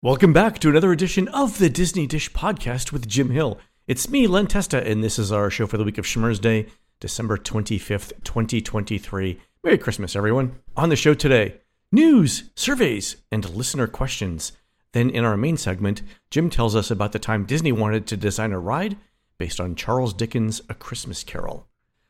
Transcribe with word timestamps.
Welcome 0.00 0.32
back 0.32 0.60
to 0.60 0.68
another 0.68 0.92
edition 0.92 1.26
of 1.26 1.58
the 1.58 1.68
Disney 1.68 2.06
Dish 2.06 2.30
Podcast 2.30 2.92
with 2.92 3.08
Jim 3.08 3.30
Hill. 3.30 3.58
It's 3.88 4.08
me, 4.08 4.28
Len 4.28 4.46
Testa, 4.46 4.88
and 4.88 5.02
this 5.02 5.18
is 5.18 5.32
our 5.32 5.50
show 5.50 5.66
for 5.66 5.76
the 5.76 5.82
week 5.82 5.98
of 5.98 6.04
Schmurz 6.04 6.40
Day, 6.40 6.68
December 7.00 7.36
25th, 7.36 8.12
2023. 8.22 9.40
Merry 9.64 9.76
Christmas, 9.76 10.14
everyone. 10.14 10.60
On 10.76 10.88
the 10.88 10.94
show 10.94 11.14
today, 11.14 11.56
news, 11.90 12.44
surveys, 12.54 13.16
and 13.32 13.50
listener 13.50 13.88
questions. 13.88 14.52
Then, 14.92 15.10
in 15.10 15.24
our 15.24 15.36
main 15.36 15.56
segment, 15.56 16.02
Jim 16.30 16.48
tells 16.48 16.76
us 16.76 16.92
about 16.92 17.10
the 17.10 17.18
time 17.18 17.44
Disney 17.44 17.72
wanted 17.72 18.06
to 18.06 18.16
design 18.16 18.52
a 18.52 18.60
ride 18.60 18.96
based 19.36 19.58
on 19.58 19.74
Charles 19.74 20.14
Dickens' 20.14 20.62
A 20.68 20.74
Christmas 20.74 21.24
Carol. 21.24 21.66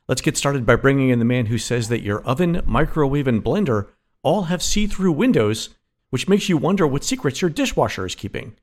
Let's 0.08 0.20
get 0.20 0.36
started 0.36 0.66
by 0.66 0.76
bringing 0.76 1.08
in 1.08 1.20
the 1.20 1.24
man 1.24 1.46
who 1.46 1.56
says 1.56 1.88
that 1.88 2.02
your 2.02 2.20
oven, 2.24 2.60
microwave, 2.66 3.26
and 3.26 3.42
blender 3.42 3.86
all 4.22 4.42
have 4.42 4.62
see 4.62 4.86
through 4.86 5.12
windows 5.12 5.70
which 6.10 6.28
makes 6.28 6.48
you 6.48 6.56
wonder 6.56 6.86
what 6.86 7.04
secrets 7.04 7.42
your 7.42 7.50
dishwasher 7.50 8.06
is 8.06 8.14
keeping. 8.14 8.54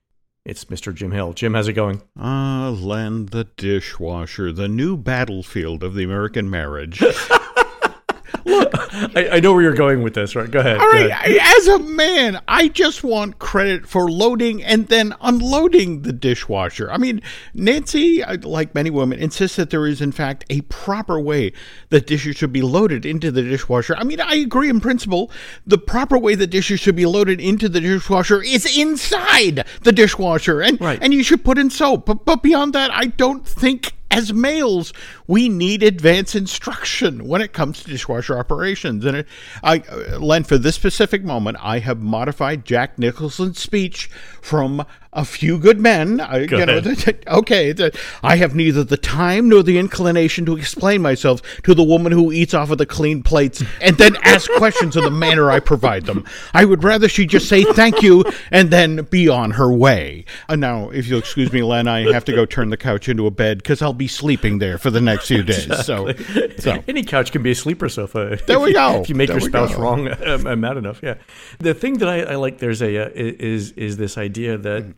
It's 0.45 0.65
Mr. 0.65 0.93
Jim 0.93 1.11
Hill. 1.11 1.33
Jim, 1.33 1.55
how's 1.55 1.67
it 1.67 1.73
going? 1.73 2.03
Ah, 2.17 2.75
Len, 2.77 3.25
the 3.27 3.45
dishwasher, 3.57 4.51
the 4.51 4.67
new 4.67 4.95
battlefield 4.95 5.83
of 5.83 5.95
the 5.95 6.03
American 6.03 6.49
marriage. 6.49 7.01
I, 9.15 9.29
I, 9.33 9.39
know 9.39 9.53
where 9.53 9.61
you're 9.61 9.73
going 9.73 10.01
with 10.01 10.13
this, 10.13 10.35
right? 10.35 10.49
Go 10.49 10.59
ahead. 10.59 10.77
All 10.77 10.89
right. 10.89 11.09
Ahead. 11.09 11.37
As 11.57 11.67
a 11.67 11.79
man, 11.79 12.41
I 12.47 12.67
just 12.67 13.03
want 13.03 13.39
credit 13.39 13.87
for 13.87 14.09
loading 14.09 14.63
and 14.63 14.87
then 14.87 15.13
unloading 15.21 16.03
the 16.03 16.13
dishwasher. 16.13 16.91
I 16.91 16.97
mean, 16.97 17.21
Nancy, 17.53 18.23
uh, 18.23 18.37
like 18.43 18.73
many 18.73 18.89
women, 18.89 19.19
insists 19.19 19.57
that 19.57 19.69
there 19.69 19.85
is, 19.87 20.01
in 20.01 20.11
fact, 20.11 20.45
a 20.49 20.61
proper 20.61 21.19
way 21.19 21.53
that 21.89 22.07
dishes 22.07 22.37
should 22.37 22.53
be 22.53 22.61
loaded 22.61 23.05
into 23.05 23.31
the 23.31 23.41
dishwasher. 23.41 23.95
I 23.97 24.03
mean, 24.03 24.21
I 24.21 24.35
agree 24.35 24.69
in 24.69 24.79
principle. 24.79 25.31
The 25.65 25.77
proper 25.77 26.17
way 26.17 26.35
that 26.35 26.47
dishes 26.47 26.79
should 26.79 26.95
be 26.95 27.05
loaded 27.05 27.41
into 27.41 27.67
the 27.67 27.81
dishwasher 27.81 28.41
is 28.41 28.77
inside 28.77 29.65
the 29.81 29.91
dishwasher, 29.91 30.61
and 30.61 30.79
right. 30.79 30.99
and 31.01 31.13
you 31.13 31.23
should 31.23 31.43
put 31.43 31.57
in 31.57 31.69
soap. 31.69 32.05
But 32.05 32.25
but 32.25 32.41
beyond 32.41 32.73
that, 32.73 32.91
I 32.91 33.07
don't 33.07 33.45
think 33.45 33.93
as 34.15 34.31
males, 34.31 34.93
we 35.27 35.49
need 35.49 35.83
advanced 35.83 36.35
instruction 36.35 37.27
when 37.27 37.41
it 37.41 37.51
comes 37.51 37.83
to 37.83 37.89
dishwasher 37.89 38.37
operations. 38.45 39.05
And 39.05 39.17
it, 39.17 39.27
I, 39.63 39.79
uh, 39.79 40.19
Len, 40.19 40.43
for 40.43 40.57
this 40.57 40.75
specific 40.75 41.23
moment, 41.23 41.57
I 41.61 41.79
have 41.79 41.99
modified 42.01 42.63
Jack 42.63 42.99
Nicholson's 42.99 43.59
speech 43.59 44.07
from 44.41 44.85
a 45.15 45.25
few 45.25 45.57
good 45.57 45.79
men. 45.79 46.19
I, 46.19 46.45
Go 46.45 46.59
you 46.59 46.65
know, 46.65 46.81
okay, 47.27 47.73
I 48.21 48.35
have 48.35 48.53
neither 48.53 48.83
the 48.83 48.97
time 48.97 49.49
nor 49.49 49.63
the 49.63 49.79
inclination 49.79 50.45
to 50.45 50.57
explain 50.57 51.01
myself 51.01 51.41
to 51.63 51.73
the 51.73 51.83
woman 51.83 52.11
who 52.11 52.31
eats 52.31 52.53
off 52.53 52.69
of 52.69 52.77
the 52.77 52.85
clean 52.85 53.23
plates 53.23 53.63
and 53.81 53.97
then 53.97 54.15
ask 54.23 54.51
questions 54.51 54.97
in 54.97 55.03
the 55.03 55.11
manner 55.11 55.49
I 55.49 55.59
provide 55.59 56.05
them. 56.05 56.25
I 56.53 56.65
would 56.65 56.83
rather 56.83 57.07
she 57.07 57.25
just 57.25 57.47
say 57.47 57.63
thank 57.63 58.01
you 58.01 58.25
and 58.51 58.69
then 58.69 59.07
be 59.09 59.29
on 59.29 59.51
her 59.51 59.71
way. 59.73 60.25
Uh, 60.49 60.57
now, 60.57 60.89
if 60.89 61.07
you'll 61.07 61.19
excuse 61.19 61.51
me, 61.51 61.63
Len, 61.63 61.87
I 61.87 62.11
have 62.11 62.25
to 62.25 62.33
go 62.33 62.45
turn 62.45 62.69
the 62.69 62.77
couch 62.77 63.07
into 63.07 63.25
a 63.25 63.31
bed 63.31 63.59
because 63.59 63.81
I'll 63.81 63.93
be 63.93 64.07
sleeping 64.07 64.59
there 64.59 64.77
for 64.77 64.91
the 64.91 65.01
next 65.01 65.27
few 65.27 65.43
days. 65.43 65.65
Exactly. 65.65 66.23
So, 66.23 66.49
so, 66.57 66.83
any 66.87 67.03
couch 67.03 67.31
can 67.31 67.41
be 67.41 67.51
a 67.51 67.55
sleeper 67.55 67.87
sofa. 67.87 68.37
There 68.45 68.59
we 68.59 68.73
go. 68.73 69.01
if 69.01 69.09
you 69.09 69.15
make 69.15 69.29
there 69.29 69.39
your 69.39 69.49
spouse 69.49 69.73
wrong, 69.75 70.09
I'm, 70.09 70.45
I'm, 70.45 70.59
mad 70.59 70.75
enough. 70.77 70.99
Yeah. 71.01 71.15
The 71.59 71.73
thing 71.73 71.99
that 71.99 72.09
I, 72.09 72.21
I 72.21 72.35
like 72.35 72.59
there's 72.59 72.81
a 72.81 73.05
uh, 73.05 73.09
is 73.13 73.71
is 73.71 73.97
this 73.97 74.17
idea 74.17 74.57
that. 74.57 74.83
Mm 74.83 74.95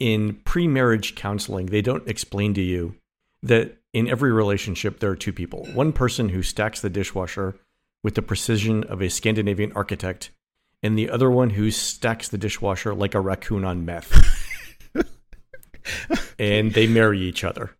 in 0.00 0.34
pre-marriage 0.44 1.14
counseling, 1.14 1.66
they 1.66 1.82
don't 1.82 2.08
explain 2.08 2.54
to 2.54 2.62
you 2.62 2.96
that 3.42 3.76
in 3.92 4.08
every 4.08 4.32
relationship 4.32 4.98
there 4.98 5.10
are 5.10 5.16
two 5.16 5.32
people. 5.32 5.66
One 5.74 5.92
person 5.92 6.30
who 6.30 6.42
stacks 6.42 6.80
the 6.80 6.90
dishwasher 6.90 7.56
with 8.02 8.14
the 8.14 8.22
precision 8.22 8.82
of 8.84 9.02
a 9.02 9.10
Scandinavian 9.10 9.72
architect, 9.72 10.30
and 10.82 10.98
the 10.98 11.10
other 11.10 11.30
one 11.30 11.50
who 11.50 11.70
stacks 11.70 12.28
the 12.28 12.38
dishwasher 12.38 12.94
like 12.94 13.14
a 13.14 13.20
raccoon 13.20 13.64
on 13.64 13.84
meth. 13.84 14.10
and 16.38 16.72
they 16.72 16.86
marry 16.86 17.20
each 17.20 17.44
other. 17.44 17.76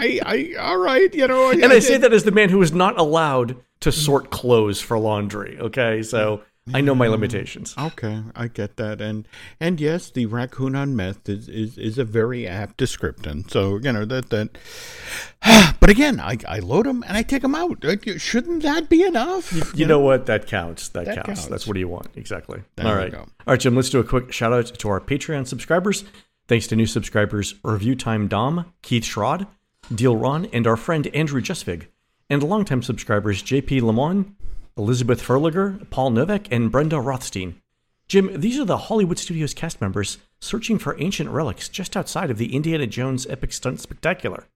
I, 0.00 0.20
I, 0.24 0.54
all 0.58 0.78
right, 0.78 1.14
you 1.14 1.26
know. 1.26 1.50
And 1.50 1.64
I, 1.64 1.76
I 1.76 1.78
say 1.78 1.96
that 1.98 2.12
as 2.12 2.24
the 2.24 2.30
man 2.30 2.48
who 2.48 2.60
is 2.62 2.72
not 2.72 2.98
allowed 2.98 3.56
to 3.80 3.92
sort 3.92 4.30
clothes 4.30 4.80
for 4.80 4.98
laundry. 4.98 5.58
Okay, 5.58 6.02
so 6.02 6.42
I 6.74 6.80
know 6.80 6.94
my 6.94 7.08
limitations. 7.08 7.74
Okay, 7.78 8.22
I 8.34 8.48
get 8.48 8.76
that, 8.76 9.00
and 9.00 9.26
and 9.58 9.80
yes, 9.80 10.10
the 10.10 10.26
raccoon 10.26 10.76
on 10.76 10.96
meth 10.96 11.28
is 11.28 11.48
is, 11.48 11.78
is 11.78 11.98
a 11.98 12.04
very 12.04 12.46
apt 12.46 12.76
description. 12.76 13.48
So 13.48 13.76
you 13.78 13.92
know 13.92 14.04
that 14.04 14.30
that. 14.30 14.58
but 15.80 15.90
again, 15.90 16.20
I, 16.20 16.36
I 16.46 16.58
load 16.58 16.86
them 16.86 17.02
and 17.06 17.16
I 17.16 17.22
take 17.22 17.42
them 17.42 17.54
out. 17.54 17.84
Shouldn't 18.18 18.62
that 18.62 18.88
be 18.88 19.02
enough? 19.02 19.52
You, 19.52 19.62
you 19.74 19.86
know, 19.86 19.98
know, 19.98 20.04
what? 20.04 20.26
That 20.26 20.46
counts. 20.46 20.88
That, 20.88 21.06
that 21.06 21.14
counts. 21.16 21.26
counts. 21.26 21.46
That's 21.46 21.66
what 21.66 21.74
do 21.74 21.80
you 21.80 21.88
want 21.88 22.08
exactly. 22.16 22.62
There 22.76 22.86
All 22.86 22.94
right, 22.94 23.14
all 23.14 23.26
right, 23.46 23.60
Jim. 23.60 23.74
Let's 23.74 23.90
do 23.90 24.00
a 24.00 24.04
quick 24.04 24.32
shout 24.32 24.52
out 24.52 24.66
to 24.66 24.88
our 24.88 25.00
Patreon 25.00 25.46
subscribers. 25.46 26.04
Thanks 26.48 26.66
to 26.66 26.76
new 26.76 26.86
subscribers 26.86 27.54
Review 27.62 27.94
Time 27.94 28.26
Dom, 28.26 28.72
Keith 28.82 29.04
Schrod, 29.04 29.46
Deal 29.94 30.16
Ron, 30.16 30.46
and 30.46 30.66
our 30.66 30.76
friend 30.76 31.06
Andrew 31.14 31.40
Justvig, 31.40 31.86
and 32.28 32.42
longtime 32.42 32.82
subscribers 32.82 33.42
JP 33.42 33.82
Lamont, 33.82 34.34
Elizabeth 34.80 35.22
Furliger, 35.22 35.88
Paul 35.90 36.08
Novak, 36.08 36.50
and 36.50 36.72
Brenda 36.72 36.98
Rothstein. 37.00 37.60
Jim, 38.08 38.30
these 38.40 38.58
are 38.58 38.64
the 38.64 38.78
Hollywood 38.78 39.18
Studios 39.18 39.52
cast 39.52 39.78
members 39.78 40.16
searching 40.40 40.78
for 40.78 40.98
ancient 40.98 41.28
relics 41.28 41.68
just 41.68 41.98
outside 41.98 42.30
of 42.30 42.38
the 42.38 42.56
Indiana 42.56 42.86
Jones 42.86 43.26
Epic 43.26 43.52
Stunt 43.52 43.78
Spectacular. 43.78 44.46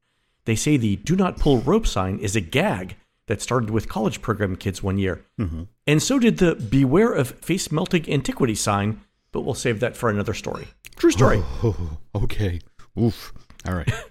They 0.46 0.56
say 0.56 0.78
the 0.78 0.96
do 0.96 1.14
not 1.14 1.36
pull 1.36 1.58
rope 1.58 1.86
sign 1.86 2.18
is 2.18 2.34
a 2.34 2.40
gag 2.40 2.96
that 3.26 3.42
started 3.42 3.68
with 3.68 3.86
college 3.86 4.22
program 4.22 4.56
kids 4.56 4.82
one 4.82 4.96
year. 4.96 5.24
Mm-hmm. 5.38 5.64
And 5.86 6.02
so 6.02 6.18
did 6.18 6.38
the 6.38 6.54
beware 6.54 7.12
of 7.12 7.30
face 7.32 7.70
melting 7.70 8.10
antiquity 8.10 8.54
sign, 8.54 9.02
but 9.30 9.42
we'll 9.42 9.54
save 9.54 9.80
that 9.80 9.94
for 9.94 10.08
another 10.08 10.34
story. 10.34 10.68
True 10.96 11.10
story. 11.10 11.42
Oh, 11.62 11.98
okay. 12.14 12.60
Oof. 12.98 13.34
All 13.68 13.74
right. 13.74 13.92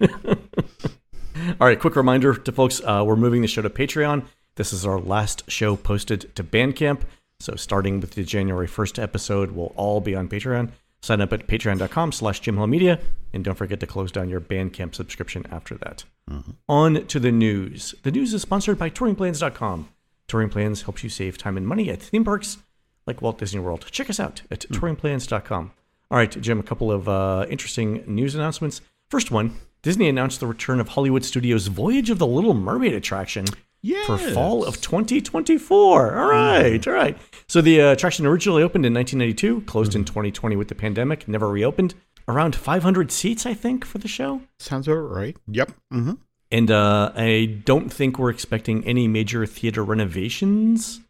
All 1.60 1.66
right. 1.66 1.80
Quick 1.80 1.96
reminder 1.96 2.34
to 2.34 2.52
folks 2.52 2.80
uh, 2.84 3.02
we're 3.04 3.16
moving 3.16 3.42
the 3.42 3.48
show 3.48 3.62
to 3.62 3.70
Patreon. 3.70 4.24
This 4.56 4.72
is 4.72 4.86
our 4.86 4.98
last 4.98 5.50
show 5.50 5.76
posted 5.76 6.34
to 6.36 6.44
Bandcamp. 6.44 7.00
So 7.40 7.56
starting 7.56 8.00
with 8.00 8.12
the 8.12 8.24
January 8.24 8.68
1st 8.68 9.02
episode, 9.02 9.50
we'll 9.50 9.72
all 9.76 10.00
be 10.00 10.14
on 10.14 10.28
Patreon. 10.28 10.70
Sign 11.02 11.20
up 11.20 11.32
at 11.32 11.46
patreon.com 11.46 12.12
slash 12.12 12.40
jimhillmedia, 12.40 12.98
and 13.32 13.44
don't 13.44 13.56
forget 13.56 13.80
to 13.80 13.86
close 13.86 14.10
down 14.10 14.30
your 14.30 14.40
Bandcamp 14.40 14.94
subscription 14.94 15.44
after 15.50 15.74
that. 15.76 16.04
Mm-hmm. 16.30 16.52
On 16.68 17.06
to 17.06 17.20
the 17.20 17.32
news. 17.32 17.94
The 18.04 18.10
news 18.10 18.32
is 18.32 18.42
sponsored 18.42 18.78
by 18.78 18.88
touringplans.com. 18.88 19.88
Touring 20.28 20.48
Plans 20.48 20.82
helps 20.82 21.04
you 21.04 21.10
save 21.10 21.36
time 21.36 21.58
and 21.58 21.66
money 21.66 21.90
at 21.90 22.00
theme 22.00 22.24
parks 22.24 22.58
like 23.06 23.20
Walt 23.20 23.38
Disney 23.38 23.60
World. 23.60 23.84
Check 23.90 24.08
us 24.08 24.18
out 24.18 24.42
at 24.50 24.60
mm-hmm. 24.60 24.82
touringplans.com. 24.82 25.72
All 26.10 26.18
right, 26.18 26.40
Jim, 26.40 26.60
a 26.60 26.62
couple 26.62 26.90
of 26.90 27.08
uh, 27.08 27.44
interesting 27.50 28.04
news 28.06 28.34
announcements. 28.34 28.80
First 29.10 29.30
one 29.30 29.56
Disney 29.82 30.08
announced 30.08 30.40
the 30.40 30.46
return 30.46 30.80
of 30.80 30.88
Hollywood 30.88 31.26
Studios' 31.26 31.66
Voyage 31.66 32.08
of 32.08 32.18
the 32.18 32.26
Little 32.26 32.54
Mermaid 32.54 32.94
attraction 32.94 33.44
yes. 33.84 34.06
for 34.06 34.18
fall 34.18 34.64
of 34.64 34.80
2024. 34.80 36.18
All 36.18 36.28
right, 36.28 36.80
mm. 36.80 36.86
all 36.86 36.92
right. 36.92 37.16
So 37.46 37.60
the 37.60 37.80
uh, 37.80 37.92
attraction 37.92 38.26
originally 38.26 38.62
opened 38.62 38.86
in 38.86 38.94
1992, 38.94 39.62
closed 39.66 39.94
in 39.94 40.04
2020 40.04 40.56
with 40.56 40.68
the 40.68 40.74
pandemic, 40.74 41.28
never 41.28 41.48
reopened. 41.48 41.94
Around 42.26 42.56
500 42.56 43.12
seats, 43.12 43.44
I 43.44 43.52
think, 43.52 43.84
for 43.84 43.98
the 43.98 44.08
show. 44.08 44.40
Sounds 44.58 44.88
about 44.88 45.10
right. 45.10 45.36
Yep. 45.46 45.72
Mm-hmm. 45.92 46.12
And 46.50 46.70
uh, 46.70 47.12
I 47.14 47.60
don't 47.64 47.92
think 47.92 48.18
we're 48.18 48.30
expecting 48.30 48.84
any 48.84 49.08
major 49.08 49.44
theater 49.44 49.84
renovations 49.84 51.00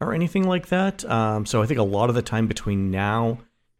or 0.00 0.12
anything 0.12 0.48
like 0.48 0.68
that. 0.68 1.04
Um, 1.04 1.46
so 1.46 1.62
I 1.62 1.66
think 1.66 1.78
a 1.78 1.84
lot 1.84 2.08
of 2.08 2.16
the 2.16 2.22
time 2.22 2.48
between 2.48 2.90
now 2.90 3.38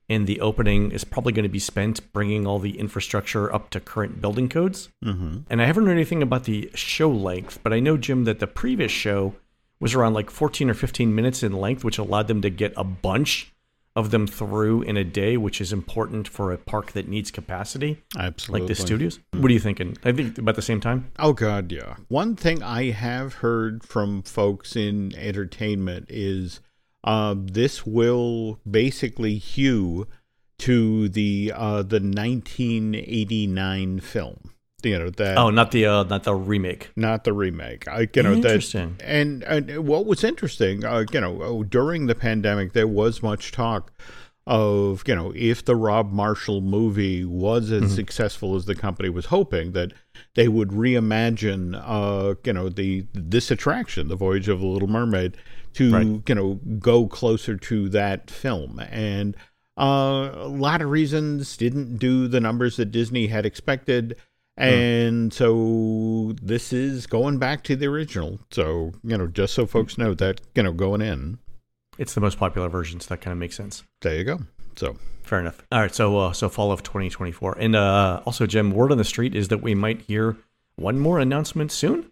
and 0.08 0.26
the 0.26 0.40
opening 0.40 0.90
is 0.90 1.04
probably 1.04 1.32
going 1.32 1.44
to 1.44 1.48
be 1.48 1.58
spent 1.58 2.12
bringing 2.12 2.46
all 2.46 2.58
the 2.58 2.78
infrastructure 2.78 3.52
up 3.52 3.70
to 3.70 3.80
current 3.80 4.20
building 4.20 4.48
codes. 4.48 4.90
Mm-hmm. 5.04 5.38
And 5.48 5.62
I 5.62 5.66
haven't 5.66 5.86
heard 5.86 5.92
anything 5.92 6.22
about 6.22 6.44
the 6.44 6.70
show 6.74 7.10
length, 7.10 7.60
but 7.62 7.72
I 7.72 7.80
know, 7.80 7.96
Jim, 7.96 8.24
that 8.24 8.38
the 8.38 8.46
previous 8.46 8.92
show 8.92 9.34
was 9.80 9.94
around 9.94 10.14
like 10.14 10.30
14 10.30 10.70
or 10.70 10.74
15 10.74 11.14
minutes 11.14 11.42
in 11.42 11.52
length, 11.52 11.84
which 11.84 11.98
allowed 11.98 12.28
them 12.28 12.42
to 12.42 12.50
get 12.50 12.72
a 12.76 12.84
bunch 12.84 13.50
of 13.96 14.10
them 14.10 14.26
through 14.26 14.82
in 14.82 14.96
a 14.96 15.04
day, 15.04 15.36
which 15.36 15.60
is 15.60 15.72
important 15.72 16.26
for 16.26 16.52
a 16.52 16.58
park 16.58 16.92
that 16.92 17.06
needs 17.06 17.30
capacity. 17.30 18.02
Absolutely. 18.18 18.60
Like 18.60 18.68
the 18.68 18.74
studios. 18.74 19.18
Mm-hmm. 19.18 19.42
What 19.42 19.50
are 19.50 19.54
you 19.54 19.60
thinking? 19.60 19.96
I 20.04 20.12
think 20.12 20.36
about 20.36 20.56
the 20.56 20.62
same 20.62 20.80
time. 20.80 21.12
Oh, 21.18 21.32
God, 21.32 21.70
yeah. 21.70 21.96
One 22.08 22.34
thing 22.34 22.62
I 22.62 22.90
have 22.90 23.34
heard 23.34 23.84
from 23.84 24.22
folks 24.22 24.74
in 24.74 25.14
entertainment 25.14 26.06
is 26.08 26.60
uh, 27.04 27.36
this 27.36 27.86
will 27.86 28.58
basically 28.68 29.36
hew 29.36 30.08
to 30.58 31.08
the 31.08 31.52
uh, 31.54 31.82
the 31.82 32.00
1989 32.00 34.00
film. 34.00 34.50
You 34.82 34.98
know 34.98 35.10
that. 35.10 35.38
Oh, 35.38 35.50
not 35.50 35.70
the 35.70 35.86
uh, 35.86 36.02
not 36.04 36.24
the 36.24 36.34
remake. 36.34 36.90
Not 36.96 37.24
the 37.24 37.32
remake. 37.32 37.88
I, 37.88 38.08
you 38.14 38.22
know 38.22 38.34
interesting. 38.34 38.96
That, 38.98 39.08
and, 39.08 39.42
and 39.44 39.86
what 39.86 40.04
was 40.06 40.24
interesting, 40.24 40.84
uh, 40.84 41.04
you 41.10 41.20
know, 41.20 41.42
oh, 41.42 41.62
during 41.62 42.06
the 42.06 42.14
pandemic, 42.14 42.74
there 42.74 42.88
was 42.88 43.22
much 43.22 43.52
talk 43.52 43.92
of 44.46 45.02
you 45.06 45.14
know 45.14 45.32
if 45.34 45.64
the 45.64 45.74
Rob 45.74 46.12
Marshall 46.12 46.60
movie 46.60 47.24
was 47.24 47.72
as 47.72 47.82
mm-hmm. 47.82 47.94
successful 47.94 48.56
as 48.56 48.66
the 48.66 48.74
company 48.74 49.08
was 49.08 49.26
hoping 49.26 49.72
that 49.72 49.92
they 50.34 50.48
would 50.48 50.68
reimagine 50.68 51.80
uh 51.82 52.34
you 52.44 52.52
know 52.52 52.68
the 52.68 53.06
this 53.14 53.50
attraction 53.50 54.08
the 54.08 54.16
voyage 54.16 54.48
of 54.48 54.60
the 54.60 54.66
little 54.66 54.88
mermaid 54.88 55.36
to 55.74 55.92
right. 55.92 56.22
you 56.28 56.34
know 56.34 56.54
go 56.78 57.06
closer 57.06 57.56
to 57.56 57.88
that 57.90 58.30
film 58.30 58.80
and 58.90 59.36
uh, 59.76 60.30
a 60.34 60.48
lot 60.48 60.82
of 60.82 60.90
reasons 60.90 61.56
didn't 61.56 61.96
do 61.96 62.28
the 62.28 62.40
numbers 62.40 62.76
that 62.76 62.86
Disney 62.86 63.26
had 63.26 63.44
expected. 63.44 64.16
And 64.56 65.32
so 65.32 66.32
this 66.40 66.72
is 66.72 67.08
going 67.08 67.38
back 67.38 67.64
to 67.64 67.74
the 67.74 67.86
original. 67.86 68.38
So, 68.52 68.92
you 69.02 69.18
know, 69.18 69.26
just 69.26 69.52
so 69.52 69.66
folks 69.66 69.98
know 69.98 70.14
that, 70.14 70.40
you 70.54 70.62
know, 70.62 70.72
going 70.72 71.02
in, 71.02 71.38
It's 71.98 72.14
the 72.14 72.20
most 72.20 72.38
popular 72.38 72.68
version, 72.68 73.00
so 73.00 73.08
that 73.08 73.20
kind 73.20 73.32
of 73.32 73.38
makes 73.38 73.56
sense. 73.56 73.82
there 74.00 74.14
you 74.14 74.22
go. 74.22 74.38
So, 74.76 74.96
Fair 75.24 75.40
enough. 75.40 75.62
All 75.72 75.80
right, 75.80 75.94
so 75.94 76.18
uh, 76.18 76.32
so 76.32 76.50
fall 76.50 76.70
of 76.70 76.82
2024, 76.82 77.56
and 77.58 77.74
uh, 77.74 78.20
also 78.26 78.46
Jim, 78.46 78.72
word 78.72 78.92
on 78.92 78.98
the 78.98 79.04
street 79.04 79.34
is 79.34 79.48
that 79.48 79.62
we 79.62 79.74
might 79.74 80.02
hear 80.02 80.36
one 80.76 80.98
more 80.98 81.18
announcement 81.18 81.72
soon. 81.72 82.10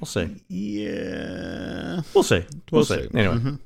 We'll 0.00 0.06
see. 0.06 0.36
yeah. 0.48 2.00
We'll 2.14 2.22
see. 2.22 2.44
We'll, 2.70 2.80
We'll 2.80 2.84
see. 2.84 3.02
see. 3.02 3.08
Anyway, 3.18 3.34
Mhm. 3.36 3.58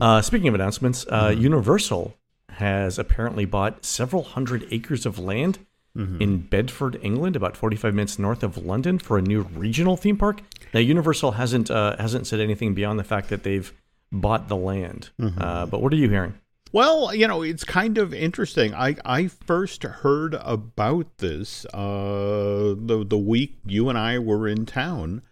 uh, 0.00 0.22
speaking 0.22 0.48
of 0.48 0.54
announcements, 0.54 1.06
uh, 1.08 1.34
Universal 1.36 2.14
has 2.50 2.98
apparently 2.98 3.44
bought 3.44 3.84
several 3.84 4.22
hundred 4.22 4.66
acres 4.70 5.06
of 5.06 5.18
land 5.18 5.58
Mm-hmm. 5.96 6.22
in 6.22 6.38
Bedford, 6.38 6.96
England, 7.02 7.34
about 7.34 7.56
45 7.56 7.92
minutes 7.92 8.18
north 8.20 8.44
of 8.44 8.56
London, 8.56 8.98
for 9.00 9.18
a 9.18 9.22
new 9.22 9.42
regional 9.54 9.96
theme 9.96 10.16
park. 10.16 10.42
Now, 10.72 10.78
Universal 10.78 11.32
hasn't 11.32 11.70
uh, 11.72 11.96
hasn't 11.98 12.26
said 12.28 12.38
anything 12.38 12.72
beyond 12.74 13.00
the 13.00 13.04
fact 13.04 13.30
that 13.30 13.42
they've 13.42 13.72
bought 14.12 14.46
the 14.48 14.54
land. 14.56 15.08
Mm-hmm. 15.20 15.40
Uh, 15.42 15.66
but 15.66 15.82
what 15.82 15.92
are 15.92 15.96
you 15.96 16.08
hearing? 16.08 16.34
Well, 16.72 17.12
you 17.14 17.26
know, 17.26 17.42
it's 17.42 17.64
kind 17.64 17.98
of 17.98 18.14
interesting. 18.14 18.74
I, 18.74 18.96
I 19.04 19.26
first 19.26 19.82
heard 19.82 20.34
about 20.40 21.06
this 21.18 21.64
uh, 21.72 22.74
the 22.78 23.04
the 23.08 23.18
week 23.18 23.56
you 23.66 23.88
and 23.88 23.98
I 23.98 24.20
were 24.20 24.46
in 24.46 24.66
town 24.66 25.22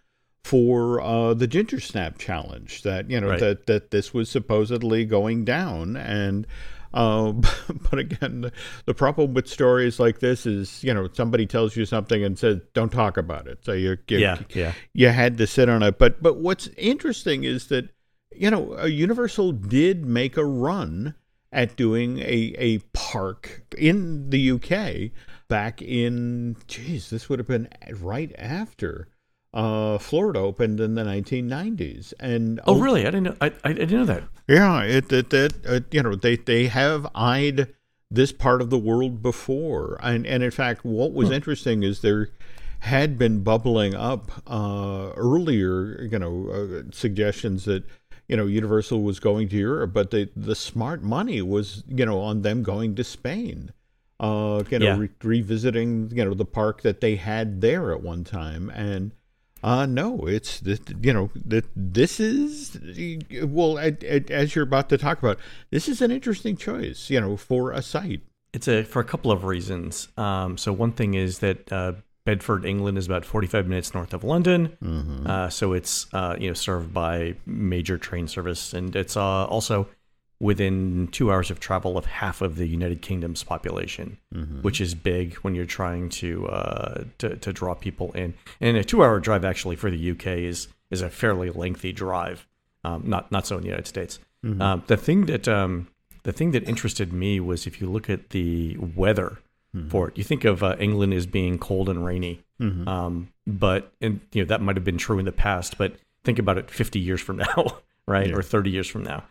for 0.43 1.01
uh, 1.01 1.33
the 1.33 1.47
Ginger 1.47 1.79
Snap 1.79 2.17
challenge. 2.17 2.83
That 2.83 3.09
you 3.09 3.19
know 3.19 3.29
Right. 3.29 3.39
that 3.39 3.65
that 3.67 3.91
this 3.91 4.13
was 4.13 4.29
supposedly 4.29 5.05
going 5.05 5.45
down, 5.45 5.95
and 5.97 6.47
uh, 6.93 7.31
but 7.89 7.99
again, 7.99 8.41
the, 8.41 8.51
the 8.85 8.93
problem 8.93 9.33
with 9.33 9.47
stories 9.47 9.99
like 9.99 10.19
this 10.19 10.45
is 10.45 10.83
you 10.83 10.93
know 10.93 11.07
somebody 11.13 11.45
tells 11.45 11.75
you 11.75 11.85
something 11.85 12.23
and 12.23 12.37
says 12.39 12.59
don't 12.73 12.91
talk 12.91 13.17
about 13.17 13.47
it. 13.47 13.59
So 13.63 13.73
you, 13.73 13.97
Yeah, 14.07 14.39
yeah. 14.53 14.73
you 14.93 15.09
had 15.09 15.37
to 15.37 15.47
sit 15.47 15.69
on 15.69 15.83
it. 15.83 15.97
But 15.99 16.21
but 16.23 16.37
what's 16.37 16.67
interesting 16.77 17.43
is 17.43 17.67
that 17.67 17.89
you 18.35 18.49
know 18.49 18.77
uh, 18.79 18.85
Universal 18.85 19.51
did 19.53 20.05
make 20.05 20.37
a 20.37 20.45
run 20.45 21.15
at 21.51 21.75
doing 21.75 22.19
a 22.19 22.53
a 22.57 22.79
park 22.93 23.63
in 23.77 24.29
the 24.29 24.51
UK 24.51 25.11
back 25.47 25.81
in 25.81 26.57
geez 26.67 27.09
this 27.09 27.29
would 27.29 27.39
have 27.39 27.47
been 27.47 27.69
right 28.01 28.35
after 28.37 29.07
uh, 29.53 29.97
Florida 29.97 30.39
opened 30.39 30.79
in 30.79 30.95
the 30.95 31.03
1990s 31.03 32.13
and 32.19 32.59
Oh, 32.67 32.79
really? 32.79 33.01
I 33.01 33.05
didn't 33.11 33.23
know. 33.23 33.35
I, 33.41 33.51
I 33.63 33.73
didn't 33.73 33.91
know 33.97 34.05
that. 34.05 34.23
yeah, 34.47 34.83
it 34.83 35.11
it, 35.11 35.33
it, 35.33 35.53
it 35.65 35.85
you 35.91 36.03
know 36.03 36.15
they 36.15 36.35
they 36.35 36.67
have 36.67 37.07
eyed 37.15 37.73
this 38.11 38.31
part 38.31 38.61
of 38.61 38.69
the 38.69 38.77
world 38.77 39.21
before, 39.21 39.97
and 40.01 40.25
and 40.25 40.43
in 40.43 40.51
fact, 40.51 40.85
what 40.85 41.13
was 41.13 41.29
interesting 41.31 41.83
is 41.83 42.01
there 42.01 42.29
had 42.81 43.17
been 43.17 43.41
bubbling 43.43 43.95
up 43.95 44.31
uh, 44.47 45.11
earlier, 45.17 46.03
you 46.03 46.19
know, 46.19 46.47
uh, 46.49 46.83
suggestions 46.91 47.65
that 47.65 47.83
you 48.27 48.37
know 48.37 48.45
Universal 48.45 49.01
was 49.01 49.19
going 49.19 49.49
to 49.49 49.57
Europe, 49.57 49.91
but 49.93 50.11
the 50.11 50.29
the 50.35 50.55
smart 50.55 51.03
money 51.03 51.41
was 51.41 51.83
you 51.87 52.05
know 52.05 52.19
on 52.19 52.41
them 52.43 52.63
going 52.63 52.95
to 52.95 53.03
Spain. 53.03 53.71
Uh, 54.19 54.63
you 54.69 54.79
know, 54.79 54.85
Yeah. 54.85 54.97
re- 54.97 55.09
revisiting 55.23 56.11
you 56.13 56.23
know 56.23 56.33
the 56.33 56.45
park 56.45 56.81
that 56.83 57.01
they 57.01 57.15
had 57.15 57.61
there 57.61 57.91
at 57.91 58.01
one 58.01 58.23
time, 58.23 58.69
and 58.69 59.11
uh, 59.63 59.85
no, 59.85 60.27
it's 60.27 60.59
this, 60.59 60.79
you 61.01 61.13
know 61.13 61.31
that 61.45 61.65
this 61.75 62.19
is 62.19 62.77
well 63.43 63.79
as 63.79 64.55
you're 64.55 64.63
about 64.63 64.89
to 64.89 64.97
talk 64.97 65.19
about. 65.19 65.39
This 65.71 65.87
is 65.87 66.01
an 66.01 66.11
interesting 66.11 66.57
choice, 66.57 67.09
you 67.09 67.19
know, 67.19 67.37
for 67.37 67.71
a 67.71 67.81
site. 67.81 68.21
It's 68.53 68.67
a 68.67 68.83
for 68.83 68.99
a 68.99 69.05
couple 69.05 69.31
of 69.31 69.43
reasons. 69.43 70.09
Um, 70.17 70.57
so 70.57 70.71
one 70.71 70.91
thing 70.91 71.15
is 71.15 71.39
that 71.39 71.71
uh, 71.71 71.93
Bedford, 72.25 72.65
England, 72.65 72.97
is 72.97 73.05
about 73.05 73.25
45 73.25 73.67
minutes 73.67 73.93
north 73.93 74.13
of 74.13 74.23
London. 74.23 74.77
Mm-hmm. 74.83 75.27
Uh, 75.27 75.49
so 75.49 75.73
it's 75.73 76.07
uh, 76.13 76.35
you 76.39 76.49
know 76.49 76.53
served 76.53 76.93
by 76.93 77.35
major 77.45 77.97
train 77.97 78.27
service, 78.27 78.73
and 78.73 78.95
it's 78.95 79.17
uh, 79.17 79.45
also 79.45 79.87
within 80.39 81.07
two 81.11 81.31
hours 81.31 81.49
of 81.49 81.59
travel 81.59 81.97
of 81.97 82.05
half 82.05 82.41
of 82.41 82.55
the 82.57 82.67
United 82.67 83.01
Kingdom's 83.01 83.43
population, 83.43 84.17
Mm-hmm. 84.33 84.61
which 84.61 84.79
is 84.81 84.93
big 84.95 85.33
when 85.35 85.55
you're 85.55 85.65
trying 85.65 86.09
to, 86.09 86.47
uh, 86.47 87.03
to 87.17 87.35
to 87.37 87.53
draw 87.53 87.73
people 87.73 88.11
in. 88.13 88.33
And 88.61 88.77
a 88.77 88.83
two-hour 88.83 89.19
drive 89.19 89.43
actually 89.45 89.75
for 89.75 89.89
the 89.89 90.11
UK 90.11 90.27
is 90.27 90.67
is 90.91 91.01
a 91.01 91.09
fairly 91.09 91.49
lengthy 91.49 91.91
drive. 91.91 92.45
Um, 92.83 93.03
not 93.05 93.31
not 93.31 93.47
so 93.47 93.55
in 93.57 93.61
the 93.61 93.67
United 93.69 93.87
States. 93.87 94.19
Um, 94.61 94.83
the 94.87 94.95
thing 94.97 95.25
that 95.25 95.47
um, 95.47 95.87
the 96.23 96.31
thing 96.31 96.51
that 96.51 96.63
interested 96.69 97.11
me 97.11 97.39
was 97.39 97.65
if 97.67 97.81
you 97.81 97.89
look 97.89 98.09
at 98.09 98.29
the 98.29 98.77
weather 98.95 99.39
for 99.89 100.07
it, 100.07 100.17
you 100.17 100.23
think 100.23 100.43
of 100.45 100.63
uh, 100.63 100.75
England 100.79 101.13
as 101.13 101.25
being 101.27 101.59
cold 101.59 101.87
and 101.89 102.03
rainy. 102.05 102.41
Um, 102.87 103.29
but 103.45 103.91
and 104.01 104.21
you 104.33 104.41
know 104.43 104.47
that 104.47 104.61
might 104.61 104.75
have 104.75 104.85
been 104.85 104.97
true 104.97 105.19
in 105.19 105.25
the 105.25 105.31
past, 105.31 105.77
but 105.77 105.95
think 106.23 106.39
about 106.39 106.57
it 106.57 106.69
50 106.71 106.99
years 106.99 107.21
from 107.21 107.37
now, 107.45 107.77
right, 108.07 108.31
or 108.31 108.41
30 108.41 108.69
years 108.71 108.87
from 108.87 109.03
now. 109.03 109.23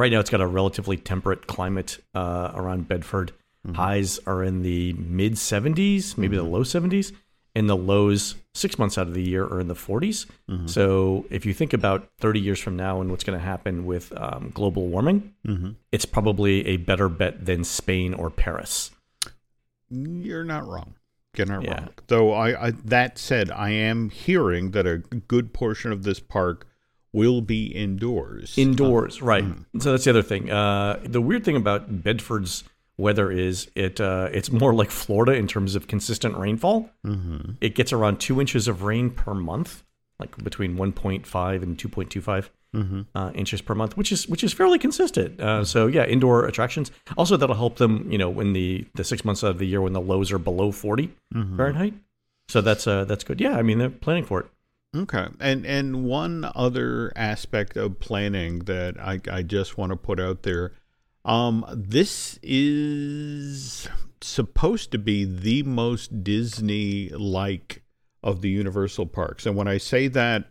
Mm-hmm. 0.00 0.02
Right 0.02 0.12
now, 0.12 0.20
it's 0.20 0.30
got 0.30 0.40
a 0.40 0.46
relatively 0.46 0.96
temperate 0.96 1.46
climate 1.46 1.98
uh, 2.14 2.52
around 2.54 2.88
Bedford. 2.88 3.32
Highs 3.74 4.18
are 4.26 4.42
in 4.42 4.62
the 4.62 4.94
mid 4.94 5.34
70s, 5.34 6.16
maybe 6.16 6.34
the 6.36 6.42
low 6.42 6.62
70s, 6.64 7.12
and 7.54 7.68
the 7.68 7.76
lows 7.76 8.36
six 8.54 8.78
months 8.78 8.96
out 8.96 9.06
of 9.06 9.12
the 9.12 9.22
year 9.22 9.44
are 9.44 9.60
in 9.60 9.68
the 9.68 9.74
40s. 9.74 10.24
So 10.66 11.26
if 11.30 11.44
you 11.44 11.52
think 11.52 11.72
about 11.74 12.08
30 12.20 12.40
years 12.40 12.58
from 12.58 12.76
now 12.76 13.00
and 13.02 13.10
what's 13.10 13.22
going 13.24 13.38
to 13.38 13.44
happen 13.44 13.84
with 13.84 14.16
um, 14.18 14.50
global 14.54 14.86
warming, 14.88 15.34
Mm-hmm. 15.46 15.70
it's 15.92 16.06
probably 16.06 16.66
a 16.66 16.78
better 16.78 17.08
bet 17.10 17.44
than 17.44 17.62
Spain 17.64 18.14
or 18.14 18.30
Paris. 18.30 18.92
You're 19.90 20.44
not 20.44 20.66
wrong. 20.66 20.94
You're 21.36 21.46
not 21.46 21.62
Yeah. 21.62 21.74
wrong. 21.80 21.88
Though 22.06 22.32
I, 22.32 22.68
I 22.68 22.70
that 22.70 23.18
said, 23.18 23.50
I 23.50 23.70
am 23.70 24.10
hearing 24.10 24.70
that 24.72 24.86
a 24.86 24.98
good 24.98 25.52
portion 25.52 25.92
of 25.92 26.02
this 26.02 26.18
park 26.20 26.66
will 27.12 27.40
be 27.40 27.66
indoors. 27.66 28.56
Indoors, 28.56 29.20
right. 29.22 29.44
So 29.78 29.90
that's 29.92 30.04
the 30.04 30.10
other 30.10 30.22
thing. 30.22 30.50
Uh, 30.50 31.00
the 31.02 31.20
weird 31.20 31.44
thing 31.44 31.56
about 31.56 32.02
Bedford's 32.02 32.64
weather 32.96 33.30
is 33.32 33.70
it 33.74 34.00
uh, 34.00 34.28
it's 34.32 34.52
more 34.52 34.74
like 34.74 34.90
Florida 34.90 35.32
in 35.32 35.46
terms 35.46 35.74
of 35.74 35.86
consistent 35.86 36.36
rainfall. 36.36 36.90
mm-hmm. 37.04 37.52
It 37.60 37.74
gets 37.74 37.92
around 37.92 38.20
two 38.20 38.40
inches 38.40 38.68
of 38.68 38.82
rain 38.82 39.10
per 39.10 39.34
month, 39.34 39.82
like 40.18 40.36
between 40.44 40.76
1.5 40.76 41.62
and 41.62 41.78
2.25 41.78 42.48
Mm-hmm. 42.72 43.00
uh, 43.16 43.32
inches 43.34 43.60
per 43.62 43.74
month, 43.74 43.96
which 43.96 44.12
is 44.12 44.28
which 44.28 44.44
is 44.44 44.52
fairly 44.52 44.78
consistent. 44.78 45.40
Uh, 45.40 45.64
so 45.64 45.88
yeah, 45.88 46.04
indoor 46.04 46.46
attractions. 46.46 46.92
Also, 47.16 47.36
that'll 47.36 47.56
help 47.56 47.78
them, 47.78 48.06
you 48.12 48.16
know, 48.16 48.30
when 48.30 48.52
the 48.52 48.86
the 48.94 49.02
six 49.02 49.24
months 49.24 49.42
of 49.42 49.58
the 49.58 49.66
year 49.66 49.80
when 49.80 49.92
the 49.92 50.00
lows 50.00 50.30
are 50.30 50.38
below 50.38 50.70
40 50.70 51.10
Mm-hmm. 51.34 51.56
Fahrenheit. 51.56 51.94
So 52.48 52.60
that's 52.60 52.86
uh, 52.86 53.06
that's 53.06 53.24
good. 53.24 53.40
Yeah, 53.40 53.56
I 53.56 53.62
mean 53.62 53.78
they're 53.78 53.90
planning 53.90 54.24
for 54.24 54.38
it. 54.38 54.46
Okay, 54.96 55.28
and 55.38 55.64
and 55.64 56.04
one 56.04 56.50
other 56.56 57.12
aspect 57.14 57.76
of 57.76 58.00
planning 58.00 58.60
that 58.60 58.98
I 58.98 59.20
I 59.30 59.42
just 59.42 59.78
want 59.78 59.90
to 59.90 59.96
put 59.96 60.18
out 60.18 60.42
there, 60.42 60.72
um, 61.24 61.64
this 61.72 62.40
is 62.42 63.88
supposed 64.20 64.90
to 64.90 64.98
be 64.98 65.24
the 65.24 65.62
most 65.62 66.24
Disney 66.24 67.08
like 67.10 67.84
of 68.24 68.42
the 68.42 68.48
Universal 68.50 69.06
parks, 69.06 69.46
and 69.46 69.54
when 69.54 69.68
I 69.68 69.78
say 69.78 70.08
that, 70.08 70.50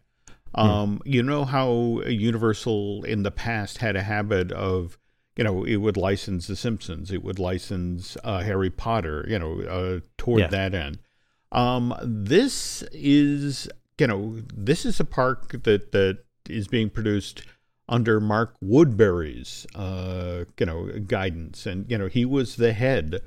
um, 0.55 1.01
you 1.03 1.21
know 1.21 1.43
how 1.43 1.99
Universal 2.07 3.03
in 3.03 3.23
the 3.23 3.31
past 3.31 3.79
had 3.79 3.95
a 3.95 4.03
habit 4.03 4.51
of. 4.53 4.97
You 5.37 5.45
know, 5.45 5.63
it 5.63 5.77
would 5.77 5.95
license 5.95 6.47
The 6.47 6.55
Simpsons. 6.57 7.11
It 7.11 7.23
would 7.23 7.39
license 7.39 8.17
uh, 8.25 8.39
Harry 8.41 8.69
Potter. 8.69 9.25
You 9.29 9.39
know, 9.39 9.61
uh, 9.61 9.99
toward 10.17 10.41
Yeah. 10.41 10.47
that 10.47 10.73
end. 10.75 10.99
Um, 11.53 11.95
this 12.03 12.83
is 12.91 13.69
you 13.99 14.07
know 14.07 14.35
this 14.53 14.85
is 14.85 14.99
a 14.99 15.05
park 15.05 15.63
that 15.63 15.91
that 15.91 16.19
is 16.49 16.67
being 16.67 16.89
produced 16.89 17.43
under 17.87 18.19
Mark 18.19 18.55
Woodbury's 18.61 19.65
uh, 19.75 20.45
you 20.59 20.65
know 20.65 20.87
guidance, 21.07 21.65
and 21.65 21.89
you 21.89 21.97
know 21.97 22.07
he 22.07 22.23
was 22.23 22.55
the 22.55 22.73
head 22.73 23.21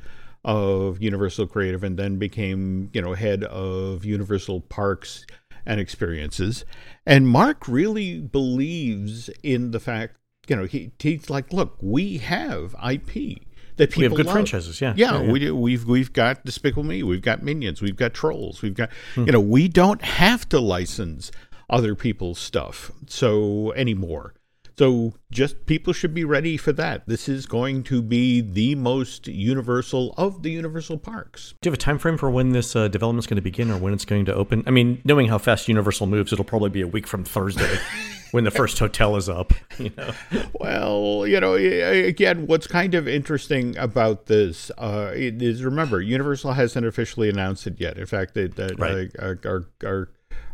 of 0.44 1.02
Universal 1.02 1.48
Creative, 1.48 1.84
and 1.84 1.98
then 1.98 2.18
became 2.18 2.90
you 2.92 3.02
know 3.02 3.14
head 3.14 3.44
of 3.44 4.04
Universal 4.04 4.62
Parks 4.62 5.26
and 5.66 5.80
Experiences. 5.80 6.64
And 7.04 7.28
Mark 7.28 7.68
really 7.68 8.20
believes 8.20 9.28
in 9.42 9.72
the 9.72 9.80
fact 9.80 10.16
you 10.48 10.56
know 10.56 10.64
he 10.64 10.92
he's 10.98 11.28
like, 11.28 11.52
look, 11.52 11.76
we 11.80 12.18
have 12.18 12.74
IP. 12.82 13.42
That 13.76 13.90
people 13.90 14.00
We 14.00 14.04
have 14.04 14.16
good 14.16 14.26
love. 14.26 14.32
franchises, 14.34 14.80
yeah. 14.80 14.92
Yeah, 14.96 15.12
Yeah, 15.14 15.22
yeah. 15.22 15.32
we 15.32 15.38
do. 15.38 15.56
We've 15.56 15.84
we've 15.84 16.12
got 16.12 16.44
Despicable 16.44 16.82
Me, 16.84 17.02
we've 17.02 17.22
got 17.22 17.42
Minions, 17.42 17.80
we've 17.80 17.96
got 17.96 18.12
Trolls, 18.14 18.62
we've 18.62 18.74
got 18.74 18.90
Hmm. 19.14 19.24
you 19.26 19.32
know 19.32 19.40
we 19.40 19.68
don't 19.68 20.02
have 20.02 20.48
to 20.50 20.60
license 20.60 21.30
other 21.70 21.94
people's 21.94 22.38
stuff 22.38 22.90
so 23.06 23.72
anymore. 23.74 24.34
So 24.78 25.12
just 25.30 25.66
people 25.66 25.92
should 25.92 26.14
be 26.14 26.24
ready 26.24 26.56
for 26.56 26.72
that. 26.72 27.06
This 27.06 27.28
is 27.28 27.44
going 27.46 27.82
to 27.84 28.00
be 28.02 28.40
the 28.40 28.74
most 28.74 29.28
universal 29.28 30.14
of 30.16 30.42
the 30.42 30.50
universal 30.50 30.96
parks. 30.98 31.54
Do 31.60 31.68
you 31.68 31.70
have 31.72 31.78
a 31.78 31.80
time 31.80 31.98
frame 31.98 32.16
for 32.16 32.30
when 32.30 32.50
this 32.50 32.74
uh, 32.74 32.88
development 32.88 33.22
is 33.22 33.26
going 33.26 33.36
to 33.36 33.42
begin 33.42 33.70
or 33.70 33.76
when 33.78 33.92
it's 33.92 34.06
going 34.06 34.24
to 34.24 34.34
open? 34.34 34.64
I 34.66 34.70
mean, 34.70 35.00
knowing 35.04 35.28
how 35.28 35.36
fast 35.38 35.68
Universal 35.68 36.06
moves, 36.06 36.32
it'll 36.32 36.46
probably 36.46 36.70
be 36.70 36.80
a 36.80 36.88
week 36.88 37.06
from 37.06 37.22
Thursday. 37.22 37.78
when 38.32 38.44
the 38.44 38.50
first 38.50 38.78
hotel 38.78 39.16
is 39.16 39.28
up. 39.28 39.52
You 39.78 39.90
know, 39.96 40.12
Well, 40.54 41.26
you 41.26 41.40
know, 41.40 41.54
again, 41.54 42.46
what's 42.46 42.66
kind 42.66 42.94
of 42.94 43.06
interesting 43.08 43.76
about 43.78 44.26
this 44.26 44.70
uh, 44.78 45.12
it 45.14 45.40
is 45.40 45.64
remember, 45.64 46.00
Universal 46.00 46.52
hasn't 46.52 46.84
officially 46.86 47.28
announced 47.28 47.66
it 47.66 47.80
yet. 47.80 47.96
In 47.98 48.06
fact, 48.06 48.34
that 48.34 48.56
that, 48.56 48.78
Right. 48.78 49.10
uh, 49.18 49.34
our, 49.48 49.64
our 49.84 50.08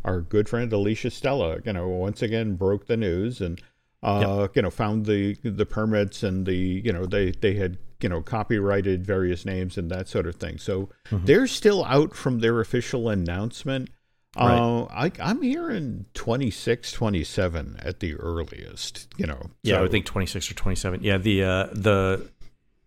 our 0.05 0.21
good 0.21 0.49
friend 0.49 0.73
Alicia 0.73 1.11
Stella, 1.11 1.59
you 1.65 1.73
know, 1.73 1.89
once 1.89 2.23
again 2.23 2.55
broke 2.57 2.87
the 2.87 2.97
news 2.97 3.41
and 3.41 3.61
uh, 4.03 4.47
you 4.55 4.63
know 4.63 4.71
found 4.71 5.07
the 5.07 5.37
the 5.43 5.67
permits 5.67 6.23
and 6.23 6.47
the 6.47 6.57
you 6.85 6.93
know 6.93 7.05
they 7.05 7.33
they 7.33 7.55
had 7.55 7.79
you 8.01 8.09
know 8.09 8.23
copyrighted 8.23 9.05
various 9.05 9.45
names 9.45 9.77
and 9.77 9.91
that 9.91 10.07
sort 10.09 10.27
of 10.27 10.37
thing. 10.37 10.57
So 10.59 10.89
Mm-hmm. 11.11 11.25
they're 11.27 11.47
still 11.49 11.85
out 11.85 12.15
from 12.15 12.39
their 12.41 12.61
official 12.61 13.09
announcement. 13.09 13.91
Uh, 14.37 14.85
I, 14.91 15.11
I'm 15.21 15.43
hearing 15.43 16.05
26, 16.15 16.93
27 16.93 17.77
at 17.83 18.01
the 18.01 18.15
earliest. 18.17 19.09
You 19.17 19.27
know, 19.27 19.51
yeah, 19.63 19.79
I 19.79 19.81
would 19.81 19.91
think 19.91 20.07
twenty 20.07 20.27
six 20.27 20.51
or 20.51 20.55
twenty 20.55 20.77
seven. 20.77 21.03
Yeah, 21.03 21.19
the 21.19 21.43
uh, 21.45 21.67
the 21.73 22.29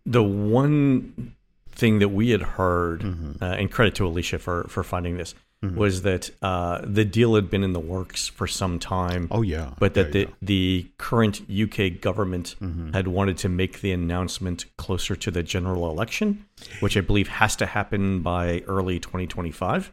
the 0.06 0.22
one 0.22 1.34
thing 1.70 1.98
that 2.00 2.08
we 2.10 2.30
had 2.30 2.42
heard, 2.42 3.00
Mm-hmm. 3.00 3.42
uh, 3.42 3.46
and 3.54 3.70
credit 3.70 3.94
to 3.96 4.06
Alicia 4.06 4.38
for 4.38 4.64
for 4.68 4.82
finding 4.82 5.16
this, 5.16 5.34
was 5.62 6.02
that 6.02 6.28
uh, 6.42 6.80
the 6.84 7.04
deal 7.04 7.34
had 7.36 7.48
been 7.48 7.62
in 7.62 7.72
the 7.72 7.78
works 7.80 8.26
for 8.28 8.46
some 8.48 8.78
time. 8.78 9.28
Oh 9.30 9.42
yeah, 9.42 9.74
but 9.78 9.94
that 9.94 10.12
There 10.12 10.26
the, 10.26 10.30
you 10.30 10.36
the 10.42 10.90
current 10.98 11.42
UK 11.50 12.00
government 12.00 12.54
Mm-hmm. 12.60 12.92
had 12.92 13.08
wanted 13.08 13.36
to 13.38 13.48
make 13.48 13.80
the 13.80 13.92
announcement 13.92 14.64
closer 14.76 15.14
to 15.16 15.30
the 15.30 15.42
general 15.42 15.88
election, 15.90 16.46
which 16.80 16.96
I 16.96 17.00
believe 17.00 17.28
has 17.28 17.56
to 17.56 17.66
happen 17.66 18.22
by 18.22 18.60
early 18.66 18.98
2025. 19.00 19.92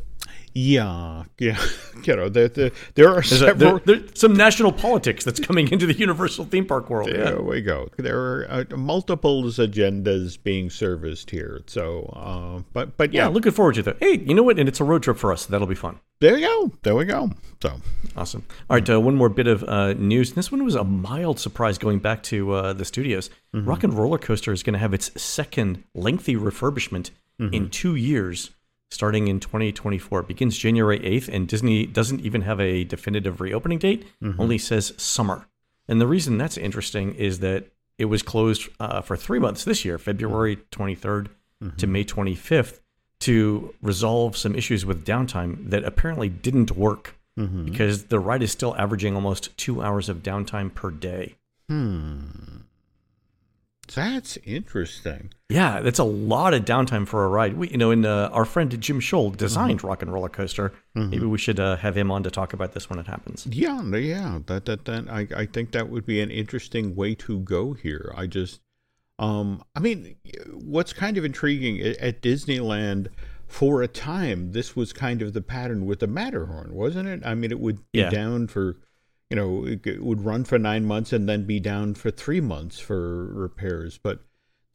Go. 0.54 0.60
yeah, 0.60 1.24
yeah. 1.40 1.58
You 2.06 2.16
know, 2.16 2.30
there, 2.30 2.48
there, 2.48 2.72
there 2.96 3.10
are 3.10 3.16
There's, 3.16 3.34
a, 3.34 3.38
several. 3.40 3.80
there, 3.80 3.98
there's 3.98 4.18
some 4.18 4.34
national 4.34 4.72
politics 4.72 5.26
that's 5.26 5.40
coming 5.40 5.70
into 5.70 5.86
the 5.86 5.94
Universal 5.94 6.46
theme 6.46 6.66
park 6.66 6.90
world. 6.90 7.10
there 7.10 7.34
Yeah. 7.36 7.40
we 7.42 7.60
go. 7.62 7.90
There 7.98 8.18
are 8.18 8.48
uh, 8.50 8.78
multiple 8.78 9.44
agendas 9.44 10.42
being 10.42 10.70
serviced 10.70 11.30
here. 11.30 11.62
So, 11.68 12.06
uh, 12.16 12.62
but 12.72 12.96
but 12.96 13.12
Yeah, 13.14 13.24
yeah, 13.24 13.28
looking 13.28 13.52
forward 13.52 13.76
to 13.76 13.84
that. 13.84 13.98
Hey, 14.00 14.18
you 14.20 14.34
know 14.34 14.44
what? 14.44 14.58
And 14.58 14.70
it's 14.70 14.80
a 14.80 14.86
road 14.86 15.04
trip 15.04 15.18
for 15.18 15.34
us. 15.34 15.46
That'll 15.46 15.68
be 15.68 15.76
fun. 15.76 16.00
there 16.22 16.36
we 16.36 16.42
go. 16.42 16.72
There 16.84 16.96
we 16.96 17.04
go. 17.06 17.32
So, 17.62 17.82
Awesome. 18.16 18.46
All 18.70 18.76
right, 18.78 18.90
uh, 18.90 19.02
one 19.02 19.16
more 19.16 19.30
bit 19.30 19.48
of 19.48 19.64
uh, 19.66 19.94
news. 19.94 20.34
This 20.34 20.52
one 20.54 20.64
was 20.64 20.76
a 20.76 20.84
mild 20.86 21.38
surprise 21.40 21.78
going 21.78 22.00
back 22.00 22.24
to 22.24 22.54
uh, 22.54 22.74
the 22.74 22.86
studios. 22.86 23.30
Rock 23.54 23.84
and 23.84 23.94
Roller 23.94 24.18
Coaster 24.18 24.54
is 24.54 24.64
going 24.64 24.74
to 24.74 24.80
have 24.80 24.94
its 24.94 25.12
second 25.22 25.84
lengthy 25.94 26.36
refurbishment 26.38 27.10
in 27.40 27.70
two 27.70 27.96
years, 27.96 28.52
starting 28.92 29.28
in 29.28 29.40
2024. 29.40 30.22
It 30.22 30.28
begins 30.28 30.58
January 30.58 31.00
8th, 31.00 31.28
and 31.28 31.48
Disney 31.48 31.86
doesn't 31.86 32.22
even 32.22 32.42
have 32.42 32.60
a 32.60 32.84
definitive 32.84 33.40
reopening 33.42 33.78
date, 33.80 34.06
only 34.40 34.58
says 34.58 34.94
summer. 34.98 35.48
And 35.88 36.00
the 36.02 36.08
reason 36.08 36.38
that's 36.38 36.58
interesting 36.58 37.14
is 37.16 37.40
that 37.40 37.66
it 37.98 38.06
was 38.06 38.22
closed 38.24 38.70
uh, 38.80 39.02
for 39.02 39.18
three 39.18 39.40
months 39.40 39.64
this 39.64 39.84
year, 39.84 39.98
February 39.98 40.58
23rd 40.72 41.28
to 41.78 41.88
May 41.88 42.06
25th, 42.06 42.80
to 43.20 43.74
resolve 43.82 44.38
some 44.38 44.56
issues 44.56 44.86
with 44.86 45.06
downtime 45.06 45.70
that 45.70 45.84
apparently 45.84 46.30
didn't 46.30 46.72
work 46.72 47.16
because 47.66 48.06
the 48.06 48.20
ride 48.20 48.44
is 48.44 48.52
still 48.52 48.76
averaging 48.78 49.16
almost 49.16 49.56
two 49.58 49.82
hours 49.82 50.10
of 50.10 50.18
downtime 50.24 50.74
per 50.74 50.92
day. 50.92 51.36
Hmm. 51.70 52.28
that's 53.94 54.38
interesting. 54.46 55.32
Yeah, 55.50 55.82
that's 55.82 55.98
a 55.98 56.04
lot 56.04 56.54
of 56.54 56.64
downtime 56.64 57.08
for 57.08 57.26
a 57.26 57.28
ride. 57.28 57.58
We, 57.58 57.70
you 57.70 57.78
know, 57.78 57.90
and 57.90 58.06
uh, 58.06 58.30
our 58.32 58.46
friend 58.46 58.80
Jim 58.80 59.00
Shull 59.00 59.32
designed 59.32 59.84
Rock 59.84 60.04
and 60.04 60.14
Roller 60.14 60.30
Coaster. 60.30 60.72
Maybe 60.94 61.26
we 61.26 61.40
should 61.40 61.60
uh, 61.60 61.76
have 61.78 61.98
him 61.98 62.12
on 62.12 62.22
to 62.22 62.30
talk 62.30 62.54
about 62.54 62.74
this 62.74 62.88
when 62.88 63.00
it 63.00 63.08
happens. 63.08 63.48
Yeah, 63.50 63.84
yeah. 63.96 64.40
That 64.46 64.66
that 64.66 64.86
that 64.86 65.10
I 65.10 65.28
I 65.36 65.46
think 65.48 65.72
that 65.72 65.90
would 65.90 66.06
be 66.06 66.22
an 66.22 66.30
interesting 66.30 66.96
way 66.96 67.16
to 67.16 67.40
go 67.40 67.74
here. 67.74 68.14
I 68.16 68.28
just 68.28 68.62
um 69.18 69.64
I 69.76 69.80
mean 69.80 70.16
what's 70.54 70.94
kind 70.94 71.18
of 71.18 71.26
intriguing 71.26 71.82
at, 71.82 72.22
Disneyland 72.22 73.08
for 73.48 73.82
a 73.82 73.88
time 73.88 74.52
this 74.52 74.76
was 74.76 74.94
kind 74.94 75.22
of 75.24 75.34
the 75.34 75.42
pattern 75.42 75.88
with 75.88 76.00
the 76.00 76.08
Matterhorn, 76.08 76.74
wasn't 76.76 77.10
it? 77.10 77.22
I 77.26 77.34
mean 77.34 77.52
it 77.52 77.60
would 77.60 77.78
be 77.92 78.00
Yeah. 78.02 78.12
down 78.12 78.48
for 78.48 78.78
you 79.32 79.36
know, 79.36 79.66
it, 79.66 79.86
it 79.86 80.04
would 80.04 80.24
run 80.26 80.44
for 80.44 80.58
9 80.60 80.86
months 80.86 81.12
and 81.12 81.28
then 81.28 81.46
be 81.46 81.60
down 81.60 81.96
for 81.96 82.12
3 82.12 82.40
months 82.42 82.80
for 82.80 83.26
repairs, 83.34 84.00
but 84.02 84.20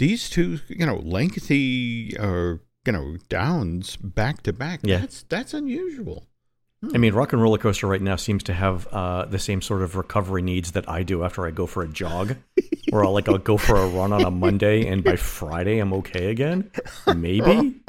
these 0.05 0.29
two, 0.29 0.61
you 0.69 0.87
know, 0.87 0.97
lengthy 0.97 2.17
uh 2.19 2.57
you 2.87 2.93
know, 2.93 3.17
downs 3.31 3.97
back 3.97 4.43
to 4.43 4.53
back. 4.53 4.81
Yeah. 4.83 4.99
That's 4.99 5.23
that's 5.25 5.55
unusual. 5.55 6.27
I 6.93 6.99
mean, 6.99 7.15
Rock 7.15 7.33
and 7.33 7.41
Roller 7.41 7.57
Coaster 7.57 7.87
right 7.87 8.03
now 8.03 8.17
seems 8.17 8.43
to 8.43 8.53
have 8.53 8.87
uh, 8.89 9.25
the 9.25 9.39
same 9.39 9.63
sort 9.63 9.81
of 9.81 9.97
recovery 9.97 10.43
needs 10.43 10.73
that 10.73 10.87
I 10.87 11.03
do 11.03 11.25
after 11.25 11.47
I 11.47 11.51
go 11.51 11.67
for 11.67 11.83
a 11.83 11.89
jog, 11.89 12.37
where 12.91 13.03
I'll 13.03 13.15
like 13.15 13.27
I'll 13.27 13.39
go 13.39 13.57
for 13.57 13.77
a 13.77 13.87
run 13.87 14.13
on 14.13 14.23
a 14.23 14.31
Monday, 14.31 14.87
and 14.87 15.03
by 15.03 15.17
Friday 15.17 15.79
I'm 15.79 15.95
okay 15.95 16.31
again, 16.31 16.71
maybe. 17.15 17.77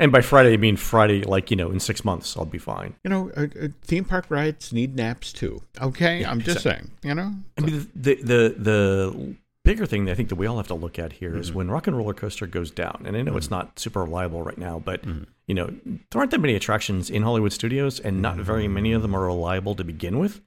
And 0.00 0.12
by 0.12 0.20
Friday, 0.20 0.52
I 0.52 0.58
mean 0.58 0.76
Friday, 0.76 1.22
like 1.24 1.50
you 1.50 1.56
know, 1.56 1.72
in 1.72 1.80
six 1.80 2.04
months 2.04 2.36
I'll 2.36 2.44
be 2.44 2.58
fine. 2.58 2.94
You 3.02 3.10
know, 3.10 3.32
uh, 3.36 3.48
uh, 3.60 3.68
theme 3.82 4.04
park 4.04 4.26
rides 4.28 4.72
need 4.72 4.94
naps 4.94 5.32
too. 5.32 5.60
Okay, 5.82 6.24
I'm 6.24 6.40
just 6.40 6.62
saying. 6.62 6.92
You 7.02 7.16
know, 7.16 7.34
I 7.58 7.60
mean, 7.60 7.90
the 7.96 8.14
the 8.14 8.54
the 8.56 9.36
bigger 9.68 9.86
thing 9.86 10.06
that 10.06 10.12
I 10.12 10.14
think 10.14 10.30
that 10.30 10.36
we 10.36 10.46
all 10.46 10.56
have 10.56 10.68
to 10.68 10.74
look 10.74 10.98
at 10.98 11.12
here 11.12 11.36
is 11.36 11.52
when 11.52 11.70
Rock 11.70 11.86
and 11.86 11.96
Roller 11.96 12.14
Coaster 12.14 12.46
goes 12.46 12.70
down, 12.70 13.02
and 13.06 13.16
I 13.16 13.22
know 13.22 13.36
it's 13.36 13.50
not 13.50 13.78
super 13.78 14.02
reliable 14.04 14.42
right 14.42 14.56
now, 14.58 14.78
but 14.78 15.04
you 15.46 15.54
know 15.54 15.66
there 15.66 16.20
aren't 16.20 16.30
that 16.30 16.40
many 16.40 16.54
attractions 16.54 17.10
in 17.10 17.22
Hollywood 17.22 17.52
Studios, 17.52 18.00
and 18.00 18.22
not 18.22 18.36
very 18.36 18.66
many 18.68 18.92
of 18.92 19.02
them 19.02 19.14
are 19.14 19.26
reliable 19.26 19.74
to 19.74 19.84
begin 19.84 20.18
with. 20.18 20.40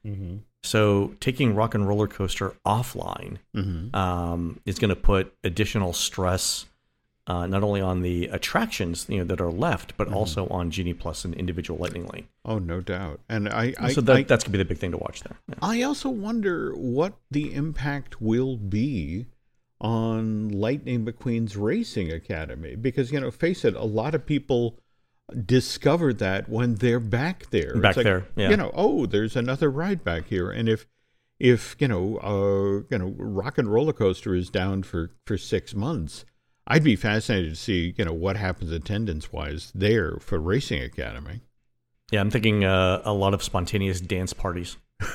So 0.63 1.15
taking 1.19 1.55
Rock 1.55 1.73
and 1.75 1.87
Roller 1.87 2.07
Coaster 2.07 2.55
offline 2.65 3.37
um, 3.95 4.59
is 4.65 4.79
going 4.79 4.89
to 4.89 4.95
put 4.95 5.33
additional 5.43 5.93
stress. 5.93 6.65
Uh, 7.27 7.45
not 7.45 7.63
only 7.63 7.79
on 7.79 8.01
the 8.01 8.25
attractions 8.27 9.05
you 9.07 9.19
know 9.19 9.23
that 9.23 9.39
are 9.39 9.51
left, 9.51 9.95
but 9.95 10.11
also 10.11 10.47
on 10.47 10.71
Genie 10.71 10.93
Plus 10.93 11.23
and 11.23 11.35
individual 11.35 11.79
Lightning 11.79 12.07
Lane. 12.07 12.27
oh 12.45 12.57
no 12.57 12.81
doubt. 12.81 13.19
And 13.29 13.47
I, 13.47 13.73
I, 13.79 13.93
so 13.93 14.01
that, 14.01 14.15
I, 14.15 14.23
that's 14.23 14.43
gonna 14.43 14.53
be 14.53 14.57
the 14.57 14.65
big 14.65 14.79
thing 14.79 14.91
to 14.91 14.97
watch 14.97 15.21
there. 15.21 15.37
Yeah. 15.47 15.55
I 15.61 15.83
also 15.83 16.09
wonder 16.09 16.73
what 16.73 17.13
the 17.29 17.53
impact 17.53 18.21
will 18.21 18.57
be 18.57 19.27
on 19.79 20.49
Lightning 20.49 21.05
McQueen's 21.05 21.57
Racing 21.57 22.11
Academy 22.11 22.75
because 22.75 23.11
you 23.11 23.19
know, 23.19 23.31
face 23.31 23.65
it, 23.65 23.75
a 23.75 23.83
lot 23.83 24.15
of 24.15 24.25
people 24.25 24.79
discover 25.45 26.13
that 26.13 26.49
when 26.49 26.75
they're 26.75 26.99
back 26.99 27.49
there. 27.49 27.75
Back 27.75 27.97
like, 27.97 28.03
there, 28.03 28.27
yeah. 28.35 28.49
You 28.49 28.57
know, 28.57 28.71
oh, 28.73 29.05
there's 29.05 29.35
another 29.35 29.69
ride 29.69 30.03
back 30.03 30.27
here, 30.27 30.51
and 30.51 30.69
if 30.69 30.87
if 31.39 31.75
you 31.79 31.87
know, 31.87 32.17
uh, 32.17 32.87
you 32.89 32.97
know, 32.97 33.15
Rock 33.17 33.57
and 33.57 33.67
Roller 33.67 33.93
Coaster 33.93 34.35
is 34.35 34.49
down 34.49 34.83
for 34.83 35.11
for 35.25 35.37
six 35.37 35.73
months. 35.73 36.25
I'd 36.67 36.83
be 36.83 36.95
fascinated 36.95 37.51
to 37.51 37.55
see, 37.55 37.93
you 37.97 38.05
know, 38.05 38.13
what 38.13 38.37
happens 38.37 38.71
attendance 38.71 39.31
wise 39.33 39.71
there 39.75 40.17
for 40.19 40.39
Racing 40.39 40.81
Academy. 40.83 41.41
Yeah, 42.11 42.19
I'm 42.21 42.29
thinking 42.29 42.63
uh, 42.65 43.01
a 43.03 43.13
lot 43.13 43.33
of 43.33 43.41
spontaneous 43.43 43.99
dance 44.01 44.33
parties. 44.33 44.77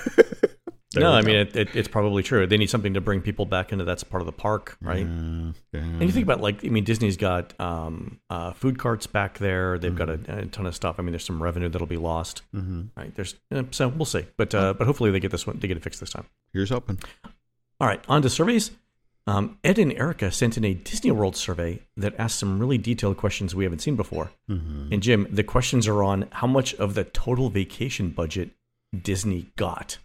No, 0.94 1.12
I 1.12 1.20
mean 1.20 1.34
it, 1.36 1.54
it, 1.54 1.76
it's 1.76 1.88
probably 1.88 2.22
true. 2.22 2.46
They 2.46 2.56
need 2.56 2.70
something 2.70 2.94
to 2.94 3.02
bring 3.02 3.20
people 3.20 3.44
back 3.44 3.70
into 3.70 3.84
that 3.84 4.08
part 4.08 4.22
of 4.22 4.26
the 4.26 4.32
park, 4.32 4.78
right? 4.80 5.04
Uh, 5.04 5.52
yeah. 5.72 5.80
And 5.80 6.00
you 6.02 6.10
think 6.10 6.22
about 6.24 6.40
like, 6.40 6.64
I 6.64 6.68
mean, 6.68 6.84
Disney's 6.84 7.18
got 7.18 7.52
um, 7.60 8.18
uh, 8.30 8.52
food 8.54 8.78
carts 8.78 9.06
back 9.06 9.36
there. 9.38 9.78
They've 9.78 9.94
got 9.94 10.08
a, 10.08 10.18
a 10.28 10.46
ton 10.46 10.64
of 10.64 10.74
stuff. 10.74 10.96
I 10.98 11.02
mean, 11.02 11.12
there's 11.12 11.24
some 11.26 11.42
revenue 11.42 11.68
that'll 11.68 11.86
be 11.86 11.98
lost, 11.98 12.42
Mm-hmm. 12.54 12.82
right? 12.98 13.14
There's 13.14 13.34
uh, 13.54 13.64
so 13.72 13.88
we'll 13.88 14.06
see, 14.06 14.24
but 14.38 14.54
uh, 14.54 14.72
but 14.72 14.86
hopefully 14.86 15.10
they 15.10 15.20
get 15.20 15.32
this 15.32 15.46
one, 15.46 15.58
they 15.58 15.68
get 15.68 15.76
it 15.76 15.82
fixed 15.82 16.00
this 16.00 16.10
time. 16.10 16.24
Here's 16.54 16.72
open. 16.72 16.98
All 17.78 17.86
right, 17.86 18.02
on 18.08 18.22
to 18.22 18.30
surveys. 18.30 18.70
Um, 19.28 19.58
Ed 19.64 19.78
and 19.78 19.92
Erica 19.92 20.30
sent 20.30 20.56
in 20.56 20.64
a 20.64 20.74
Disney 20.74 21.10
World 21.10 21.36
survey 21.36 21.80
that 21.96 22.14
asked 22.18 22.38
some 22.38 22.60
really 22.60 22.78
detailed 22.78 23.16
questions 23.16 23.54
we 23.54 23.64
haven't 23.64 23.80
seen 23.80 23.96
before. 23.96 24.30
Mm-hmm. 24.48 24.92
And 24.92 25.02
Jim, 25.02 25.26
the 25.30 25.42
questions 25.42 25.88
are 25.88 26.02
on 26.04 26.28
how 26.30 26.46
much 26.46 26.74
of 26.74 26.94
the 26.94 27.04
total 27.04 27.50
vacation 27.50 28.10
budget 28.10 28.50
Disney 29.02 29.48
got. 29.56 29.98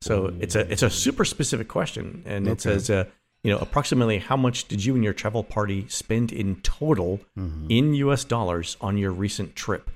So 0.00 0.34
it's 0.40 0.54
a 0.56 0.60
it's 0.70 0.82
a 0.82 0.90
super 0.90 1.24
specific 1.24 1.68
question, 1.68 2.22
and 2.26 2.48
it 2.48 2.60
says, 2.60 2.90
uh, 2.90 3.04
you 3.44 3.52
know, 3.52 3.58
approximately 3.58 4.18
how 4.18 4.36
much 4.36 4.66
did 4.66 4.84
you 4.84 4.94
and 4.96 5.04
your 5.04 5.12
travel 5.12 5.44
party 5.44 5.86
spend 5.88 6.32
in 6.32 6.56
total 6.62 7.20
Mm-hmm. 7.38 7.66
in 7.68 7.94
U.S. 7.94 8.24
dollars 8.24 8.76
on 8.80 8.96
your 8.98 9.10
recent 9.12 9.54
trip? 9.56 9.90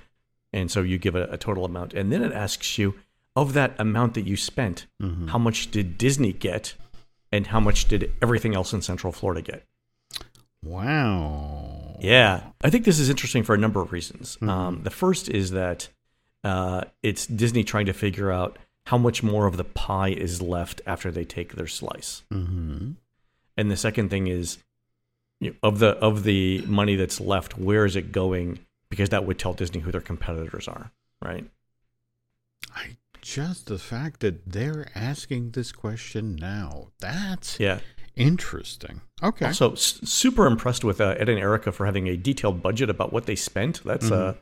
And 0.53 0.71
so 0.71 0.81
you 0.83 0.99
give 0.99 1.15
a, 1.17 1.25
a 1.25 1.37
total 1.37 1.65
amount, 1.65 1.93
and 1.95 2.13
then 2.13 2.23
it 2.23 2.33
asks 2.33 2.79
you 2.79 2.95
of 3.35 3.53
that 3.53 3.75
amount 3.79 4.15
that 4.15 4.27
you 4.27 4.37
spent, 4.37 4.87
Mm-hmm. 5.03 5.29
how 5.29 5.39
much 5.39 5.71
did 5.73 5.99
Disney 5.99 6.33
get, 6.33 6.75
and 7.37 7.47
how 7.47 7.61
much 7.61 7.87
did 7.87 8.13
everything 8.23 8.55
else 8.55 8.73
in 8.73 8.83
Central 8.83 9.13
Florida 9.13 9.43
get? 9.43 9.65
Wow. 10.63 11.97
Yeah, 12.01 12.43
I 12.63 12.71
think 12.71 12.85
this 12.85 12.99
is 12.99 13.09
interesting 13.09 13.43
for 13.43 13.55
a 13.55 13.59
number 13.59 13.81
of 13.81 13.93
reasons. 13.93 14.37
Um, 14.43 14.83
the 14.83 14.91
first 14.91 15.29
is 15.29 15.53
that 15.53 15.89
uh, 16.45 16.83
it's 17.03 17.27
Disney 17.27 17.65
trying 17.65 17.87
to 17.87 17.93
figure 17.93 18.31
out 18.31 18.59
how 18.87 18.99
much 18.99 19.23
more 19.23 19.47
of 19.47 19.57
the 19.57 19.65
pie 19.65 20.11
is 20.11 20.43
left 20.43 20.81
after 20.87 21.11
they 21.11 21.25
take 21.25 21.55
their 21.55 21.67
slice, 21.67 22.23
Mm-hmm. 22.33 22.93
and 23.57 23.71
the 23.71 23.77
second 23.77 24.11
thing 24.11 24.27
is 24.29 24.59
you 25.41 25.51
know, 25.51 25.57
of 25.63 25.79
the 25.81 25.89
of 25.99 26.23
the 26.25 26.63
money 26.67 26.97
that's 26.97 27.21
left, 27.21 27.59
where 27.59 27.85
is 27.85 27.97
it 27.97 28.13
going? 28.13 28.59
Because 28.91 29.09
that 29.09 29.25
would 29.27 29.39
tell 29.39 29.55
Disney 29.55 29.81
who 29.81 29.91
their 29.91 30.01
competitors 30.01 30.69
are, 30.69 30.93
right? 31.23 31.45
I 32.75 32.97
just 33.35 33.67
the 33.67 33.79
fact 33.79 34.21
that 34.21 34.37
they're 34.53 34.89
asking 34.95 35.51
this 35.51 35.73
question 35.73 36.37
now. 36.37 36.89
That's 37.01 37.59
Yeah. 37.61 37.81
interesting. 38.17 39.01
Okay. 39.23 39.47
Also, 39.47 39.73
s- 39.73 40.01
super 40.05 40.47
impressed 40.47 40.85
with 40.85 41.01
uh, 41.01 41.15
Ed 41.19 41.29
and 41.29 41.39
Erica 41.39 41.73
for 41.73 41.87
having 41.87 42.07
a 42.09 42.17
detailed 42.17 42.63
budget 42.63 42.89
about 42.91 43.13
what 43.13 43.27
they 43.27 43.37
spent. 43.37 43.83
That's 43.85 44.11
uh, 44.11 44.35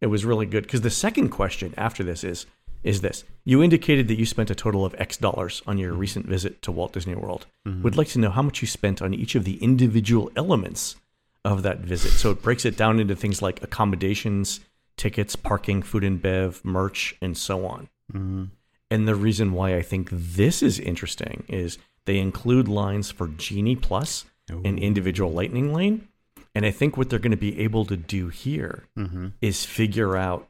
it 0.00 0.06
was 0.06 0.24
really 0.24 0.46
good. 0.46 0.64
Because 0.64 0.80
the 0.82 0.90
second 0.90 1.28
question 1.30 1.74
after 1.76 2.02
this 2.02 2.24
is 2.24 2.46
is 2.82 3.02
this: 3.02 3.24
You 3.44 3.62
indicated 3.62 4.08
that 4.08 4.18
you 4.18 4.26
spent 4.26 4.50
a 4.50 4.54
total 4.54 4.84
of 4.84 4.94
X 4.98 5.16
dollars 5.16 5.62
on 5.66 5.78
your 5.78 5.92
recent 5.92 6.26
visit 6.26 6.62
to 6.62 6.72
Walt 6.72 6.92
Disney 6.92 7.14
World. 7.14 7.46
Would 7.66 7.96
like 7.96 8.08
to 8.08 8.18
know 8.18 8.30
how 8.30 8.42
much 8.42 8.62
you 8.62 8.68
spent 8.68 9.00
on 9.02 9.12
each 9.14 9.34
of 9.34 9.44
the 9.44 9.56
individual 9.62 10.30
elements 10.34 10.96
of 11.44 11.62
that 11.62 11.80
visit. 11.80 12.10
So 12.12 12.30
it 12.30 12.42
breaks 12.42 12.64
it 12.64 12.76
down 12.76 12.98
into 13.00 13.14
things 13.14 13.40
like 13.42 13.62
accommodations, 13.62 14.60
tickets, 14.96 15.36
parking, 15.36 15.82
food 15.82 16.04
and 16.04 16.20
bev, 16.20 16.60
merch, 16.64 17.14
and 17.22 17.36
so 17.36 17.66
on. 17.66 17.88
Mm-hmm. 18.10 18.44
And 18.90 19.06
the 19.06 19.14
reason 19.14 19.52
why 19.52 19.76
I 19.76 19.82
think 19.82 20.08
this 20.10 20.62
is 20.62 20.78
interesting 20.78 21.44
is 21.48 21.78
they 22.06 22.18
include 22.18 22.66
lines 22.66 23.10
for 23.10 23.28
Genie 23.28 23.76
plus 23.76 24.24
Plus 24.48 24.62
and 24.64 24.78
individual 24.78 25.32
Lightning 25.32 25.72
Lane. 25.72 26.08
And 26.54 26.66
I 26.66 26.70
think 26.70 26.96
what 26.96 27.08
they're 27.08 27.18
going 27.18 27.30
to 27.30 27.36
be 27.36 27.60
able 27.60 27.84
to 27.84 27.96
do 27.96 28.28
here 28.28 28.84
mm-hmm. 28.98 29.28
is 29.40 29.64
figure 29.64 30.16
out 30.16 30.48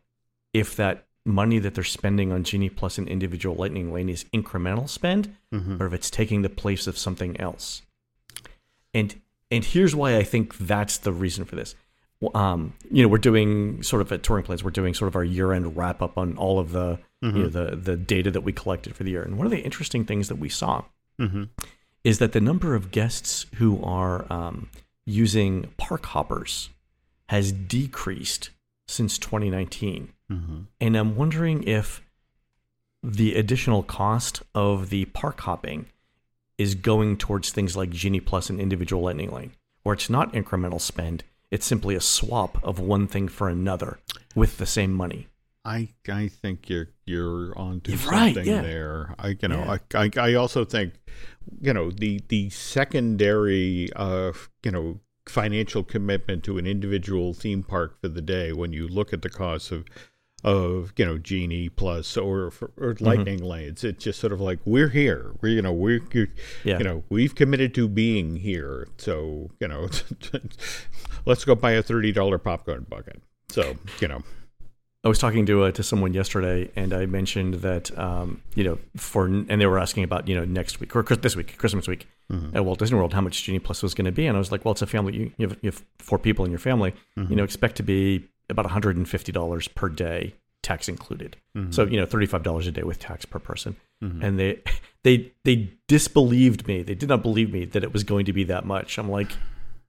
if 0.55 0.75
that 0.77 1.07
money 1.27 1.59
that 1.59 1.75
they're 1.75 1.85
spending 1.85 2.33
on 2.33 2.45
Genie 2.45 2.71
Plus 2.71 2.97
and 2.97 3.07
individual 3.07 3.55
Lightning 3.55 3.93
Lane 3.93 4.09
is 4.09 4.25
incremental 4.33 4.89
spend 4.89 5.37
mm-hmm. 5.53 5.81
or 5.81 5.87
if 5.87 5.93
it's 5.93 6.11
taking 6.11 6.43
the 6.43 6.49
place 6.49 6.87
of 6.87 6.97
something 6.97 7.39
else. 7.39 7.83
And 8.95 9.21
and 9.51 9.65
here's 9.65 9.95
why 9.95 10.17
I 10.17 10.23
think 10.23 10.57
that's 10.59 10.99
the 10.99 11.13
reason 11.13 11.45
for 11.45 11.57
this. 11.57 11.75
Um, 12.35 12.75
you 12.91 13.03
know, 13.03 13.09
we're 13.09 13.19
doing 13.19 13.83
sort 13.83 14.03
of 14.03 14.13
at 14.13 14.23
touring 14.23 14.45
plans. 14.45 14.63
We're 14.63 14.71
doing 14.71 14.95
sort 14.95 15.09
of 15.09 15.17
our 15.17 15.25
year-end 15.25 15.77
wrap 15.77 16.03
up 16.03 16.17
on 16.17 16.37
all 16.37 16.59
of 16.59 16.71
the 16.71 16.99
you 17.23 17.29
mm-hmm. 17.29 17.43
know 17.43 17.49
the 17.49 17.77
the 17.77 17.97
data 17.97 18.31
that 18.31 18.43
we 18.43 18.53
collected 18.53 18.97
for 18.97 19.05
the 19.05 19.11
year. 19.11 19.23
And 19.23 19.37
one 19.37 19.47
of 19.47 19.51
the 19.51 19.61
interesting 19.61 20.05
things 20.05 20.29
that 20.29 20.39
we 20.39 20.49
saw 20.49 20.85
mm-hmm. 21.21 21.45
is 22.03 22.19
that 22.19 22.33
the 22.33 22.41
number 22.41 22.75
of 22.75 22.91
guests 22.91 23.47
who 23.57 23.83
are 23.83 24.31
um, 24.33 24.71
using 25.05 25.71
park 25.77 26.07
hoppers 26.07 26.71
has 27.29 27.53
decreased 27.53 28.51
since 28.89 29.19
2019. 29.19 30.13
Mm-hmm. 30.31 30.59
And 30.81 30.97
I'm 30.97 31.17
wondering 31.17 31.63
if 31.65 32.03
the 33.03 33.35
additional 33.35 33.83
cost 33.83 34.43
of 34.55 34.91
the 34.91 35.07
park 35.07 35.41
hopping 35.41 35.87
is 36.59 36.75
going 36.75 37.17
towards 37.17 37.51
things 37.51 37.77
like 37.77 37.91
Genie 37.91 38.21
Plus 38.21 38.51
and 38.51 38.61
individual 38.61 39.03
Lightning 39.03 39.31
Lane, 39.31 39.53
where 39.83 39.95
it's 39.95 40.11
not 40.11 40.33
incremental 40.33 40.81
spend. 40.81 41.25
It's 41.51 41.67
simply 41.67 41.95
a 41.95 42.01
swap 42.01 42.63
of 42.63 42.79
one 42.79 43.07
thing 43.07 43.29
for 43.29 43.49
another 43.49 43.99
with 44.35 44.59
the 44.59 44.67
same 44.67 44.93
money. 44.93 45.29
I 45.77 45.89
I 46.23 46.29
think 46.29 46.69
you're 46.71 46.89
you're 47.07 47.57
onto 47.59 47.93
You're 47.93 48.11
right, 48.11 48.35
something 48.35 48.53
yeah. 48.53 48.63
there. 48.63 49.15
I 49.19 49.29
you 49.41 49.49
know 49.49 49.63
Yeah. 49.65 49.79
I, 49.95 50.05
I 50.05 50.31
I 50.31 50.35
also 50.35 50.65
think 50.65 50.95
you 51.61 51.73
know 51.73 51.91
the 51.91 52.21
the 52.29 52.51
secondary 52.51 53.89
uh 53.97 54.33
you 54.65 54.71
know 54.73 55.01
financial 55.27 55.85
commitment 55.85 56.43
to 56.45 56.59
an 56.59 56.67
individual 56.67 57.35
theme 57.35 57.63
park 57.63 58.01
for 58.01 58.09
the 58.09 58.23
day 58.23 58.53
when 58.53 58.73
you 58.73 58.89
look 58.89 59.13
at 59.13 59.23
the 59.23 59.31
cost 59.31 59.71
of 59.71 59.85
of 60.43 60.93
you 60.97 61.05
know 61.05 61.19
genie 61.19 61.69
plus 61.69 62.17
or 62.17 62.47
or 62.47 62.95
Mm-hmm. 62.95 63.05
lightning 63.05 63.43
lanes 63.53 63.85
it's 63.85 64.03
just 64.03 64.19
sort 64.19 64.33
of 64.33 64.41
like 64.41 64.59
we're 64.65 64.89
here 64.89 65.33
we 65.43 65.53
you 65.53 65.63
know 65.63 65.73
we're 65.73 66.01
you 66.13 66.27
Yeah. 66.65 66.79
know 66.79 67.05
we've 67.11 67.35
committed 67.35 67.75
to 67.75 67.87
being 67.89 68.37
here 68.37 68.89
so 68.97 69.51
you 69.61 69.69
know 69.69 69.89
let's 71.27 71.45
go 71.45 71.55
buy 71.55 71.73
a 71.73 71.83
$30 71.83 72.43
popcorn 72.43 72.87
bucket 72.89 73.23
so 73.51 73.77
you 74.01 74.09
know 74.09 74.23
I 75.03 75.09
was 75.09 75.19
talking 75.19 75.47
to 75.47 75.65
uh, 75.65 75.73
to 75.73 75.83
someone 75.83 76.13
yesterday, 76.13 76.71
and 76.77 76.93
I 76.93 77.07
mentioned 77.07 77.55
that 77.55 77.97
um, 77.99 78.43
you 78.55 78.65
know 78.65 78.79
for 78.97 79.25
and 79.27 79.49
they 79.49 79.67
were 79.67 79.79
asking 79.79 80.05
about 80.05 80.29
you 80.29 80.35
know 80.35 80.45
next 80.45 80.79
week 80.79 80.95
or 80.95 81.03
this 81.03 81.35
week, 81.37 81.57
Christmas 81.57 81.89
week 81.89 82.07
at 82.55 82.65
Walt 82.65 82.79
Disney 82.79 82.97
World, 82.99 83.15
how 83.15 83.23
much 83.23 83.43
Genie 83.43 83.59
Plus 83.59 83.83
was 83.83 83.95
going 83.95 84.05
to 84.05 84.13
be, 84.13 84.27
and 84.27 84.37
I 84.37 84.39
was 84.39 84.53
like, 84.53 84.65
well, 84.65 84.73
it's 84.73 84.83
a 84.83 84.87
family. 84.87 85.17
You, 85.17 85.33
you, 85.39 85.49
have, 85.49 85.59
you 85.63 85.71
have 85.71 85.83
four 85.99 86.19
people 86.19 86.45
in 86.45 86.51
your 86.51 86.61
family. 86.61 86.93
You 87.17 87.37
know, 87.37 87.45
expect 87.45 87.77
to 87.77 87.83
be 87.83 88.29
about 88.51 88.67
one 88.67 88.73
hundred 88.73 88.97
and 88.97 89.09
fifty 89.09 89.33
dollars 89.33 89.69
per 89.69 89.89
day, 89.89 90.35
tax 90.63 90.87
included. 90.89 91.37
So 91.73 91.85
you 91.85 91.99
know, 91.99 92.05
thirty 92.07 92.27
five 92.27 92.43
dollars 92.43 92.67
a 92.67 92.71
day 92.73 92.83
with 92.83 92.99
tax 92.99 93.25
per 93.25 93.39
person. 93.39 93.77
And 94.23 94.39
they 94.39 94.61
they 95.03 95.33
they 95.45 95.71
disbelieved 95.89 96.69
me. 96.69 96.83
They 96.83 96.95
did 96.95 97.09
not 97.09 97.23
believe 97.23 97.51
me 97.53 97.65
that 97.65 97.83
it 97.83 97.93
was 97.93 98.05
going 98.05 98.27
to 98.27 98.35
be 98.35 98.45
that 98.45 98.67
much. 98.67 98.99
I'm 98.99 99.11
like, 99.11 99.33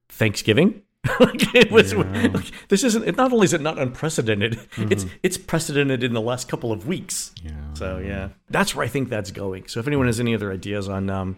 Thanksgiving. 0.09 0.83
like 1.19 1.55
it 1.55 1.71
was. 1.71 1.95
like, 1.95 2.51
this 2.67 2.83
isn't. 2.83 3.07
It 3.07 3.17
not 3.17 3.33
only 3.33 3.45
is 3.45 3.53
it 3.53 3.61
not 3.61 3.79
unprecedented, 3.79 4.59
it's 4.77 5.05
it's 5.23 5.37
precedented 5.37 6.03
in 6.03 6.13
the 6.13 6.21
last 6.21 6.47
couple 6.47 6.71
of 6.71 6.87
weeks. 6.87 7.33
yeah 7.43 7.73
So 7.73 7.97
yeah, 7.97 8.29
that's 8.49 8.75
where 8.75 8.85
I 8.85 8.87
think 8.87 9.09
that's 9.09 9.31
going. 9.31 9.67
So 9.67 9.79
if 9.79 9.87
anyone 9.87 10.05
has 10.05 10.19
any 10.19 10.35
other 10.35 10.51
ideas 10.51 10.87
on 10.87 11.09
um 11.09 11.37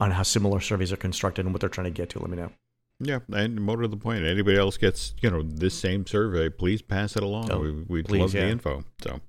on 0.00 0.10
how 0.12 0.24
similar 0.24 0.60
surveys 0.60 0.92
are 0.92 0.96
constructed 0.96 1.44
and 1.44 1.54
what 1.54 1.60
they're 1.60 1.70
trying 1.70 1.86
to 1.86 1.90
get 1.92 2.08
to, 2.10 2.18
let 2.18 2.28
me 2.28 2.36
know. 2.36 2.50
Yeah, 3.00 3.20
and 3.32 3.60
more 3.60 3.76
to 3.76 3.88
the 3.88 3.96
point, 3.96 4.24
anybody 4.24 4.56
else 4.56 4.76
gets 4.76 5.14
you 5.20 5.30
know 5.30 5.42
this 5.42 5.74
same 5.74 6.06
survey, 6.06 6.48
please 6.48 6.82
pass 6.82 7.16
it 7.16 7.22
along. 7.22 7.52
Oh, 7.52 7.60
we, 7.60 7.72
we'd 7.72 8.06
please, 8.06 8.20
love 8.20 8.32
the 8.32 8.48
info. 8.48 8.84
So 9.02 9.20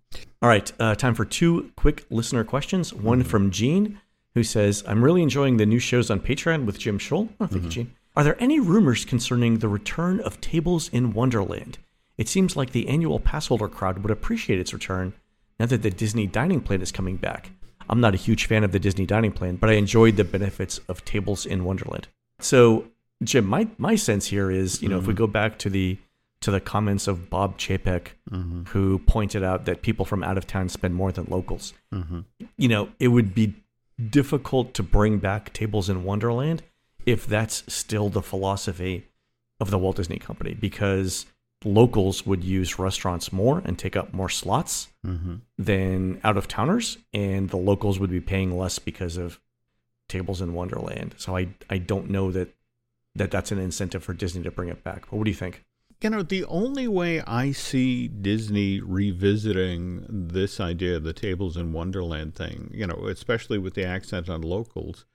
All 0.41 0.49
right, 0.49 0.71
uh, 0.79 0.95
time 0.95 1.13
for 1.13 1.25
two 1.25 1.71
quick 1.75 2.05
listener 2.09 2.43
questions. 2.43 2.91
One 2.91 3.23
from 3.23 3.51
Gene, 3.51 3.99
who 4.33 4.43
says, 4.43 4.83
"I'm 4.87 5.03
really 5.03 5.21
enjoying 5.21 5.57
the 5.57 5.65
new 5.65 5.79
shows 5.79 6.09
on 6.09 6.21
Patreon 6.21 6.65
with 6.65 6.79
Jim 6.79 6.97
Shull." 6.97 7.29
Oh, 7.39 7.47
thank 7.47 7.63
you, 7.63 7.69
Gene. 7.69 7.95
Are 8.17 8.23
there 8.23 8.41
any 8.41 8.61
rumors 8.61 9.03
concerning 9.03 9.57
the 9.57 9.67
return 9.67 10.21
of 10.21 10.39
Tables 10.39 10.87
in 10.89 11.11
Wonderland? 11.11 11.79
It 12.17 12.29
seems 12.29 12.55
like 12.55 12.71
the 12.71 12.87
annual 12.87 13.19
pass 13.19 13.47
holder 13.47 13.67
crowd 13.67 13.99
would 13.99 14.11
appreciate 14.11 14.57
its 14.57 14.73
return 14.73 15.13
now 15.59 15.65
that 15.65 15.81
the 15.81 15.89
Disney 15.89 16.25
dining 16.25 16.61
plan 16.61 16.81
is 16.81 16.93
coming 16.93 17.17
back. 17.17 17.51
I'm 17.89 17.99
not 17.99 18.13
a 18.13 18.17
huge 18.17 18.45
fan 18.45 18.63
of 18.63 18.71
the 18.71 18.79
Disney 18.79 19.05
dining 19.05 19.33
plan, 19.33 19.57
but 19.57 19.69
I 19.69 19.73
enjoyed 19.73 20.15
the 20.15 20.23
benefits 20.23 20.79
of 20.87 21.03
Tables 21.03 21.45
in 21.45 21.65
Wonderland. 21.65 22.07
So, 22.39 22.85
Jim, 23.21 23.45
my 23.45 23.67
my 23.77 23.95
sense 23.95 24.27
here 24.27 24.49
is, 24.49 24.81
you 24.81 24.87
know, 24.87 24.97
if 24.97 25.07
we 25.07 25.13
mm-hmm. 25.13 25.23
go 25.23 25.27
back 25.27 25.59
to 25.59 25.69
the 25.69 25.97
to 26.39 26.51
the 26.51 26.61
comments 26.61 27.07
of 27.07 27.29
Bob 27.29 27.57
Chapek, 27.57 28.07
mm-hmm. 28.31 28.63
who 28.69 28.99
pointed 28.99 29.43
out 29.43 29.65
that 29.65 29.81
people 29.81 30.05
from 30.05 30.23
out 30.23 30.37
of 30.37 30.47
town 30.47 30.69
spend 30.69 30.95
more 30.95 31.11
than 31.11 31.25
locals. 31.25 31.73
Mm-hmm. 31.93 32.21
You 32.57 32.67
know, 32.69 32.89
it 32.97 33.09
would 33.09 33.35
be 33.35 33.55
difficult 34.09 34.73
to 34.75 34.83
bring 34.83 35.17
back 35.19 35.51
Tables 35.53 35.89
in 35.89 36.03
Wonderland 36.03 36.63
if 37.05 37.25
that's 37.25 37.63
still 37.71 38.09
the 38.09 38.21
philosophy 38.21 39.07
of 39.59 39.69
the 39.69 39.77
Walt 39.77 39.97
Disney 39.97 40.17
Company, 40.17 40.53
because 40.53 41.25
locals 41.63 42.25
would 42.25 42.43
use 42.43 42.77
restaurants 42.77 43.31
more 43.31 43.61
and 43.65 43.79
take 43.79 43.95
up 43.95 44.13
more 44.13 44.29
slots 44.29 44.89
mm-hmm. 45.05 45.35
than 45.57 46.19
out 46.23 46.37
of 46.37 46.47
towners, 46.47 46.97
and 47.13 47.49
the 47.49 47.57
locals 47.57 47.99
would 47.99 48.11
be 48.11 48.21
paying 48.21 48.57
less 48.57 48.79
because 48.79 49.17
of 49.17 49.39
Tables 50.07 50.41
in 50.41 50.53
Wonderland. 50.53 51.15
So 51.17 51.35
I 51.35 51.49
I 51.69 51.77
don't 51.79 52.09
know 52.09 52.31
that 52.31 52.53
that 53.15 53.31
that's 53.31 53.51
an 53.51 53.59
incentive 53.59 54.03
for 54.03 54.13
Disney 54.13 54.43
to 54.43 54.51
bring 54.51 54.69
it 54.69 54.83
back. 54.83 55.09
But 55.09 55.17
what 55.17 55.23
do 55.23 55.31
you 55.31 55.35
think? 55.35 55.63
you 56.01 56.09
know 56.09 56.21
the 56.21 56.45
only 56.45 56.87
way 56.87 57.21
I 57.21 57.51
see 57.51 58.07
Disney 58.07 58.79
revisiting 58.79 60.05
this 60.07 60.59
idea 60.59 60.97
of 60.97 61.03
the 61.03 61.13
tables 61.13 61.57
in 61.57 61.73
Wonderland 61.73 62.35
thing, 62.35 62.69
you 62.71 62.85
know, 62.85 63.07
especially 63.07 63.57
with 63.57 63.73
the 63.73 63.85
accent 63.85 64.29
on 64.29 64.41
locals, 64.41 65.05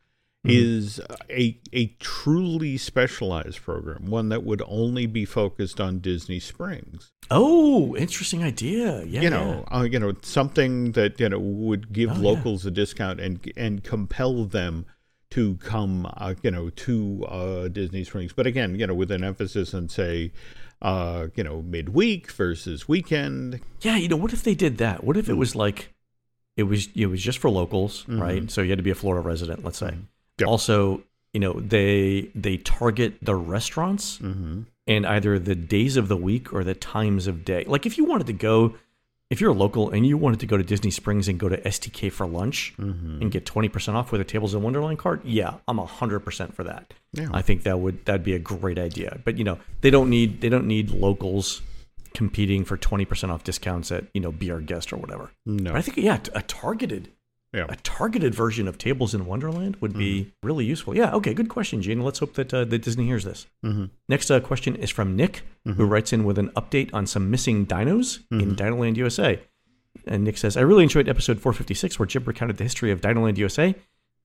is 0.44 1.00
a 1.30 1.58
a 1.72 1.86
truly 2.00 2.76
specialized 2.78 3.62
program, 3.62 4.06
one 4.06 4.30
that 4.30 4.42
would 4.42 4.62
only 4.66 5.06
be 5.06 5.24
focused 5.24 5.80
on 5.80 5.98
Disney 5.98 6.40
Springs. 6.40 7.12
Oh, 7.30 7.94
interesting 7.96 8.42
idea. 8.42 9.04
Yeah, 9.04 9.20
you 9.20 9.30
know, 9.30 9.64
uh, 9.70 9.82
you 9.90 9.98
know, 9.98 10.14
something 10.22 10.92
that 10.92 11.20
you 11.20 11.28
know 11.28 11.38
would 11.38 11.92
give 11.92 12.10
Oh, 12.10 12.14
yeah. 12.14 12.20
locals 12.20 12.64
a 12.64 12.70
discount 12.70 13.20
and 13.20 13.38
and 13.56 13.84
compel 13.84 14.44
them 14.46 14.86
to 15.30 15.56
come, 15.56 16.06
uh, 16.16 16.34
you 16.42 16.50
know, 16.50 16.70
to 16.70 17.24
uh, 17.28 17.68
Disney 17.68 18.02
Springs. 18.02 18.32
But 18.32 18.46
again, 18.46 18.74
you 18.76 18.86
know, 18.86 18.94
with 18.94 19.12
an 19.12 19.22
emphasis 19.22 19.74
on 19.74 19.88
say, 19.88 20.32
uh, 20.82 21.28
you 21.36 21.44
know, 21.44 21.62
midweek 21.62 22.32
versus 22.32 22.88
weekend. 22.88 23.60
Yeah, 23.82 23.96
you 23.96 24.08
know, 24.08 24.16
what 24.16 24.32
if 24.32 24.42
they 24.42 24.54
did 24.56 24.78
that? 24.78 25.04
What 25.04 25.16
if 25.16 25.28
it 25.28 25.34
was 25.34 25.54
like 25.54 25.92
it 26.56 26.64
was 26.64 26.88
it 26.96 27.06
was 27.06 27.22
just 27.22 27.38
for 27.38 27.50
locals, 27.50 28.08
right? 28.08 28.50
So 28.50 28.62
you 28.62 28.70
had 28.70 28.78
to 28.78 28.82
be 28.82 28.90
a 28.90 28.94
Florida 28.94 29.20
resident, 29.26 29.62
let's 29.64 29.78
say. 29.78 29.98
Yep. 30.40 30.48
Also, 30.48 31.02
you 31.32 31.40
know, 31.40 31.54
they 31.54 32.30
they 32.34 32.56
target 32.56 33.14
the 33.22 33.34
restaurants 33.34 34.18
mm-hmm. 34.18 34.62
and 34.86 35.06
either 35.06 35.38
the 35.38 35.54
days 35.54 35.96
of 35.96 36.08
the 36.08 36.16
week 36.16 36.52
or 36.52 36.64
the 36.64 36.74
times 36.74 37.26
of 37.26 37.44
day. 37.44 37.64
Like 37.66 37.86
if 37.86 37.98
you 37.98 38.04
wanted 38.04 38.26
to 38.28 38.32
go 38.32 38.74
if 39.30 39.40
you're 39.40 39.50
a 39.50 39.54
local 39.54 39.90
and 39.90 40.04
you 40.04 40.16
wanted 40.18 40.40
to 40.40 40.46
go 40.46 40.56
to 40.56 40.64
Disney 40.64 40.90
Springs 40.90 41.28
and 41.28 41.38
go 41.38 41.48
to 41.48 41.56
STK 41.60 42.10
for 42.10 42.26
lunch 42.26 42.74
mm-hmm. 42.76 43.22
and 43.22 43.30
get 43.30 43.46
20% 43.46 43.94
off 43.94 44.10
with 44.10 44.20
a 44.20 44.24
Tables 44.24 44.54
in 44.54 44.62
Wonderland 44.62 44.98
card, 44.98 45.20
yeah, 45.24 45.54
I'm 45.68 45.78
100% 45.78 46.52
for 46.52 46.64
that. 46.64 46.92
Yeah. 47.12 47.28
I 47.32 47.40
think 47.40 47.62
that 47.62 47.78
would 47.78 48.04
that'd 48.04 48.24
be 48.24 48.34
a 48.34 48.40
great 48.40 48.78
idea. 48.78 49.20
But 49.24 49.38
you 49.38 49.44
know, 49.44 49.58
they 49.82 49.90
don't 49.90 50.10
need 50.10 50.40
they 50.40 50.48
don't 50.48 50.66
need 50.66 50.90
locals 50.90 51.62
competing 52.12 52.64
for 52.64 52.76
20% 52.76 53.30
off 53.30 53.44
discounts 53.44 53.92
at, 53.92 54.04
you 54.12 54.20
know, 54.20 54.32
Be 54.32 54.50
Our 54.50 54.60
Guest 54.60 54.92
or 54.92 54.96
whatever. 54.96 55.30
No, 55.46 55.70
But 55.70 55.78
I 55.78 55.82
think 55.82 55.96
yeah, 55.96 56.18
a 56.34 56.42
targeted 56.42 57.08
yeah, 57.52 57.66
a 57.68 57.76
targeted 57.76 58.34
version 58.34 58.68
of 58.68 58.78
Tables 58.78 59.12
in 59.12 59.26
Wonderland 59.26 59.76
would 59.80 59.92
be 59.92 60.32
really 60.42 60.64
useful. 60.64 60.96
Yeah, 60.96 61.12
okay, 61.14 61.34
good 61.34 61.48
question, 61.48 61.82
Gene. 61.82 62.00
Let's 62.00 62.20
hope 62.20 62.34
that 62.34 62.54
uh, 62.54 62.64
that 62.64 62.82
Disney 62.82 63.06
hears 63.06 63.24
this. 63.24 63.46
Next 64.08 64.30
uh, 64.30 64.38
question 64.40 64.76
is 64.76 64.90
from 64.90 65.16
Nick, 65.16 65.42
who 65.64 65.84
writes 65.84 66.12
in 66.12 66.24
with 66.24 66.38
an 66.38 66.50
update 66.50 66.90
on 66.92 67.06
some 67.06 67.30
missing 67.30 67.66
dinos 67.66 68.20
in 68.30 68.54
Dinoland 68.54 68.96
USA. 68.96 69.40
And 70.06 70.24
Nick 70.24 70.38
says, 70.38 70.56
I 70.56 70.60
really 70.60 70.84
enjoyed 70.84 71.08
episode 71.08 71.40
456 71.40 71.98
where 71.98 72.06
Jim 72.06 72.24
recounted 72.24 72.56
the 72.56 72.64
history 72.64 72.92
of 72.92 73.00
Dinoland 73.00 73.36
USA. 73.38 73.74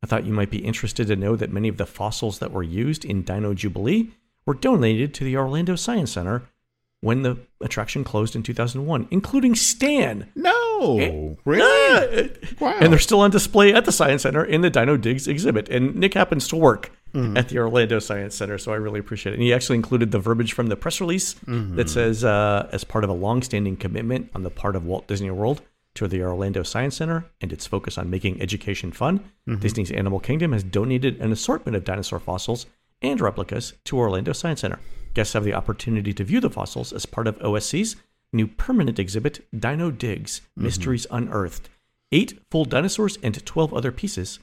I 0.03 0.07
thought 0.07 0.25
you 0.25 0.33
might 0.33 0.51
be 0.51 0.63
interested 0.63 1.07
to 1.07 1.15
know 1.15 1.35
that 1.35 1.51
many 1.51 1.67
of 1.67 1.77
the 1.77 1.85
fossils 1.87 2.39
that 2.39 2.51
were 2.51 2.63
used 2.63 3.03
in 3.03 3.23
Dino 3.23 3.53
Jubilee 3.55 4.11
were 4.45 4.53
donated 4.53 5.13
to 5.15 5.23
the 5.23 5.35
Orlando 5.35 5.75
Science 5.75 6.11
Center 6.11 6.43
when 7.01 7.21
the 7.21 7.37
attraction 7.61 8.03
closed 8.03 8.35
in 8.35 8.43
2001, 8.43 9.07
including 9.11 9.53
Stan. 9.55 10.31
No, 10.35 11.37
really? 11.45 12.29
Ah! 12.31 12.55
Wow. 12.59 12.77
And 12.79 12.91
they're 12.91 12.99
still 12.99 13.19
on 13.21 13.31
display 13.31 13.73
at 13.73 13.85
the 13.85 13.91
Science 13.91 14.23
Center 14.23 14.43
in 14.43 14.61
the 14.61 14.69
Dino 14.69 14.97
Digs 14.97 15.27
exhibit. 15.27 15.69
And 15.69 15.95
Nick 15.95 16.13
happens 16.13 16.47
to 16.49 16.55
work 16.55 16.91
at 17.37 17.47
the 17.47 17.59
Orlando 17.59 17.99
Science 17.99 18.35
Center, 18.35 18.57
so 18.57 18.73
I 18.73 18.75
really 18.75 18.99
appreciate 18.99 19.31
it. 19.31 19.35
And 19.35 19.43
he 19.43 19.53
actually 19.53 19.77
included 19.77 20.11
the 20.11 20.19
verbiage 20.19 20.51
from 20.51 20.67
the 20.67 20.75
press 20.75 20.99
release 20.99 21.35
that 21.45 21.89
says, 21.89 22.25
uh, 22.25 22.67
as 22.73 22.83
part 22.83 23.05
of 23.05 23.09
a 23.09 23.13
long-standing 23.13 23.77
commitment 23.77 24.31
on 24.35 24.43
the 24.43 24.49
part 24.49 24.75
of 24.75 24.85
Walt 24.85 25.07
Disney 25.07 25.31
World 25.31 25.61
to 25.93 26.09
the 26.09 26.21
Orlando 26.23 26.61
Science 26.61 26.97
Center 26.97 27.25
and 27.39 27.53
its 27.53 27.65
focus 27.65 27.97
on 27.97 28.09
making 28.09 28.41
education 28.41 28.91
fun, 28.91 29.23
Disney's 29.59 29.91
Animal 29.91 30.19
Kingdom 30.19 30.51
has 30.51 30.61
donated 30.63 31.21
an 31.21 31.31
assortment 31.31 31.77
of 31.77 31.85
dinosaur 31.85 32.19
fossils 32.19 32.65
and 33.01 33.21
replicas 33.21 33.73
to 33.85 33.97
Orlando 33.97 34.33
Science 34.33 34.59
Center. 34.59 34.79
Guests 35.15 35.33
have 35.33 35.45
the 35.45 35.53
opportunity 35.53 36.13
to 36.13 36.23
view 36.23 36.39
the 36.39 36.49
fossils 36.49 36.93
as 36.93 37.05
part 37.05 37.25
of 37.25 37.39
OSC's 37.39 37.95
new 38.33 38.47
permanent 38.47 38.99
exhibit, 38.99 39.47
Dino 39.57 39.89
Digs 39.89 40.41
mm-hmm. 40.41 40.63
Mysteries 40.63 41.07
Unearthed. 41.09 41.69
Eight 42.11 42.39
full 42.51 42.65
dinosaurs 42.65 43.17
and 43.23 43.43
12 43.43 43.73
other 43.73 43.91
pieces 43.91 44.39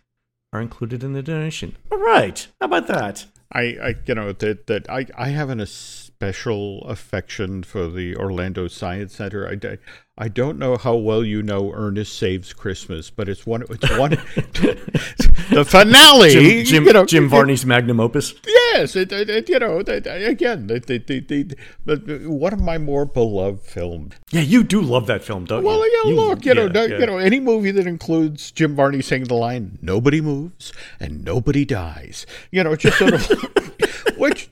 are 0.52 0.61
included 0.61 1.04
in 1.04 1.12
the 1.12 1.22
donation. 1.22 1.76
All 1.92 1.98
right. 1.98 2.46
How 2.61 2.66
about 2.66 2.87
that? 2.88 3.26
I, 3.52 3.61
I 3.61 3.94
you 4.06 4.14
know 4.14 4.32
that 4.32 4.66
that 4.66 4.88
I 4.90 5.06
I 5.16 5.28
have 5.28 5.50
an 5.50 5.61
especial 5.61 6.82
affection 6.87 7.62
for 7.62 7.88
the 7.88 8.16
Orlando 8.16 8.66
Science 8.66 9.14
Center. 9.14 9.46
I, 9.46 9.78
I, 10.18 10.29
don't 10.29 10.59
know 10.59 10.77
how 10.77 10.94
well 10.96 11.25
you 11.25 11.42
know 11.42 11.72
Ernest 11.72 12.18
Saves 12.18 12.53
Christmas, 12.53 13.09
but 13.11 13.29
it's 13.29 13.46
one 13.46 13.62
it's 13.70 13.96
one 13.98 14.11
the 15.51 15.64
finale. 15.66 16.31
Jim, 16.33 16.64
Jim, 16.64 16.85
you 16.85 16.92
know, 16.92 17.05
Jim 17.07 17.29
Varney's 17.29 17.64
magnum 17.64 17.98
opus. 17.98 18.35
Yes, 18.46 18.94
it, 18.94 19.11
it, 19.11 19.31
it, 19.31 19.48
you 19.48 19.59
know, 19.59 19.79
again, 19.79 20.66
the, 20.66 20.79
the, 20.81 20.98
the, 20.98 21.20
the, 21.20 21.57
but 21.85 22.07
one 22.27 22.53
of 22.53 22.61
my 22.61 22.79
more 22.79 23.05
beloved 23.07 23.62
films. 23.62 24.14
Yeah, 24.31 24.42
you 24.42 24.62
do 24.64 24.81
love 24.83 25.07
that 25.07 25.22
film, 25.25 25.44
don't 25.46 25.64
Well, 25.64 25.79
you? 25.79 25.92
yeah, 26.05 26.11
You- 26.11 26.16
look, 26.16 26.44
you 26.44 26.55
know, 26.55 26.70
yeah, 26.72 26.85
yeah. 26.85 26.98
you 26.98 27.07
know, 27.07 27.18
any 27.18 27.40
movie 27.40 27.70
that 27.70 27.87
includes 27.87 28.51
Jim 28.53 28.77
Varney 28.77 29.01
saying 29.03 29.25
the 29.25 29.35
line 29.35 29.79
"Nobody 29.83 30.20
moves 30.20 30.72
and 31.01 31.25
nobody 31.25 31.64
dies," 31.64 32.27
you 32.51 32.62
know, 32.62 32.77
just 32.77 32.98
sort 32.98 33.14
of, 33.14 33.27
which 34.18 34.48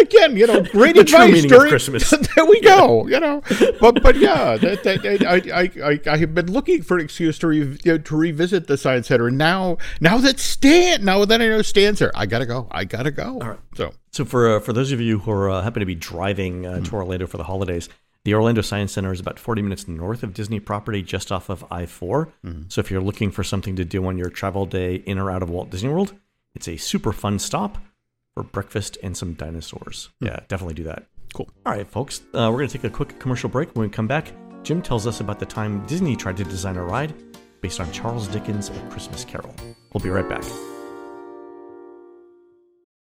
again, 0.00 0.36
you 0.36 0.46
know, 0.46 0.62
great 0.62 0.94
The 0.96 1.02
advice 1.02 1.44
during 1.44 1.68
Christmas. 1.68 2.10
there 2.36 2.44
we 2.46 2.60
go, 2.60 3.06
you 3.06 3.20
know, 3.20 3.42
but 3.80 4.02
but 4.02 4.16
yeah, 4.16 4.56
that, 4.56 4.82
that, 4.84 4.95
I, 5.04 5.42
I 5.54 5.70
I 5.84 6.00
I 6.06 6.16
have 6.16 6.34
been 6.34 6.52
looking 6.52 6.82
for 6.82 6.96
an 6.96 7.04
excuse 7.04 7.38
to 7.40 7.46
re, 7.46 7.58
you 7.58 7.78
know, 7.84 7.98
to 7.98 8.16
revisit 8.16 8.66
the 8.66 8.76
Science 8.76 9.08
Center, 9.08 9.28
and 9.28 9.38
now 9.38 9.78
now 10.00 10.18
that 10.18 10.38
Stan, 10.38 11.04
now 11.04 11.24
that 11.24 11.40
I 11.40 11.48
know 11.48 11.62
Stan's 11.62 11.98
there, 11.98 12.12
I 12.14 12.26
gotta 12.26 12.46
go, 12.46 12.68
I 12.70 12.84
gotta 12.84 13.10
go. 13.10 13.38
All 13.40 13.48
right. 13.48 13.58
so. 13.74 13.92
So 14.12 14.24
for 14.24 14.56
uh, 14.56 14.60
for 14.60 14.72
those 14.72 14.92
of 14.92 15.00
you 15.00 15.18
who 15.18 15.30
are, 15.30 15.50
uh, 15.50 15.62
happen 15.62 15.80
to 15.80 15.86
be 15.86 15.94
driving 15.94 16.64
uh, 16.64 16.80
to 16.80 16.94
Orlando 16.94 17.26
for 17.26 17.36
the 17.36 17.44
holidays, 17.44 17.90
the 18.24 18.32
Orlando 18.32 18.62
Science 18.62 18.92
Center 18.92 19.12
is 19.12 19.20
about 19.20 19.38
40 19.38 19.60
minutes 19.60 19.86
north 19.86 20.22
of 20.22 20.32
Disney 20.32 20.58
property, 20.58 21.02
just 21.02 21.30
off 21.30 21.50
of 21.50 21.64
I-4. 21.70 22.32
So 22.68 22.80
if 22.80 22.90
you're 22.90 23.02
looking 23.02 23.30
for 23.30 23.44
something 23.44 23.76
to 23.76 23.84
do 23.84 24.06
on 24.06 24.16
your 24.16 24.30
travel 24.30 24.64
day 24.64 24.96
in 24.96 25.18
or 25.18 25.30
out 25.30 25.42
of 25.42 25.50
Walt 25.50 25.68
Disney 25.70 25.90
World, 25.90 26.14
it's 26.54 26.66
a 26.66 26.76
super 26.78 27.12
fun 27.12 27.38
stop 27.38 27.76
for 28.34 28.42
breakfast 28.42 28.96
and 29.02 29.16
some 29.16 29.34
dinosaurs. 29.34 30.08
Yeah, 30.20 30.40
definitely 30.48 30.74
do 30.74 30.84
that. 30.84 31.04
Cool. 31.34 31.48
All 31.66 31.72
right, 31.74 31.86
folks, 31.86 32.20
uh, 32.32 32.48
we're 32.50 32.58
going 32.58 32.68
to 32.68 32.78
take 32.78 32.84
a 32.84 32.90
quick 32.90 33.18
commercial 33.18 33.50
break. 33.50 33.76
When 33.76 33.86
we 33.86 33.92
come 33.92 34.06
back, 34.06 34.32
Jim 34.66 34.82
tells 34.82 35.06
us 35.06 35.20
about 35.20 35.38
the 35.38 35.46
time 35.46 35.86
Disney 35.86 36.16
tried 36.16 36.36
to 36.38 36.42
design 36.42 36.76
a 36.76 36.82
ride 36.82 37.14
based 37.60 37.78
on 37.78 37.90
Charles 37.92 38.26
Dickens' 38.26 38.68
A 38.68 38.72
Christmas 38.90 39.24
Carol. 39.24 39.54
We'll 39.92 40.02
be 40.02 40.10
right 40.10 40.28
back. 40.28 40.42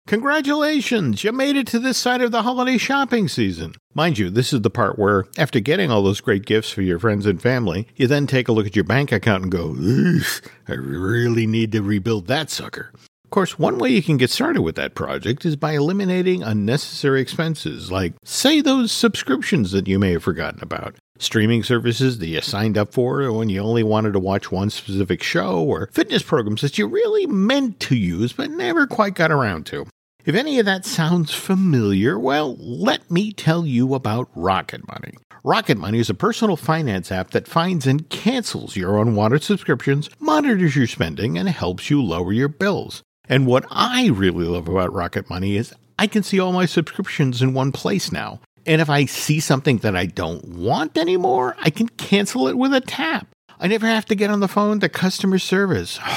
Congratulations! 0.08 1.22
You 1.22 1.30
made 1.30 1.54
it 1.54 1.68
to 1.68 1.78
this 1.78 1.96
side 1.96 2.22
of 2.22 2.32
the 2.32 2.42
holiday 2.42 2.76
shopping 2.76 3.28
season. 3.28 3.74
Mind 3.94 4.18
you, 4.18 4.30
this 4.30 4.52
is 4.52 4.62
the 4.62 4.68
part 4.68 4.98
where, 4.98 5.26
after 5.38 5.60
getting 5.60 5.92
all 5.92 6.02
those 6.02 6.20
great 6.20 6.44
gifts 6.44 6.70
for 6.70 6.82
your 6.82 6.98
friends 6.98 7.24
and 7.24 7.40
family, 7.40 7.86
you 7.94 8.08
then 8.08 8.26
take 8.26 8.48
a 8.48 8.52
look 8.52 8.66
at 8.66 8.74
your 8.74 8.84
bank 8.84 9.12
account 9.12 9.44
and 9.44 9.52
go, 9.52 9.76
"Ugh, 9.78 10.50
I 10.66 10.74
really 10.74 11.46
need 11.46 11.70
to 11.70 11.82
rebuild 11.82 12.26
that 12.26 12.50
sucker. 12.50 12.90
Of 13.24 13.30
course, 13.30 13.60
one 13.60 13.78
way 13.78 13.90
you 13.90 14.02
can 14.02 14.16
get 14.16 14.30
started 14.30 14.62
with 14.62 14.74
that 14.74 14.96
project 14.96 15.46
is 15.46 15.54
by 15.54 15.74
eliminating 15.74 16.42
unnecessary 16.42 17.20
expenses, 17.20 17.92
like, 17.92 18.14
say, 18.24 18.60
those 18.60 18.90
subscriptions 18.90 19.70
that 19.70 19.86
you 19.86 20.00
may 20.00 20.12
have 20.12 20.24
forgotten 20.24 20.60
about. 20.60 20.96
Streaming 21.18 21.62
services 21.62 22.18
that 22.18 22.26
you 22.26 22.40
signed 22.40 22.76
up 22.76 22.92
for 22.92 23.30
when 23.32 23.48
you 23.48 23.60
only 23.60 23.84
wanted 23.84 24.12
to 24.14 24.18
watch 24.18 24.50
one 24.50 24.68
specific 24.68 25.22
show, 25.22 25.62
or 25.62 25.88
fitness 25.92 26.24
programs 26.24 26.60
that 26.60 26.76
you 26.76 26.88
really 26.88 27.24
meant 27.26 27.78
to 27.78 27.94
use 27.94 28.32
but 28.32 28.50
never 28.50 28.84
quite 28.86 29.14
got 29.14 29.30
around 29.30 29.64
to. 29.64 29.86
If 30.24 30.34
any 30.34 30.58
of 30.58 30.66
that 30.66 30.84
sounds 30.84 31.32
familiar, 31.32 32.18
well, 32.18 32.56
let 32.56 33.10
me 33.12 33.30
tell 33.32 33.64
you 33.64 33.94
about 33.94 34.28
Rocket 34.34 34.88
Money. 34.88 35.14
Rocket 35.44 35.78
Money 35.78 36.00
is 36.00 36.10
a 36.10 36.14
personal 36.14 36.56
finance 36.56 37.12
app 37.12 37.30
that 37.30 37.46
finds 37.46 37.86
and 37.86 38.08
cancels 38.08 38.74
your 38.74 39.00
unwanted 39.00 39.44
subscriptions, 39.44 40.10
monitors 40.18 40.74
your 40.74 40.88
spending, 40.88 41.38
and 41.38 41.48
helps 41.48 41.90
you 41.90 42.02
lower 42.02 42.32
your 42.32 42.48
bills. 42.48 43.02
And 43.28 43.46
what 43.46 43.66
I 43.70 44.08
really 44.08 44.46
love 44.46 44.66
about 44.66 44.92
Rocket 44.92 45.30
Money 45.30 45.56
is 45.56 45.74
I 45.96 46.08
can 46.08 46.24
see 46.24 46.40
all 46.40 46.52
my 46.52 46.66
subscriptions 46.66 47.40
in 47.40 47.54
one 47.54 47.70
place 47.70 48.10
now. 48.10 48.40
And 48.66 48.80
if 48.80 48.88
I 48.88 49.04
see 49.04 49.40
something 49.40 49.78
that 49.78 49.96
I 49.96 50.06
don't 50.06 50.44
want 50.48 50.96
anymore, 50.96 51.56
I 51.60 51.70
can 51.70 51.88
cancel 51.88 52.48
it 52.48 52.56
with 52.56 52.72
a 52.72 52.80
tap. 52.80 53.28
I 53.60 53.66
never 53.66 53.86
have 53.86 54.06
to 54.06 54.14
get 54.14 54.30
on 54.30 54.40
the 54.40 54.48
phone 54.48 54.80
to 54.80 54.88
customer 54.88 55.38
service. 55.38 55.98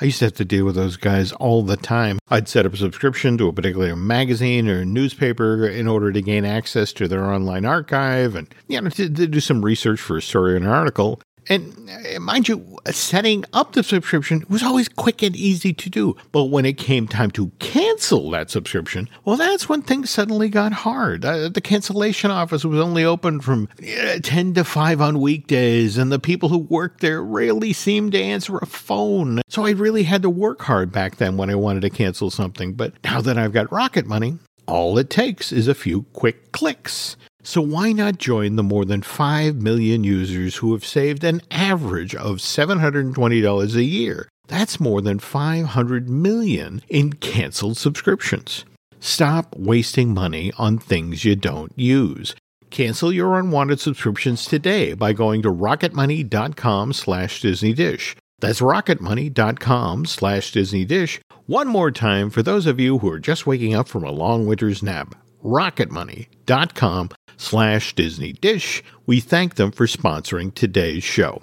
I 0.00 0.04
used 0.04 0.20
to 0.20 0.26
have 0.26 0.34
to 0.34 0.44
deal 0.44 0.64
with 0.64 0.76
those 0.76 0.96
guys 0.96 1.32
all 1.32 1.62
the 1.62 1.76
time. 1.76 2.18
I'd 2.28 2.48
set 2.48 2.66
up 2.66 2.74
a 2.74 2.76
subscription 2.76 3.36
to 3.38 3.48
a 3.48 3.52
particular 3.52 3.96
magazine 3.96 4.68
or 4.68 4.84
newspaper 4.84 5.66
in 5.66 5.88
order 5.88 6.12
to 6.12 6.22
gain 6.22 6.44
access 6.44 6.92
to 6.94 7.08
their 7.08 7.24
online 7.24 7.64
archive 7.64 8.36
and, 8.36 8.52
you 8.68 8.80
know, 8.80 8.90
to, 8.90 9.10
to 9.10 9.26
do 9.26 9.40
some 9.40 9.64
research 9.64 9.98
for 10.00 10.16
a 10.16 10.22
story 10.22 10.54
or 10.54 10.56
an 10.56 10.66
article. 10.66 11.20
And 11.48 11.90
uh, 11.90 12.20
mind 12.20 12.48
you, 12.48 12.78
setting 12.90 13.44
up 13.52 13.72
the 13.72 13.82
subscription 13.82 14.44
was 14.48 14.62
always 14.62 14.88
quick 14.88 15.22
and 15.22 15.34
easy 15.34 15.72
to 15.72 15.90
do. 15.90 16.16
But 16.32 16.44
when 16.44 16.64
it 16.64 16.78
came 16.78 17.08
time 17.08 17.30
to 17.32 17.50
cancel 17.58 18.30
that 18.30 18.50
subscription, 18.50 19.08
well, 19.24 19.36
that's 19.36 19.68
when 19.68 19.82
things 19.82 20.10
suddenly 20.10 20.48
got 20.48 20.72
hard. 20.72 21.24
Uh, 21.24 21.48
the 21.48 21.60
cancellation 21.60 22.30
office 22.30 22.64
was 22.64 22.80
only 22.80 23.04
open 23.04 23.40
from 23.40 23.68
uh, 23.82 24.18
10 24.22 24.54
to 24.54 24.64
5 24.64 25.00
on 25.00 25.20
weekdays, 25.20 25.96
and 25.96 26.12
the 26.12 26.18
people 26.18 26.48
who 26.48 26.58
worked 26.58 27.00
there 27.00 27.22
rarely 27.22 27.72
seemed 27.72 28.12
to 28.12 28.20
answer 28.20 28.58
a 28.58 28.66
phone. 28.66 29.40
So 29.48 29.64
I 29.64 29.70
really 29.70 30.02
had 30.02 30.22
to 30.22 30.30
work 30.30 30.62
hard 30.62 30.92
back 30.92 31.16
then 31.16 31.36
when 31.36 31.50
I 31.50 31.54
wanted 31.54 31.80
to 31.82 31.90
cancel 31.90 32.30
something. 32.30 32.74
But 32.74 32.92
now 33.04 33.20
that 33.20 33.38
I've 33.38 33.52
got 33.52 33.72
Rocket 33.72 34.06
Money, 34.06 34.38
all 34.66 34.98
it 34.98 35.08
takes 35.08 35.50
is 35.50 35.66
a 35.66 35.74
few 35.74 36.02
quick 36.12 36.52
clicks. 36.52 37.16
So 37.48 37.62
why 37.62 37.92
not 37.92 38.18
join 38.18 38.56
the 38.56 38.62
more 38.62 38.84
than 38.84 39.00
5 39.00 39.56
million 39.56 40.04
users 40.04 40.56
who 40.56 40.72
have 40.72 40.84
saved 40.84 41.24
an 41.24 41.40
average 41.50 42.14
of 42.14 42.36
$720 42.36 43.74
a 43.74 43.82
year? 43.82 44.28
That's 44.48 44.78
more 44.78 45.00
than 45.00 45.18
500 45.18 46.10
million 46.10 46.82
in 46.90 47.14
canceled 47.14 47.78
subscriptions. 47.78 48.66
Stop 49.00 49.56
wasting 49.56 50.12
money 50.12 50.52
on 50.58 50.76
things 50.76 51.24
you 51.24 51.36
don't 51.36 51.72
use. 51.74 52.36
Cancel 52.68 53.14
your 53.14 53.38
unwanted 53.38 53.80
subscriptions 53.80 54.44
today 54.44 54.92
by 54.92 55.14
going 55.14 55.40
to 55.40 55.50
rocketmoney.com 55.50 56.92
slash 56.92 57.40
disneydish. 57.40 58.14
That's 58.40 58.60
rocketmoney.com 58.60 60.04
slash 60.04 60.52
disneydish. 60.52 61.20
One 61.46 61.68
more 61.68 61.92
time 61.92 62.28
for 62.28 62.42
those 62.42 62.66
of 62.66 62.78
you 62.78 62.98
who 62.98 63.08
are 63.08 63.18
just 63.18 63.46
waking 63.46 63.74
up 63.74 63.88
from 63.88 64.04
a 64.04 64.12
long 64.12 64.46
winter's 64.46 64.82
nap. 64.82 65.14
rocketmoney.com 65.42 67.10
slash 67.36 67.94
disneydish. 67.94 68.82
We 69.06 69.20
thank 69.20 69.54
them 69.56 69.70
for 69.72 69.86
sponsoring 69.86 70.54
today's 70.54 71.04
show. 71.04 71.42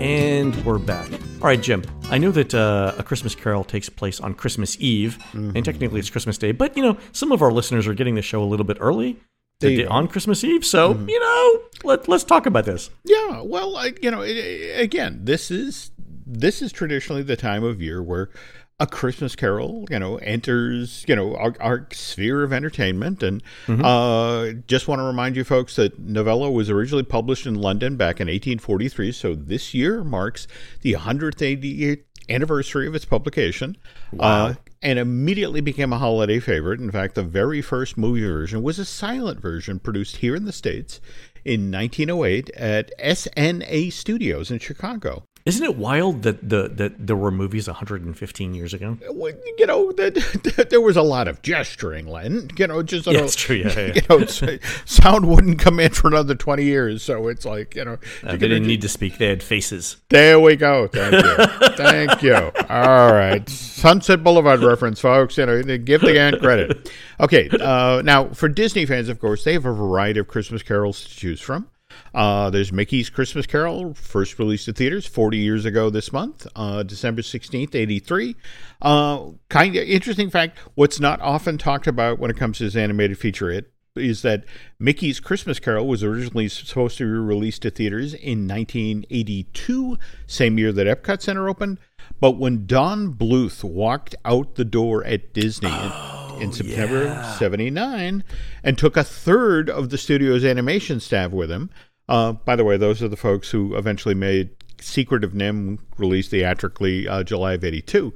And 0.00 0.54
we're 0.64 0.78
back. 0.78 1.10
All 1.12 1.46
right, 1.46 1.60
Jim. 1.60 1.84
I 2.10 2.18
know 2.18 2.30
that 2.32 2.54
uh, 2.54 2.94
A 2.98 3.02
Christmas 3.02 3.34
Carol 3.34 3.64
takes 3.64 3.88
place 3.88 4.18
on 4.20 4.34
Christmas 4.34 4.76
Eve, 4.80 5.18
Mm-hmm. 5.32 5.52
and 5.56 5.64
technically 5.64 6.00
it's 6.00 6.10
Christmas 6.10 6.38
Day, 6.38 6.52
but, 6.52 6.76
you 6.76 6.82
know, 6.82 6.96
some 7.12 7.30
of 7.32 7.42
our 7.42 7.52
listeners 7.52 7.86
are 7.86 7.94
getting 7.94 8.14
the 8.14 8.22
show 8.22 8.42
a 8.42 8.46
little 8.46 8.64
bit 8.64 8.78
early 8.80 9.18
There 9.60 9.70
you 9.70 9.76
to- 9.78 9.82
go. 9.84 9.88
Mm-hmm. 9.88 9.96
on 9.96 10.08
Christmas 10.08 10.42
Eve. 10.42 10.64
So, 10.64 10.94
you 11.06 11.20
know, 11.20 11.60
let, 11.84 12.08
let's 12.08 12.24
talk 12.24 12.46
about 12.46 12.64
this. 12.64 12.90
Yeah, 13.04 13.42
well, 13.42 13.76
I, 13.76 13.92
you 14.02 14.10
know, 14.10 14.22
it- 14.22 14.80
again, 14.80 15.20
this 15.22 15.50
is 15.50 15.90
this 16.30 16.62
is 16.62 16.72
traditionally 16.72 17.22
the 17.22 17.36
time 17.36 17.64
of 17.64 17.82
year 17.82 18.02
where 18.02 18.30
a 18.78 18.86
Christmas 18.86 19.36
Carol, 19.36 19.84
you 19.90 19.98
know, 19.98 20.16
enters, 20.16 21.04
you 21.06 21.14
know, 21.14 21.36
our, 21.36 21.54
our 21.60 21.86
sphere 21.92 22.42
of 22.42 22.52
entertainment. 22.52 23.22
And 23.22 23.42
uh, 23.84 24.52
just 24.66 24.88
want 24.88 25.00
to 25.00 25.04
remind 25.04 25.36
you 25.36 25.44
folks 25.44 25.76
that 25.76 25.98
Novella 25.98 26.50
was 26.50 26.70
originally 26.70 27.02
published 27.02 27.46
in 27.46 27.56
London 27.56 27.96
back 27.96 28.20
in 28.20 28.28
1843. 28.28 29.12
So 29.12 29.34
this 29.34 29.74
year 29.74 30.02
marks 30.02 30.46
the 30.80 30.94
180th 30.94 32.04
anniversary 32.30 32.86
of 32.86 32.94
its 32.94 33.04
publication. 33.04 33.76
Uh, 34.18 34.54
and 34.82 34.98
immediately 34.98 35.60
became 35.60 35.92
a 35.92 35.98
holiday 35.98 36.40
favorite. 36.40 36.80
In 36.80 36.90
fact, 36.90 37.14
the 37.14 37.22
very 37.22 37.60
first 37.60 37.98
movie 37.98 38.22
version 38.22 38.62
was 38.62 38.78
a 38.78 38.86
silent 38.86 39.38
version 39.38 39.78
produced 39.78 40.16
here 40.16 40.34
in 40.34 40.46
the 40.46 40.52
States 40.52 41.02
in 41.44 41.70
1908 41.70 42.48
at 42.50 42.90
Essanay 42.98 43.92
Studios 43.92 44.50
in 44.50 44.58
Chicago. 44.58 45.24
Isn't 45.46 45.64
it 45.64 45.76
wild 45.76 46.22
that 46.24 46.46
the 46.46 46.68
that 46.68 47.06
there 47.06 47.16
were 47.16 47.30
movies 47.30 47.66
115 47.66 48.54
years 48.54 48.74
ago? 48.74 48.98
Well, 49.10 49.32
You 49.58 49.66
know, 49.66 49.90
that, 49.92 50.66
there 50.70 50.80
was 50.80 50.96
a 50.96 51.02
lot 51.02 51.28
of 51.28 51.40
gesturing, 51.42 52.06
Len. 52.06 52.50
You 52.58 52.66
know, 52.66 52.82
just 52.82 53.06
Yeah, 53.06 53.20
it's 53.20 53.34
true. 53.34 53.56
Yeah, 53.56 53.72
yeah. 53.78 53.92
You 54.10 54.18
know, 54.20 54.58
sound 54.84 55.28
wouldn't 55.28 55.58
come 55.58 55.80
in 55.80 55.92
for 55.92 56.08
another 56.08 56.34
20 56.34 56.64
years, 56.64 57.02
so 57.02 57.28
it's 57.28 57.44
like 57.44 57.74
you 57.74 57.84
know. 57.84 57.98
Uh, 58.22 58.32
they 58.32 58.48
didn't 58.48 58.66
need 58.66 58.82
to 58.82 58.88
speak; 58.88 59.18
they 59.18 59.28
had 59.28 59.42
faces. 59.42 59.96
There 60.10 60.38
we 60.38 60.56
go. 60.56 60.88
Thank 60.88 61.24
you. 61.24 61.46
Thank 61.76 62.22
you. 62.22 62.34
All 62.34 63.12
right. 63.12 63.48
Sunset 63.48 64.22
Boulevard 64.22 64.60
reference, 64.60 65.00
folks. 65.00 65.38
You 65.38 65.46
know, 65.46 65.62
give 65.78 66.02
the 66.02 66.18
ant 66.20 66.40
credit. 66.40 66.90
Okay. 67.18 67.48
Uh, 67.48 68.02
now, 68.02 68.28
for 68.28 68.48
Disney 68.48 68.84
fans, 68.84 69.08
of 69.08 69.18
course, 69.20 69.44
they 69.44 69.54
have 69.54 69.64
a 69.64 69.72
variety 69.72 70.20
of 70.20 70.28
Christmas 70.28 70.62
carols 70.62 71.02
to 71.04 71.08
choose 71.16 71.40
from. 71.40 71.68
Uh, 72.14 72.50
there's 72.50 72.72
Mickey's 72.72 73.10
Christmas 73.10 73.46
Carol, 73.46 73.94
first 73.94 74.38
released 74.38 74.66
to 74.66 74.72
theaters 74.72 75.06
40 75.06 75.38
years 75.38 75.64
ago 75.64 75.90
this 75.90 76.12
month, 76.12 76.46
uh, 76.56 76.82
December 76.82 77.22
16th, 77.22 77.74
83. 77.74 78.36
Uh, 78.82 79.30
kind 79.48 79.76
of 79.76 79.84
interesting 79.84 80.30
fact 80.30 80.58
what's 80.74 81.00
not 81.00 81.20
often 81.20 81.58
talked 81.58 81.86
about 81.86 82.18
when 82.18 82.30
it 82.30 82.36
comes 82.36 82.58
to 82.58 82.64
this 82.64 82.76
animated 82.76 83.18
feature 83.18 83.50
it 83.50 83.72
is 83.96 84.22
that 84.22 84.44
Mickey's 84.78 85.20
Christmas 85.20 85.58
Carol 85.58 85.86
was 85.86 86.04
originally 86.04 86.48
supposed 86.48 86.98
to 86.98 87.04
be 87.04 87.10
released 87.10 87.62
to 87.62 87.70
theaters 87.70 88.14
in 88.14 88.46
1982, 88.46 89.98
same 90.26 90.58
year 90.58 90.72
that 90.72 90.86
Epcot 90.86 91.20
Center 91.20 91.48
opened. 91.48 91.78
But 92.20 92.32
when 92.32 92.66
Don 92.66 93.14
Bluth 93.14 93.64
walked 93.64 94.14
out 94.24 94.54
the 94.54 94.64
door 94.64 95.04
at 95.04 95.32
Disney 95.32 95.70
in, 95.70 96.42
in 96.42 96.52
September 96.52 97.34
79 97.38 98.24
and 98.62 98.78
took 98.78 98.96
a 98.96 99.04
third 99.04 99.68
of 99.68 99.90
the 99.90 99.98
studio's 99.98 100.44
animation 100.44 101.00
staff 101.00 101.30
with 101.30 101.50
him, 101.50 101.70
uh, 102.10 102.32
by 102.32 102.56
the 102.56 102.64
way, 102.64 102.76
those 102.76 103.02
are 103.02 103.08
the 103.08 103.16
folks 103.16 103.50
who 103.50 103.74
eventually 103.76 104.14
made 104.14 104.50
Secret 104.80 105.24
of 105.24 105.32
NIMH 105.32 105.78
released 105.98 106.30
theatrically 106.30 107.06
uh, 107.06 107.22
July 107.22 107.54
of 107.54 107.64
82 107.64 108.12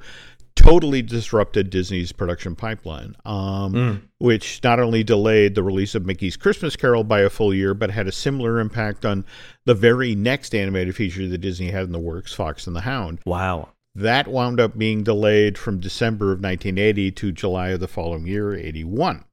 totally 0.55 1.01
disrupted 1.01 1.69
Disney's 1.69 2.11
production 2.11 2.55
pipeline, 2.55 3.15
um, 3.25 4.09
which 4.19 4.61
not 4.63 4.79
only 4.79 5.03
delayed 5.03 5.53
the 5.53 5.63
release 5.63 5.95
of 5.95 6.05
Mickey's 6.05 6.37
Christmas 6.37 6.75
Carol 6.75 7.03
by 7.03 7.21
a 7.21 7.29
full 7.29 7.53
year, 7.53 7.73
but 7.73 7.91
had 7.91 8.07
a 8.07 8.11
similar 8.11 8.59
impact 8.59 9.05
on 9.05 9.25
the 9.65 9.73
very 9.73 10.15
next 10.15 10.55
animated 10.55 10.95
feature 10.95 11.27
that 11.27 11.39
Disney 11.39 11.71
had 11.71 11.83
in 11.83 11.91
the 11.91 11.99
works, 11.99 12.33
Fox 12.33 12.67
and 12.67 12.75
the 12.75 12.81
Hound. 12.81 13.19
Wow. 13.25 13.69
That 13.93 14.27
wound 14.27 14.59
up 14.59 14.77
being 14.77 15.03
delayed 15.03 15.57
from 15.57 15.79
December 15.79 16.27
of 16.27 16.39
1980 16.39 17.11
to 17.11 17.31
July 17.31 17.69
of 17.69 17.79
the 17.79 17.87
following 17.87 18.25
year, 18.25 18.53
81. 18.53 19.23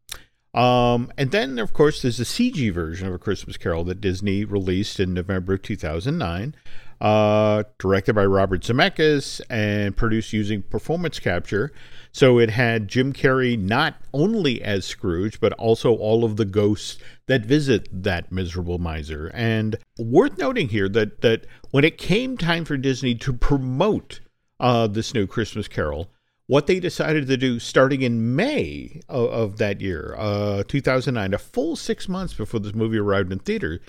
Um, 0.54 1.10
and 1.16 1.30
then, 1.30 1.58
of 1.58 1.72
course, 1.72 2.02
there's 2.02 2.20
a 2.20 2.24
CG 2.24 2.72
version 2.72 3.08
of 3.08 3.14
A 3.14 3.18
Christmas 3.18 3.56
Carol 3.56 3.84
that 3.84 4.00
Disney 4.00 4.44
released 4.44 5.00
in 5.00 5.14
November 5.14 5.54
of 5.54 5.62
2009, 5.62 6.54
uh, 7.00 7.62
directed 7.78 8.14
by 8.14 8.26
Robert 8.26 8.60
Zemeckis 8.60 9.40
and 9.48 9.96
produced 9.96 10.32
using 10.32 10.62
performance 10.62 11.18
capture. 11.18 11.72
So 12.12 12.38
it 12.38 12.50
had 12.50 12.88
Jim 12.88 13.14
Carrey 13.14 13.58
not 13.58 13.94
only 14.12 14.62
as 14.62 14.84
Scrooge, 14.84 15.40
but 15.40 15.54
also 15.54 15.94
all 15.94 16.22
of 16.24 16.36
the 16.36 16.44
ghosts 16.44 16.98
that 17.26 17.46
visit 17.46 17.88
that 17.90 18.30
miserable 18.30 18.78
miser. 18.78 19.30
And 19.32 19.76
worth 19.98 20.36
noting 20.36 20.68
here 20.68 20.90
that, 20.90 21.22
that 21.22 21.46
when 21.70 21.84
it 21.84 21.96
came 21.96 22.36
time 22.36 22.66
for 22.66 22.76
Disney 22.76 23.14
to 23.16 23.32
promote 23.32 24.20
uh, 24.60 24.86
this 24.86 25.14
new 25.14 25.26
Christmas 25.26 25.66
Carol, 25.66 26.11
what 26.46 26.66
they 26.66 26.80
decided 26.80 27.26
to 27.26 27.36
do 27.36 27.58
starting 27.58 28.02
in 28.02 28.34
May 28.34 29.00
of, 29.08 29.30
of 29.30 29.58
that 29.58 29.80
year, 29.80 30.14
uh, 30.18 30.62
2009, 30.66 31.34
a 31.34 31.38
full 31.38 31.76
six 31.76 32.08
months 32.08 32.34
before 32.34 32.60
this 32.60 32.74
movie 32.74 32.98
arrived 32.98 33.32
in 33.32 33.38
theater, 33.38 33.80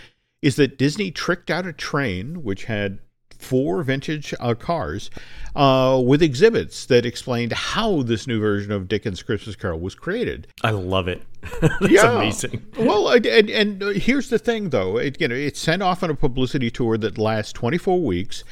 is 0.41 0.55
that 0.57 0.77
Disney 0.77 1.11
tricked 1.11 1.49
out 1.49 1.65
a 1.65 1.73
train 1.73 2.43
which 2.43 2.65
had 2.65 2.99
four 3.43 3.83
vintage 3.83 4.33
uh, 4.39 4.55
cars 4.55 5.11
uh, 5.55 6.01
with 6.03 6.23
exhibits 6.23 6.85
that 6.85 7.05
explained 7.05 7.51
how 7.51 8.01
this 8.01 8.25
new 8.25 8.39
version 8.39 8.71
of 8.71 8.87
Dickens' 8.87 9.21
Christmas 9.21 9.55
Carol 9.55 9.79
was 9.79 9.95
created. 9.95 10.47
I 10.63 10.71
love 10.71 11.07
it. 11.07 11.21
That's 11.61 12.03
amazing. 12.03 12.65
Well, 12.79 13.09
and, 13.09 13.49
and, 13.49 13.81
here's 13.97 14.29
the 14.29 14.39
thing, 14.39 14.69
though. 14.69 14.97
It, 14.97 15.19
you 15.19 15.27
know, 15.27 15.35
it's 15.35 15.59
sent 15.59 15.83
off 15.83 16.01
on 16.01 16.09
a 16.09 16.15
publicity 16.15 16.71
tour 16.71 16.97
that 16.97 17.17
lasts 17.17 17.51
24 17.53 18.01
weeks, 18.01 18.43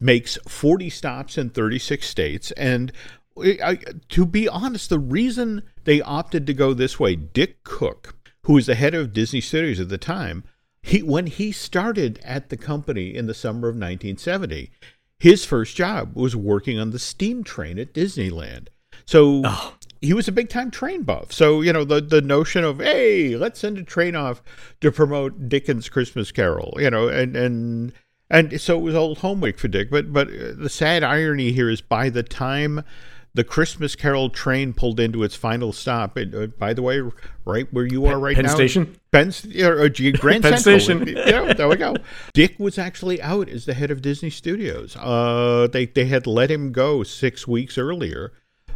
makes 0.00 0.38
40 0.48 0.88
stops 0.88 1.36
in 1.36 1.50
36 1.50 2.08
states, 2.08 2.50
and 2.52 2.90
I, 3.38 3.78
to 4.10 4.26
be 4.26 4.48
honest, 4.48 4.90
the 4.90 4.98
reason 4.98 5.62
they 5.84 6.00
opted 6.00 6.46
to 6.46 6.54
go 6.54 6.74
this 6.74 7.00
way, 7.00 7.16
Dick 7.16 7.64
Cook, 7.64 8.14
who 8.44 8.54
was 8.54 8.66
the 8.66 8.74
head 8.74 8.94
of 8.94 9.12
Disney 9.12 9.40
Studios 9.40 9.80
at 9.80 9.88
the 9.88 9.98
time, 9.98 10.44
he 10.82 11.02
when 11.02 11.26
he 11.26 11.52
started 11.52 12.20
at 12.24 12.48
the 12.48 12.56
company 12.56 13.14
in 13.14 13.26
the 13.26 13.34
summer 13.34 13.68
of 13.68 13.74
1970, 13.74 14.70
his 15.18 15.44
first 15.44 15.76
job 15.76 16.16
was 16.16 16.34
working 16.34 16.78
on 16.78 16.90
the 16.90 16.98
steam 16.98 17.44
train 17.44 17.78
at 17.78 17.94
Disneyland. 17.94 18.68
So 19.04 19.42
he 20.00 20.12
was 20.12 20.26
a 20.26 20.32
big 20.32 20.48
time 20.48 20.70
train 20.70 21.02
buff. 21.02 21.32
So, 21.32 21.60
you 21.60 21.72
know, 21.72 21.84
the, 21.84 22.00
the 22.00 22.20
notion 22.20 22.64
of, 22.64 22.80
hey, 22.80 23.36
let's 23.36 23.60
send 23.60 23.78
a 23.78 23.84
train 23.84 24.16
off 24.16 24.42
to 24.80 24.90
promote 24.90 25.48
Dickens' 25.48 25.88
Christmas 25.88 26.32
Carol, 26.32 26.76
you 26.78 26.90
know, 26.90 27.08
and, 27.08 27.36
and, 27.36 27.92
and 28.28 28.60
so 28.60 28.78
it 28.78 28.82
was 28.82 28.96
old 28.96 29.18
home 29.18 29.40
week 29.40 29.58
for 29.58 29.68
Dick. 29.68 29.90
But, 29.90 30.12
but 30.12 30.28
uh, 30.28 30.54
the 30.56 30.68
sad 30.68 31.04
irony 31.04 31.52
here 31.52 31.70
is 31.70 31.80
by 31.80 32.10
the 32.10 32.24
time 32.24 32.82
the 33.34 33.44
Christmas 33.44 33.96
Carol 33.96 34.28
train 34.28 34.72
pulled 34.74 35.00
into 35.00 35.22
its 35.22 35.34
final 35.34 35.72
stop, 35.72 36.18
it, 36.18 36.34
uh, 36.34 36.46
by 36.58 36.74
the 36.74 36.82
way, 36.82 37.00
right 37.44 37.66
where 37.72 37.86
you 37.86 38.04
are 38.06 38.18
right 38.18 38.36
Penn 38.36 38.44
now. 38.44 38.54
Station? 38.54 38.96
Penn, 39.10 39.32
or, 39.60 39.82
or 39.82 39.88
G- 39.88 40.12
Grand 40.12 40.42
Penn 40.42 40.58
Central. 40.58 40.80
Station. 40.80 41.16
Yeah, 41.26 41.52
there 41.52 41.68
we 41.68 41.76
go. 41.76 41.94
Dick 42.34 42.58
was 42.58 42.78
actually 42.78 43.22
out 43.22 43.48
as 43.48 43.64
the 43.64 43.74
head 43.74 43.90
of 43.90 44.02
Disney 44.02 44.30
Studios. 44.30 44.96
Uh, 44.96 45.68
they 45.72 45.86
they 45.86 46.04
had 46.06 46.26
let 46.26 46.50
him 46.50 46.72
go 46.72 47.02
six 47.02 47.46
weeks 47.48 47.78
earlier. 47.78 48.32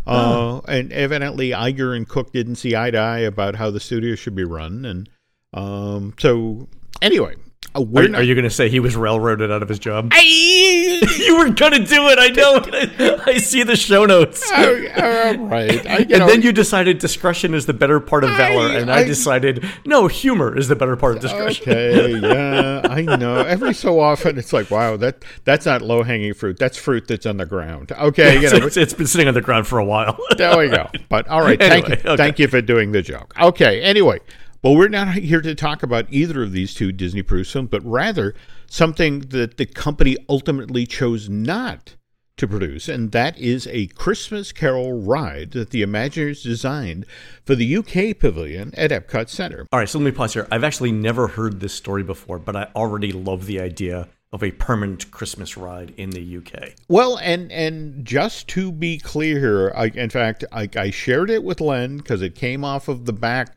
Uh, 0.06 0.60
and 0.68 0.92
evidently 0.92 1.50
Iger 1.50 1.96
and 1.96 2.08
Cook 2.08 2.32
didn't 2.32 2.54
see 2.56 2.76
eye 2.76 2.92
to 2.92 2.98
eye 2.98 3.18
about 3.18 3.56
how 3.56 3.70
the 3.72 3.80
studio 3.80 4.14
should 4.14 4.36
be 4.36 4.44
run, 4.44 4.84
and 4.84 5.08
um, 5.52 6.14
so 6.16 6.68
anyway, 7.02 7.34
we're 7.74 8.08
not. 8.08 8.20
are 8.20 8.24
you 8.24 8.34
going 8.34 8.44
to 8.44 8.50
say 8.50 8.68
he 8.68 8.80
was 8.80 8.96
railroaded 8.96 9.50
out 9.50 9.62
of 9.62 9.68
his 9.68 9.78
job? 9.78 10.12
you 10.22 11.36
were 11.38 11.50
going 11.50 11.72
to 11.72 11.84
do 11.84 12.06
it. 12.08 12.18
I 12.18 12.28
know. 12.28 13.22
I 13.26 13.38
see 13.38 13.62
the 13.62 13.76
show 13.76 14.06
notes. 14.06 14.48
Oh, 14.52 14.74
all 14.96 15.36
right, 15.46 15.86
I, 15.86 15.98
you 15.98 16.02
and 16.02 16.10
know, 16.10 16.26
then 16.26 16.42
you 16.42 16.52
decided 16.52 16.98
discretion 16.98 17.54
is 17.54 17.66
the 17.66 17.72
better 17.74 18.00
part 18.00 18.24
of 18.24 18.30
valor, 18.30 18.68
and 18.76 18.90
I, 18.90 18.98
I- 19.00 19.04
decided 19.04 19.64
no, 19.84 20.06
humor 20.06 20.56
is 20.56 20.68
the 20.68 20.76
better 20.76 20.96
part 20.96 21.16
of 21.16 21.22
discretion. 21.22 21.62
Okay, 21.70 22.18
yeah, 22.22 22.82
I 22.84 23.02
know. 23.02 23.36
Every 23.40 23.74
so 23.74 24.00
often, 24.00 24.38
it's 24.38 24.52
like, 24.52 24.70
wow, 24.70 24.96
that 24.96 25.24
that's 25.44 25.66
not 25.66 25.82
low 25.82 26.02
hanging 26.02 26.34
fruit. 26.34 26.58
That's 26.58 26.76
fruit 26.76 27.06
that's 27.08 27.26
on 27.26 27.36
the 27.36 27.46
ground. 27.46 27.92
Okay, 27.92 28.36
you 28.40 28.50
know, 28.50 28.66
it's, 28.66 28.76
it's 28.76 28.94
been 28.94 29.06
sitting 29.06 29.28
on 29.28 29.34
the 29.34 29.40
ground 29.42 29.66
for 29.66 29.78
a 29.78 29.84
while. 29.84 30.18
there 30.36 30.56
we 30.56 30.68
go. 30.68 30.88
But 31.08 31.28
all 31.28 31.40
right, 31.40 31.58
thank 31.58 31.84
Anyway, 31.84 32.00
you, 32.04 32.10
okay. 32.10 32.16
thank 32.16 32.38
you 32.38 32.48
for 32.48 32.60
doing 32.60 32.92
the 32.92 33.02
joke. 33.02 33.34
Okay, 33.40 33.82
anyway, 33.82 34.20
but 34.66 34.72
we're 34.72 34.88
not 34.88 35.14
here 35.14 35.40
to 35.40 35.54
talk 35.54 35.84
about 35.84 36.06
either 36.10 36.42
of 36.42 36.50
these 36.50 36.74
two 36.74 36.90
Disney 36.90 37.22
produced 37.22 37.52
films, 37.52 37.68
but 37.70 37.86
rather 37.86 38.34
something 38.68 39.20
that 39.20 39.58
the 39.58 39.66
company 39.66 40.16
ultimately 40.28 40.86
chose 40.86 41.28
not 41.28 41.94
to 42.36 42.48
produce, 42.48 42.88
and 42.88 43.12
that 43.12 43.38
is 43.38 43.68
a 43.68 43.86
Christmas 43.86 44.50
Carol 44.50 45.00
ride 45.00 45.52
that 45.52 45.70
the 45.70 45.84
Imagineers 45.84 46.42
designed 46.42 47.06
for 47.44 47.54
the 47.54 47.76
UK 47.76 48.18
pavilion 48.18 48.74
at 48.76 48.90
Epcot 48.90 49.28
Center. 49.28 49.68
All 49.70 49.78
right, 49.78 49.88
so 49.88 50.00
let 50.00 50.04
me 50.04 50.10
pause 50.10 50.34
here. 50.34 50.48
I've 50.50 50.64
actually 50.64 50.90
never 50.90 51.28
heard 51.28 51.60
this 51.60 51.72
story 51.72 52.02
before, 52.02 52.40
but 52.40 52.56
I 52.56 52.66
already 52.74 53.12
love 53.12 53.46
the 53.46 53.60
idea 53.60 54.08
of 54.32 54.42
a 54.42 54.50
permanent 54.50 55.12
Christmas 55.12 55.56
ride 55.56 55.94
in 55.96 56.10
the 56.10 56.38
UK. 56.38 56.72
Well, 56.88 57.18
and 57.18 57.52
and 57.52 58.04
just 58.04 58.48
to 58.48 58.72
be 58.72 58.98
clear 58.98 59.38
here, 59.38 59.72
I, 59.76 59.92
in 59.94 60.10
fact, 60.10 60.44
I, 60.50 60.68
I 60.74 60.90
shared 60.90 61.30
it 61.30 61.44
with 61.44 61.60
Len 61.60 61.98
because 61.98 62.20
it 62.20 62.34
came 62.34 62.64
off 62.64 62.88
of 62.88 63.04
the 63.04 63.12
back 63.12 63.56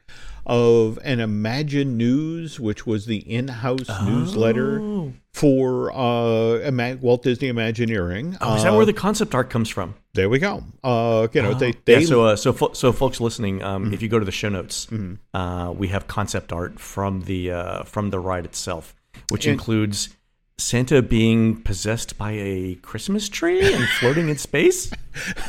of 0.49 0.99
an 1.03 1.19
Imagine 1.19 1.95
News, 1.95 2.59
which 2.59 2.85
was 2.85 3.05
the 3.05 3.17
in-house 3.17 3.87
newsletter 4.05 5.11
for 5.33 5.91
uh, 5.93 6.95
Walt 7.01 7.23
Disney 7.23 7.47
Imagineering. 7.47 8.37
Oh, 8.41 8.55
is 8.55 8.63
that 8.63 8.73
where 8.73 8.85
the 8.85 8.93
concept 8.93 9.33
art 9.35 9.49
comes 9.49 9.69
from? 9.69 9.95
there 10.15 10.27
we 10.27 10.39
go. 10.39 10.63
Uh, 10.83 11.27
you 11.33 11.41
know, 11.41 11.53
they 11.53 11.71
they 11.85 11.99
yeah, 11.99 12.05
so 12.05 12.23
uh, 12.25 12.35
so 12.35 12.51
fo- 12.51 12.73
so 12.73 12.91
folks 12.91 13.21
listening, 13.21 13.63
um, 13.63 13.93
if 13.93 14.01
you 14.01 14.09
go 14.09 14.19
to 14.19 14.25
the 14.25 14.31
show 14.31 14.49
notes, 14.49 14.87
uh, 15.33 15.73
we 15.77 15.87
have 15.89 16.07
concept 16.07 16.51
art 16.51 16.79
from 16.79 17.21
the 17.21 17.51
uh, 17.51 17.83
from 17.83 18.09
the 18.09 18.19
ride 18.19 18.43
itself, 18.45 18.95
which 19.29 19.45
includes 19.47 20.09
Santa 20.57 21.01
being 21.01 21.61
possessed 21.61 22.17
by 22.17 22.31
a 22.31 22.75
Christmas 22.81 23.29
tree 23.29 23.73
and 23.73 23.87
floating 23.99 24.27
in 24.29 24.37
space. 24.37 24.91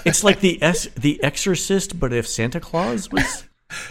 It's 0.05 0.23
like 0.25 0.41
the 0.41 0.61
S- 0.63 0.89
the 0.97 1.23
Exorcist, 1.23 1.99
but 2.01 2.13
if 2.13 2.27
Santa 2.29 2.61
Claus 2.61 3.11
was 3.11 3.23
uh, 3.25 3.47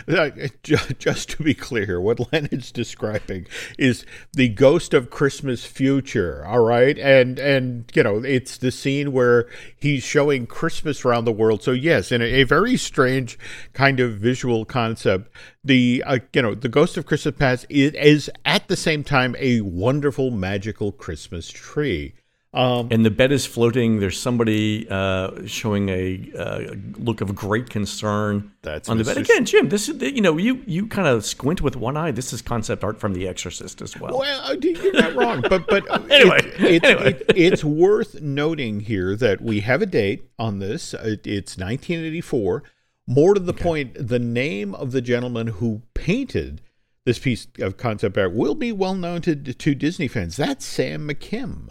just 0.99 1.29
to 1.29 1.43
be 1.43 1.53
clear, 1.53 1.99
what 1.99 2.31
Leonard's 2.31 2.71
describing 2.71 3.47
is 3.77 4.05
the 4.33 4.49
ghost 4.49 4.93
of 4.93 5.09
Christmas 5.09 5.65
future. 5.65 6.45
All 6.45 6.63
right, 6.63 6.97
and 6.97 7.39
and 7.39 7.91
you 7.93 8.03
know 8.03 8.17
it's 8.17 8.57
the 8.57 8.71
scene 8.71 9.11
where 9.11 9.47
he's 9.75 10.03
showing 10.03 10.47
Christmas 10.47 11.05
around 11.05 11.25
the 11.25 11.31
world. 11.31 11.63
So 11.63 11.71
yes, 11.71 12.11
in 12.11 12.21
a, 12.21 12.25
a 12.25 12.43
very 12.43 12.77
strange 12.77 13.37
kind 13.73 13.99
of 13.99 14.13
visual 14.13 14.65
concept, 14.65 15.31
the 15.63 16.03
uh, 16.05 16.19
you 16.33 16.41
know 16.41 16.55
the 16.55 16.69
ghost 16.69 16.97
of 16.97 17.05
Christmas 17.05 17.35
past 17.37 17.65
is, 17.69 17.93
is 17.93 18.31
at 18.45 18.67
the 18.67 18.77
same 18.77 19.03
time 19.03 19.35
a 19.39 19.61
wonderful 19.61 20.31
magical 20.31 20.91
Christmas 20.91 21.49
tree. 21.49 22.13
Um, 22.51 22.87
and 22.89 23.05
the 23.05 23.11
bed 23.11 23.31
is 23.31 23.45
floating. 23.45 23.99
There's 23.99 24.19
somebody 24.19 24.87
uh, 24.89 25.45
showing 25.45 25.89
a 25.89 26.31
uh, 26.35 26.73
look 26.97 27.21
of 27.21 27.35
great 27.35 27.69
concern 27.69 28.51
that's 28.63 28.89
on 28.89 28.97
the 28.97 29.03
bed. 29.03 29.17
Again, 29.17 29.45
Jim, 29.45 29.69
this 29.69 29.87
is 29.87 30.01
you 30.01 30.21
know 30.21 30.35
you 30.37 30.63
you 30.65 30.87
kind 30.87 31.07
of 31.07 31.23
squint 31.23 31.61
with 31.61 31.75
one 31.75 31.95
eye. 31.95 32.09
This 32.09 32.33
is 32.33 32.41
concept 32.41 32.83
art 32.83 32.99
from 32.99 33.13
The 33.13 33.27
Exorcist 33.27 33.83
as 33.83 33.99
well. 33.99 34.17
Well, 34.17 34.41
uh, 34.51 34.55
you're 34.59 34.93
not 34.93 35.13
wrong, 35.13 35.41
but 35.47 35.67
but 35.67 35.85
anyway, 36.11 36.39
it, 36.57 36.61
it, 36.61 36.83
anyway. 36.83 37.13
It, 37.27 37.37
it's 37.37 37.63
worth 37.63 38.19
noting 38.19 38.79
here 38.79 39.15
that 39.15 39.41
we 39.41 39.59
have 39.59 39.83
a 39.83 39.85
date 39.85 40.31
on 40.39 40.57
this. 40.57 40.95
It's 40.95 41.55
1984. 41.55 42.63
More 43.05 43.35
to 43.35 43.39
the 43.39 43.53
okay. 43.53 43.63
point, 43.63 44.07
the 44.07 44.19
name 44.19 44.73
of 44.73 44.91
the 44.91 45.01
gentleman 45.01 45.47
who 45.47 45.83
painted 45.93 46.61
this 47.05 47.19
piece 47.19 47.45
of 47.59 47.77
concept 47.77 48.17
art 48.17 48.33
will 48.33 48.55
be 48.55 48.71
well 48.71 48.95
known 48.95 49.21
to 49.21 49.35
to 49.35 49.75
Disney 49.75 50.07
fans. 50.07 50.35
That's 50.35 50.65
Sam 50.65 51.07
McKim 51.07 51.69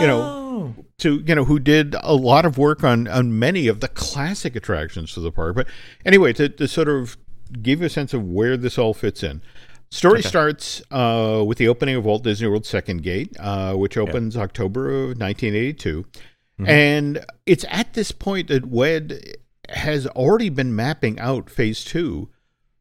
you 0.00 0.06
know, 0.06 0.20
oh. 0.20 0.74
to 0.98 1.22
you 1.26 1.34
know 1.34 1.44
who 1.44 1.58
did 1.58 1.94
a 2.00 2.14
lot 2.14 2.44
of 2.44 2.58
work 2.58 2.84
on 2.84 3.08
on 3.08 3.38
many 3.38 3.68
of 3.68 3.80
the 3.80 3.88
classic 3.88 4.56
attractions 4.56 5.12
to 5.14 5.20
the 5.20 5.32
park. 5.32 5.54
But 5.56 5.66
anyway, 6.04 6.32
to, 6.34 6.48
to 6.48 6.68
sort 6.68 6.88
of 6.88 7.16
give 7.62 7.80
you 7.80 7.86
a 7.86 7.90
sense 7.90 8.14
of 8.14 8.24
where 8.24 8.56
this 8.56 8.78
all 8.78 8.94
fits 8.94 9.22
in. 9.22 9.42
Story 9.90 10.18
okay. 10.18 10.28
starts 10.28 10.82
uh, 10.90 11.44
with 11.46 11.58
the 11.58 11.68
opening 11.68 11.94
of 11.94 12.04
Walt 12.04 12.24
Disney 12.24 12.48
World's 12.48 12.68
second 12.68 13.02
gate, 13.02 13.36
uh, 13.38 13.74
which 13.74 13.96
opens 13.96 14.34
yeah. 14.34 14.42
October 14.42 14.88
of 14.88 15.18
1982. 15.18 16.02
Mm-hmm. 16.02 16.66
And 16.68 17.24
it's 17.44 17.64
at 17.68 17.94
this 17.94 18.10
point 18.10 18.48
that 18.48 18.66
WED 18.66 19.36
has 19.68 20.06
already 20.08 20.48
been 20.48 20.74
mapping 20.74 21.18
out 21.20 21.50
phase 21.50 21.84
two 21.84 22.28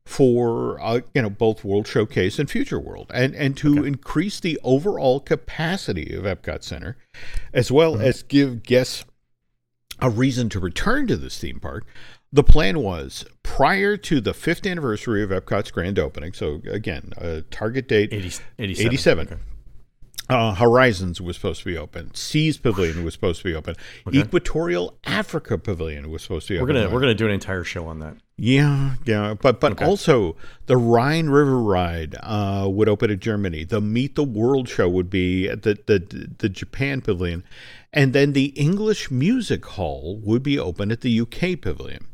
for 0.05 0.79
uh, 0.81 1.01
you 1.13 1.21
know 1.21 1.29
both 1.29 1.63
World 1.63 1.87
Showcase 1.87 2.39
and 2.39 2.49
Future 2.49 2.79
World, 2.79 3.11
and 3.13 3.35
and 3.35 3.57
to 3.57 3.79
okay. 3.79 3.87
increase 3.87 4.39
the 4.39 4.59
overall 4.63 5.19
capacity 5.19 6.13
of 6.13 6.23
Epcot 6.23 6.63
Center, 6.63 6.97
as 7.53 7.71
well 7.71 7.93
mm-hmm. 7.93 8.03
as 8.03 8.23
give 8.23 8.63
guests 8.63 9.05
a 9.99 10.09
reason 10.09 10.49
to 10.49 10.59
return 10.59 11.07
to 11.07 11.17
this 11.17 11.39
theme 11.39 11.59
park. 11.59 11.85
The 12.31 12.43
plan 12.43 12.79
was 12.79 13.25
prior 13.43 13.95
to 13.97 14.19
the 14.19 14.33
fifth 14.33 14.65
anniversary 14.65 15.23
of 15.23 15.29
Epcot's 15.29 15.71
grand 15.71 15.97
opening. 15.97 16.33
So 16.33 16.61
again, 16.69 17.13
a 17.17 17.43
target 17.43 17.87
date 17.87 18.11
80, 18.11 18.41
87. 18.59 18.87
87. 18.87 19.27
Okay. 19.27 19.41
Uh, 20.27 20.55
Horizons 20.55 21.21
was 21.21 21.35
supposed 21.35 21.59
to 21.59 21.65
be 21.65 21.77
open. 21.77 22.13
Seas 22.15 22.57
Pavilion 22.57 23.05
was 23.05 23.13
supposed 23.13 23.41
to 23.41 23.47
be 23.47 23.55
open. 23.55 23.75
Okay. 24.07 24.19
Equatorial 24.19 24.97
Africa 25.05 25.57
Pavilion 25.57 26.09
was 26.09 26.23
supposed 26.23 26.47
to 26.47 26.55
be 26.55 26.57
we're 26.57 26.63
open. 26.63 26.75
Gonna, 26.75 26.93
we're 26.93 26.99
gonna 26.99 27.13
do 27.13 27.27
an 27.27 27.31
entire 27.31 27.63
show 27.63 27.87
on 27.87 27.99
that. 27.99 28.17
Yeah, 28.37 28.95
yeah, 29.05 29.33
but 29.33 29.61
but 29.61 29.73
okay. 29.73 29.85
also 29.85 30.35
the 30.65 30.75
Rhine 30.75 31.29
River 31.29 31.57
Ride 31.57 32.15
uh, 32.21 32.67
would 32.69 32.89
open 32.89 33.09
at 33.09 33.19
Germany. 33.19 33.63
The 33.63 33.79
Meet 33.79 34.15
the 34.15 34.25
World 34.25 34.67
show 34.67 34.89
would 34.89 35.09
be 35.09 35.47
at 35.47 35.63
the, 35.63 35.79
the 35.85 36.29
the 36.39 36.49
Japan 36.49 36.99
Pavilion, 36.99 37.45
and 37.93 38.11
then 38.11 38.33
the 38.33 38.47
English 38.47 39.09
Music 39.09 39.65
Hall 39.65 40.19
would 40.21 40.43
be 40.43 40.59
open 40.59 40.91
at 40.91 40.99
the 40.99 41.21
UK 41.21 41.61
Pavilion. 41.61 42.07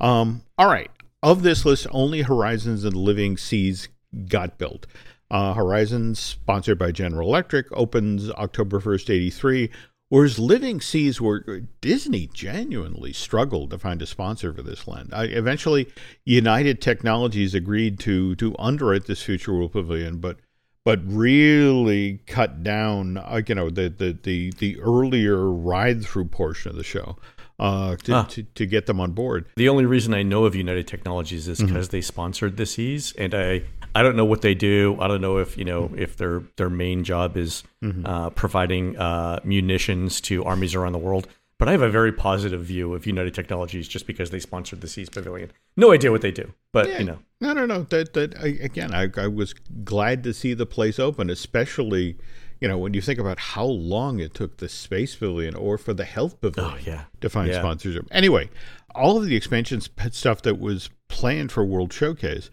Um, 0.00 0.42
all 0.58 0.68
right, 0.68 0.90
of 1.22 1.42
this 1.42 1.64
list, 1.64 1.86
only 1.90 2.20
Horizons 2.20 2.84
and 2.84 2.94
Living 2.94 3.38
Seas 3.38 3.88
got 4.28 4.58
built. 4.58 4.86
Uh, 5.30 5.54
Horizons, 5.54 6.20
sponsored 6.20 6.78
by 6.78 6.92
General 6.92 7.26
Electric, 7.26 7.66
opens 7.72 8.30
October 8.32 8.80
1st, 8.80 9.10
83. 9.10 9.70
Whereas 10.10 10.38
Living 10.38 10.80
Seas, 10.80 11.20
where 11.20 11.40
Disney 11.80 12.28
genuinely 12.32 13.12
struggled 13.12 13.70
to 13.70 13.78
find 13.78 14.00
a 14.02 14.06
sponsor 14.06 14.52
for 14.52 14.62
this 14.62 14.86
land. 14.86 15.10
I, 15.12 15.24
eventually, 15.24 15.88
United 16.24 16.80
Technologies 16.80 17.54
agreed 17.54 17.98
to 18.00 18.34
to 18.36 18.54
underwrite 18.58 19.06
this 19.06 19.22
Future 19.22 19.54
World 19.54 19.72
Pavilion, 19.72 20.18
but 20.18 20.38
but 20.84 21.00
really 21.04 22.20
cut 22.26 22.62
down, 22.62 23.16
uh, 23.16 23.40
you 23.46 23.54
know, 23.54 23.70
the, 23.70 23.88
the 23.88 24.18
the 24.22 24.52
the 24.58 24.78
earlier 24.80 25.50
ride 25.50 26.04
through 26.04 26.26
portion 26.26 26.70
of 26.70 26.76
the 26.76 26.84
show 26.84 27.16
uh, 27.58 27.96
to, 27.96 28.12
ah. 28.12 28.24
to, 28.24 28.42
to, 28.42 28.66
get 28.66 28.86
them 28.86 29.00
on 29.00 29.12
board. 29.12 29.46
The 29.56 29.68
only 29.68 29.86
reason 29.86 30.12
I 30.12 30.22
know 30.22 30.44
of 30.44 30.54
United 30.54 30.88
Technologies 30.88 31.46
is 31.46 31.60
because 31.60 31.86
mm-hmm. 31.86 31.96
they 31.96 32.00
sponsored 32.00 32.56
the 32.56 32.66
Seas, 32.66 33.12
and 33.16 33.34
I 33.34 33.62
I 33.94 34.02
don't 34.02 34.16
know 34.16 34.24
what 34.24 34.42
they 34.42 34.54
do. 34.54 34.96
I 35.00 35.08
don't 35.08 35.20
know 35.20 35.38
if 35.38 35.56
you 35.56 35.64
know 35.64 35.90
if 35.96 36.16
their 36.16 36.42
their 36.56 36.70
main 36.70 37.04
job 37.04 37.36
is 37.36 37.62
mm-hmm. 37.82 38.04
uh, 38.04 38.30
providing 38.30 38.96
uh, 38.96 39.40
munitions 39.44 40.20
to 40.22 40.44
armies 40.44 40.74
around 40.74 40.92
the 40.92 40.98
world. 40.98 41.28
But 41.56 41.68
I 41.68 41.72
have 41.72 41.82
a 41.82 41.90
very 41.90 42.12
positive 42.12 42.64
view 42.64 42.94
of 42.94 43.06
United 43.06 43.32
Technologies 43.32 43.86
just 43.86 44.08
because 44.08 44.30
they 44.30 44.40
sponsored 44.40 44.80
the 44.80 44.88
Seas 44.88 45.08
Pavilion. 45.08 45.52
No 45.76 45.92
idea 45.92 46.10
what 46.10 46.20
they 46.20 46.32
do, 46.32 46.52
but 46.72 46.88
yeah. 46.88 46.98
you 46.98 47.04
know. 47.04 47.18
No, 47.40 47.52
no, 47.52 47.64
no. 47.64 47.82
That 47.82 48.12
that 48.14 48.36
I, 48.38 48.58
again, 48.60 48.92
I, 48.92 49.08
I 49.16 49.28
was 49.28 49.54
glad 49.84 50.24
to 50.24 50.34
see 50.34 50.54
the 50.54 50.66
place 50.66 50.98
open, 50.98 51.30
especially 51.30 52.18
you 52.60 52.68
know, 52.68 52.78
when 52.78 52.94
you 52.94 53.00
think 53.00 53.18
about 53.18 53.38
how 53.38 53.66
long 53.66 54.20
it 54.20 54.32
took 54.32 54.56
the 54.56 54.68
Space 54.68 55.14
Pavilion 55.14 55.54
or 55.54 55.76
for 55.76 55.92
the 55.92 56.04
Health 56.04 56.40
Pavilion 56.40 56.74
oh, 56.74 56.78
yeah. 56.82 57.04
to 57.20 57.28
find 57.28 57.50
yeah. 57.50 57.58
sponsorship. 57.58 58.06
Anyway, 58.10 58.48
all 58.94 59.18
of 59.18 59.26
the 59.26 59.36
expansion 59.36 59.82
stuff 59.82 60.42
that 60.42 60.58
was 60.58 60.88
planned 61.08 61.52
for 61.52 61.64
World 61.64 61.92
Showcase, 61.92 62.50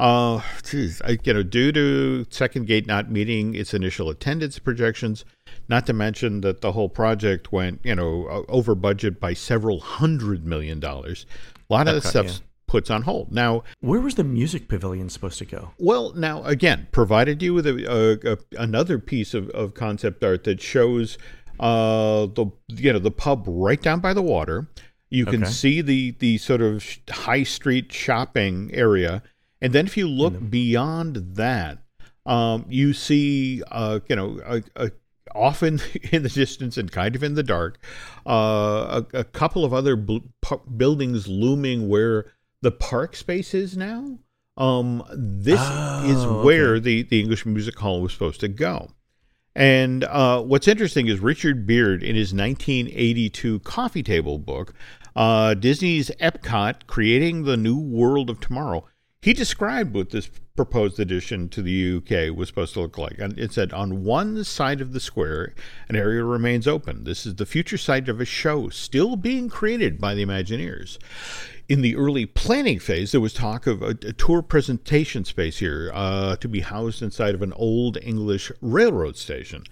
uh, 0.00 0.40
geez, 0.64 1.02
I, 1.04 1.18
you 1.22 1.34
know, 1.34 1.42
due 1.42 1.72
to 1.72 2.26
Second 2.30 2.66
Gate 2.66 2.86
not 2.86 3.10
meeting 3.10 3.54
its 3.54 3.74
initial 3.74 4.08
attendance 4.08 4.58
projections, 4.58 5.24
not 5.68 5.86
to 5.86 5.92
mention 5.92 6.40
that 6.40 6.62
the 6.62 6.72
whole 6.72 6.88
project 6.88 7.52
went, 7.52 7.80
you 7.84 7.94
know, 7.94 8.44
over 8.48 8.74
budget 8.74 9.20
by 9.20 9.34
several 9.34 9.80
hundred 9.80 10.46
million 10.46 10.80
dollars. 10.80 11.26
A 11.68 11.72
lot 11.72 11.86
of 11.86 11.94
the 11.94 12.08
stuff. 12.08 12.26
Yeah 12.26 12.32
puts 12.66 12.88
on 12.88 13.02
hold. 13.02 13.32
Now, 13.32 13.64
where 13.80 14.00
was 14.00 14.14
the 14.14 14.22
music 14.22 14.68
pavilion 14.68 15.10
supposed 15.10 15.38
to 15.40 15.44
go? 15.44 15.72
Well, 15.78 16.12
now 16.14 16.44
again, 16.44 16.86
provided 16.92 17.42
you 17.42 17.52
with 17.52 17.66
a, 17.66 17.74
a, 17.84 18.32
a 18.34 18.62
another 18.62 19.00
piece 19.00 19.34
of, 19.34 19.48
of 19.50 19.74
concept 19.74 20.22
art 20.22 20.44
that 20.44 20.62
shows 20.62 21.18
uh, 21.58 22.26
the 22.26 22.46
you 22.68 22.92
know 22.92 23.00
the 23.00 23.10
pub 23.10 23.44
right 23.46 23.82
down 23.82 23.98
by 23.98 24.14
the 24.14 24.22
water. 24.22 24.68
You 25.10 25.26
can 25.26 25.42
okay. 25.42 25.52
see 25.52 25.80
the 25.82 26.12
the 26.12 26.38
sort 26.38 26.62
of 26.62 26.86
high 27.10 27.42
street 27.42 27.92
shopping 27.92 28.70
area, 28.72 29.24
and 29.60 29.72
then 29.72 29.86
if 29.86 29.96
you 29.96 30.08
look 30.08 30.34
the- 30.34 30.40
beyond 30.40 31.16
that, 31.36 31.78
um, 32.26 32.66
you 32.68 32.92
see 32.92 33.62
uh, 33.70 34.00
you 34.08 34.16
know 34.16 34.40
a, 34.44 34.62
a 34.76 34.90
often 35.34 35.80
in 36.12 36.22
the 36.22 36.28
distance 36.28 36.76
and 36.76 36.90
kind 36.90 37.16
of 37.16 37.22
in 37.22 37.34
the 37.34 37.42
dark, 37.42 37.78
uh, 38.26 39.02
a, 39.12 39.18
a, 39.18 39.24
couple 39.24 39.64
of 39.64 39.72
other 39.72 39.96
bl- 39.96 40.18
buildings 40.76 41.28
looming 41.28 41.88
where 41.88 42.26
the 42.62 42.70
park 42.70 43.16
space 43.16 43.54
is 43.54 43.76
now. 43.76 44.18
Um, 44.56 45.04
this 45.14 45.60
oh, 45.62 46.04
is 46.04 46.44
where 46.44 46.74
okay. 46.74 46.80
the, 46.80 47.02
the 47.04 47.20
English 47.20 47.46
Music 47.46 47.78
Hall 47.78 48.02
was 48.02 48.12
supposed 48.12 48.40
to 48.40 48.48
go. 48.48 48.90
And 49.54 50.04
uh, 50.04 50.42
what's 50.42 50.68
interesting 50.68 51.08
is 51.08 51.18
Richard 51.18 51.66
Beard, 51.66 52.02
in 52.02 52.14
his 52.14 52.32
1982 52.32 53.60
coffee 53.60 54.02
table 54.02 54.38
book, 54.38 54.74
uh, 55.16 55.54
Disney's 55.54 56.10
Epcot 56.20 56.86
Creating 56.86 57.44
the 57.44 57.56
New 57.56 57.78
World 57.78 58.30
of 58.30 58.40
Tomorrow, 58.40 58.84
he 59.22 59.32
described 59.32 59.94
what 59.94 60.10
this 60.10 60.30
proposed 60.56 60.98
addition 60.98 61.48
to 61.48 61.62
the 61.62 61.96
UK 61.96 62.36
was 62.36 62.48
supposed 62.48 62.74
to 62.74 62.80
look 62.80 62.98
like. 62.98 63.18
And 63.18 63.38
it 63.38 63.52
said, 63.52 63.72
on 63.72 64.04
one 64.04 64.44
side 64.44 64.80
of 64.80 64.92
the 64.92 65.00
square, 65.00 65.54
an 65.88 65.96
area 65.96 66.24
remains 66.24 66.66
open. 66.66 67.04
This 67.04 67.26
is 67.26 67.36
the 67.36 67.46
future 67.46 67.78
site 67.78 68.08
of 68.08 68.20
a 68.20 68.24
show 68.24 68.68
still 68.68 69.16
being 69.16 69.48
created 69.48 70.00
by 70.00 70.14
the 70.14 70.24
Imagineers 70.24 70.98
in 71.70 71.82
the 71.82 71.94
early 71.94 72.26
planning 72.26 72.80
phase, 72.80 73.12
there 73.12 73.20
was 73.20 73.32
talk 73.32 73.68
of 73.68 73.80
a, 73.80 73.90
a 73.90 74.12
tour 74.12 74.42
presentation 74.42 75.24
space 75.24 75.58
here 75.58 75.92
uh, 75.94 76.34
to 76.34 76.48
be 76.48 76.60
housed 76.60 77.00
inside 77.00 77.32
of 77.32 77.42
an 77.42 77.52
old 77.52 77.96
English 78.02 78.50
railroad 78.60 79.16
station. 79.16 79.62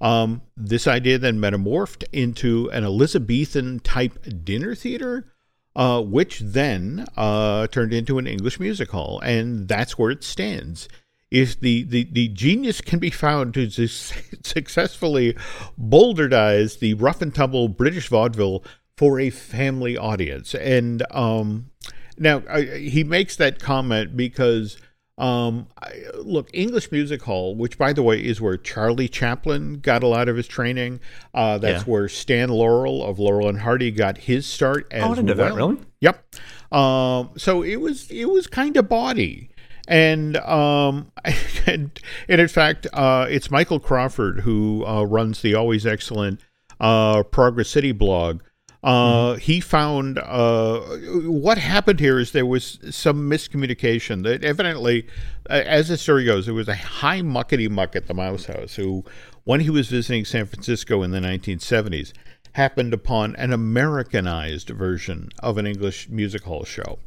Um, 0.00 0.42
this 0.56 0.88
idea 0.88 1.16
then 1.16 1.38
metamorphed 1.38 2.02
into 2.12 2.68
an 2.72 2.82
Elizabethan 2.82 3.78
type 3.78 4.18
dinner 4.44 4.74
theater, 4.74 5.32
uh, 5.76 6.02
which 6.02 6.40
then 6.40 7.06
uh, 7.16 7.66
turned 7.68 7.92
into 7.92 8.18
an 8.18 8.26
English 8.26 8.60
music 8.60 8.90
hall, 8.90 9.20
and 9.20 9.68
that's 9.68 9.98
where 9.98 10.10
it 10.10 10.22
stands. 10.22 10.88
If 11.30 11.58
the, 11.58 11.82
the, 11.82 12.04
the 12.04 12.28
genius 12.28 12.80
can 12.80 13.00
be 13.00 13.10
found 13.10 13.54
to 13.54 13.68
successfully 13.88 15.36
boulderdize 15.76 16.78
the 16.78 16.94
rough 16.94 17.20
and 17.20 17.34
tumble 17.34 17.68
British 17.68 18.08
vaudeville 18.08 18.62
for 18.96 19.18
a 19.18 19.30
family 19.30 19.96
audience. 19.96 20.54
And 20.54 21.02
um, 21.10 21.70
now 22.16 22.42
I, 22.48 22.62
he 22.62 23.02
makes 23.02 23.36
that 23.36 23.58
comment 23.58 24.16
because 24.16 24.76
Um, 25.16 25.68
I, 25.80 25.92
look, 26.16 26.48
English 26.52 26.90
Music 26.90 27.22
Hall, 27.22 27.54
which 27.54 27.78
by 27.78 27.92
the 27.92 28.02
way 28.02 28.18
is 28.24 28.40
where 28.40 28.56
Charlie 28.56 29.08
Chaplin 29.08 29.78
got 29.80 30.02
a 30.02 30.08
lot 30.08 30.28
of 30.28 30.36
his 30.36 30.48
training. 30.48 30.98
Uh, 31.32 31.58
that's 31.58 31.84
Yeah. 31.86 31.92
where 31.92 32.08
Stan 32.08 32.48
Laurel 32.48 33.04
of 33.04 33.18
Laurel 33.20 33.48
and 33.48 33.60
Hardy 33.60 33.90
got 33.92 34.18
his 34.18 34.44
start 34.44 34.88
as 34.90 35.04
Oh, 35.04 35.12
I 35.12 35.14
didn't 35.14 35.26
know 35.26 35.34
well. 35.36 35.48
that. 35.48 35.54
Really? 35.56 35.76
Yep. 36.00 36.24
Um, 36.72 37.30
so 37.36 37.62
it 37.62 37.76
was 37.76 38.10
it 38.10 38.24
was 38.28 38.46
kind 38.48 38.76
of 38.76 38.88
bawdy. 38.88 39.50
And 39.86 40.36
um, 40.38 41.12
and, 41.66 41.90
and 42.28 42.40
in 42.40 42.48
fact, 42.48 42.86
uh, 42.92 43.26
it's 43.28 43.50
Michael 43.50 43.78
Crawford 43.78 44.40
who 44.40 44.84
uh, 44.84 45.04
runs 45.04 45.42
the 45.42 45.54
always 45.54 45.86
excellent 45.86 46.40
uh, 46.80 47.22
Progress 47.22 47.68
City 47.68 47.92
blog. 47.92 48.40
Uh, 48.84 49.36
He 49.36 49.60
found 49.60 50.18
uh, 50.18 50.80
what 51.24 51.58
happened 51.58 52.00
here 52.00 52.18
is 52.18 52.32
there 52.32 52.44
was 52.44 52.78
some 52.90 53.30
miscommunication. 53.30 54.22
That 54.24 54.44
evidently, 54.44 55.06
uh, 55.48 55.62
as 55.64 55.88
the 55.88 55.96
story 55.96 56.24
goes, 56.24 56.44
there 56.44 56.54
was 56.54 56.68
a 56.68 56.74
high 56.74 57.22
muckety 57.22 57.68
muck 57.70 57.96
at 57.96 58.06
the 58.06 58.14
Mouse 58.14 58.44
House 58.46 58.74
who, 58.74 59.04
when 59.44 59.60
he 59.60 59.70
was 59.70 59.88
visiting 59.88 60.24
San 60.24 60.46
Francisco 60.46 61.02
in 61.02 61.12
the 61.12 61.20
1970s, 61.20 62.12
happened 62.52 62.92
upon 62.92 63.34
an 63.36 63.52
Americanized 63.52 64.68
version 64.68 65.30
of 65.40 65.58
an 65.58 65.66
English 65.66 66.08
music 66.08 66.42
hall 66.44 66.64
show, 66.64 66.98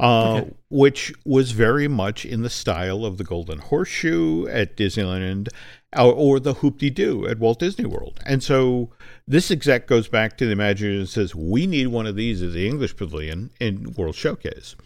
uh, 0.00 0.42
which 0.70 1.12
was 1.24 1.50
very 1.50 1.88
much 1.88 2.24
in 2.24 2.42
the 2.42 2.50
style 2.50 3.04
of 3.04 3.18
the 3.18 3.24
Golden 3.24 3.58
Horseshoe 3.58 4.46
at 4.46 4.76
Disneyland 4.76 5.48
or, 5.96 6.12
or 6.12 6.40
the 6.40 6.54
Hoop-Dee 6.54 6.90
Doo 6.90 7.26
at 7.26 7.38
Walt 7.38 7.58
Disney 7.58 7.86
World. 7.86 8.20
And 8.26 8.42
so 8.42 8.90
this 9.26 9.50
exec 9.50 9.86
goes 9.86 10.08
back 10.08 10.36
to 10.38 10.46
the 10.46 10.54
Imagineers 10.54 10.98
and 10.98 11.08
says, 11.08 11.34
We 11.34 11.66
need 11.66 11.88
one 11.88 12.06
of 12.06 12.16
these 12.16 12.42
at 12.42 12.52
the 12.52 12.66
English 12.68 12.96
Pavilion 12.96 13.50
in 13.60 13.92
World 13.96 14.14
Showcase. 14.14 14.76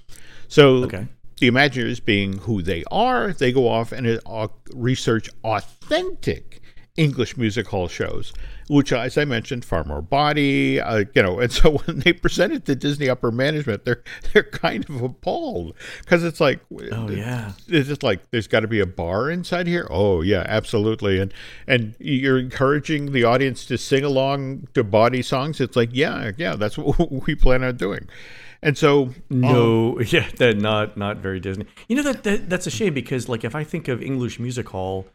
So 0.49 0.85
Okay. 0.85 1.07
the 1.39 1.51
Imagineers, 1.51 2.05
being 2.05 2.39
who 2.39 2.63
they 2.63 2.85
are, 2.91 3.33
they 3.33 3.53
go 3.53 3.69
off 3.69 3.93
and 3.93 4.21
uh, 4.27 4.49
research 4.75 5.29
authentic 5.45 6.60
English 6.97 7.37
music 7.37 7.69
hall 7.69 7.89
shows, 7.89 8.33
which, 8.69 8.93
as 8.93 9.17
I 9.17 9.25
mentioned, 9.25 9.65
far 9.65 9.85
more 9.85 10.03
body, 10.03 10.81
uh, 10.81 11.05
you 11.15 11.23
know. 11.23 11.39
And 11.41 11.51
so 11.61 11.79
when 11.79 12.01
they 12.01 12.13
present 12.13 12.53
it 12.53 12.65
to 12.67 12.75
Disney 12.75 13.09
upper 13.09 13.31
management, 13.31 13.85
they're 13.85 14.03
they're 14.33 14.43
kind 14.43 14.89
of 14.89 15.03
appalled 15.03 15.75
because 16.01 16.25
it's 16.25 16.41
like, 16.41 16.61
Oh 16.93 17.09
yeah. 17.11 17.53
it's 17.69 17.89
just 17.89 18.03
like 18.03 18.31
there's 18.31 18.47
got 18.49 18.61
to 18.61 18.69
be 18.69 18.81
a 18.81 18.87
bar 18.87 19.31
inside 19.31 19.67
here. 19.67 19.87
Oh 19.91 20.21
yeah, 20.23 20.45
absolutely. 20.47 21.21
And 21.21 21.33
and 21.67 21.95
you're 21.99 22.39
encouraging 22.39 23.13
the 23.13 23.25
audience 23.25 23.65
to 23.67 23.79
sing 23.79 24.05
along 24.05 24.69
to 24.75 24.85
body 24.85 25.23
songs. 25.23 25.61
It's 25.61 25.77
like 25.77 25.91
yeah, 25.93 26.33
yeah, 26.37 26.57
that's 26.57 26.77
what 26.79 27.11
we 27.11 27.35
plan 27.35 27.63
on 27.65 27.77
doing. 27.77 28.09
And 28.63 28.77
so 28.77 29.11
No, 29.31 29.99
yeah, 30.07 30.29
that 30.37 30.59
not 30.59 30.97
not 30.97 31.19
very 31.19 31.41
Disney. 31.41 31.67
You 31.89 31.97
know 31.97 32.03
that, 32.03 32.25
that 32.25 32.51
that's 32.51 32.67
a 32.67 32.71
shame 32.71 32.93
because 32.95 33.29
like 33.29 33.45
if 33.45 33.55
I 33.55 33.65
think 33.65 33.89
of 33.89 34.03
English 34.03 34.39
music 34.39 34.69
hall, 34.69 35.07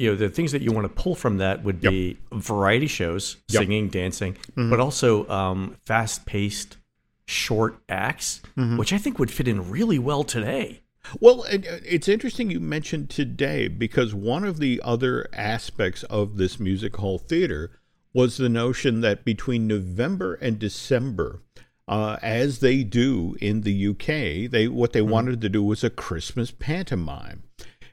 you 0.00 0.10
know 0.10 0.16
the 0.16 0.28
things 0.28 0.52
that 0.52 0.62
you 0.62 0.72
want 0.72 0.84
to 0.86 1.02
pull 1.02 1.14
from 1.14 1.36
that 1.38 1.62
would 1.64 1.80
be 1.80 2.16
variety 2.32 2.86
shows, 2.86 3.36
Yep. 3.48 3.62
Mm-hmm. 3.62 3.70
singing, 3.70 3.88
dancing, 3.88 4.36
but 4.56 4.80
also 4.80 5.28
um, 5.28 5.76
fast 5.84 6.24
paced, 6.26 6.78
short 7.26 7.78
acts, 7.88 8.40
Mm-hmm. 8.56 8.76
which 8.78 8.92
I 8.92 8.98
think 8.98 9.18
would 9.18 9.30
fit 9.30 9.46
in 9.48 9.70
really 9.70 9.98
well 9.98 10.24
today. 10.24 10.80
Well, 11.18 11.44
it's 11.48 12.08
interesting 12.08 12.50
you 12.50 12.60
mentioned 12.60 13.08
today 13.10 13.68
because 13.68 14.14
one 14.14 14.44
of 14.44 14.58
the 14.58 14.80
other 14.84 15.26
aspects 15.32 16.02
of 16.04 16.36
this 16.36 16.60
music 16.60 16.96
hall 16.96 17.18
theater 17.18 17.70
was 18.12 18.36
the 18.36 18.48
notion 18.48 19.00
that 19.00 19.24
between 19.24 19.66
November 19.66 20.34
and 20.34 20.58
December, 20.58 21.40
uh, 21.88 22.16
as 22.22 22.58
they 22.60 22.82
do 22.84 23.36
in 23.40 23.62
the 23.62 23.88
UK, 23.88 24.50
they 24.50 24.68
what 24.68 24.92
they 24.92 25.00
wanted 25.02 25.40
to 25.40 25.48
do 25.48 25.62
was 25.62 25.82
a 25.82 25.90
Christmas 25.90 26.50
pantomime. 26.50 27.42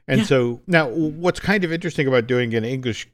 And 0.08 0.20
Yeah. 0.20 0.24
so 0.26 0.62
now, 0.66 0.88
what's 0.88 1.38
kind 1.38 1.64
of 1.64 1.72
interesting 1.72 2.08
about 2.08 2.26
doing 2.26 2.54
an 2.54 2.64
English, 2.64 3.06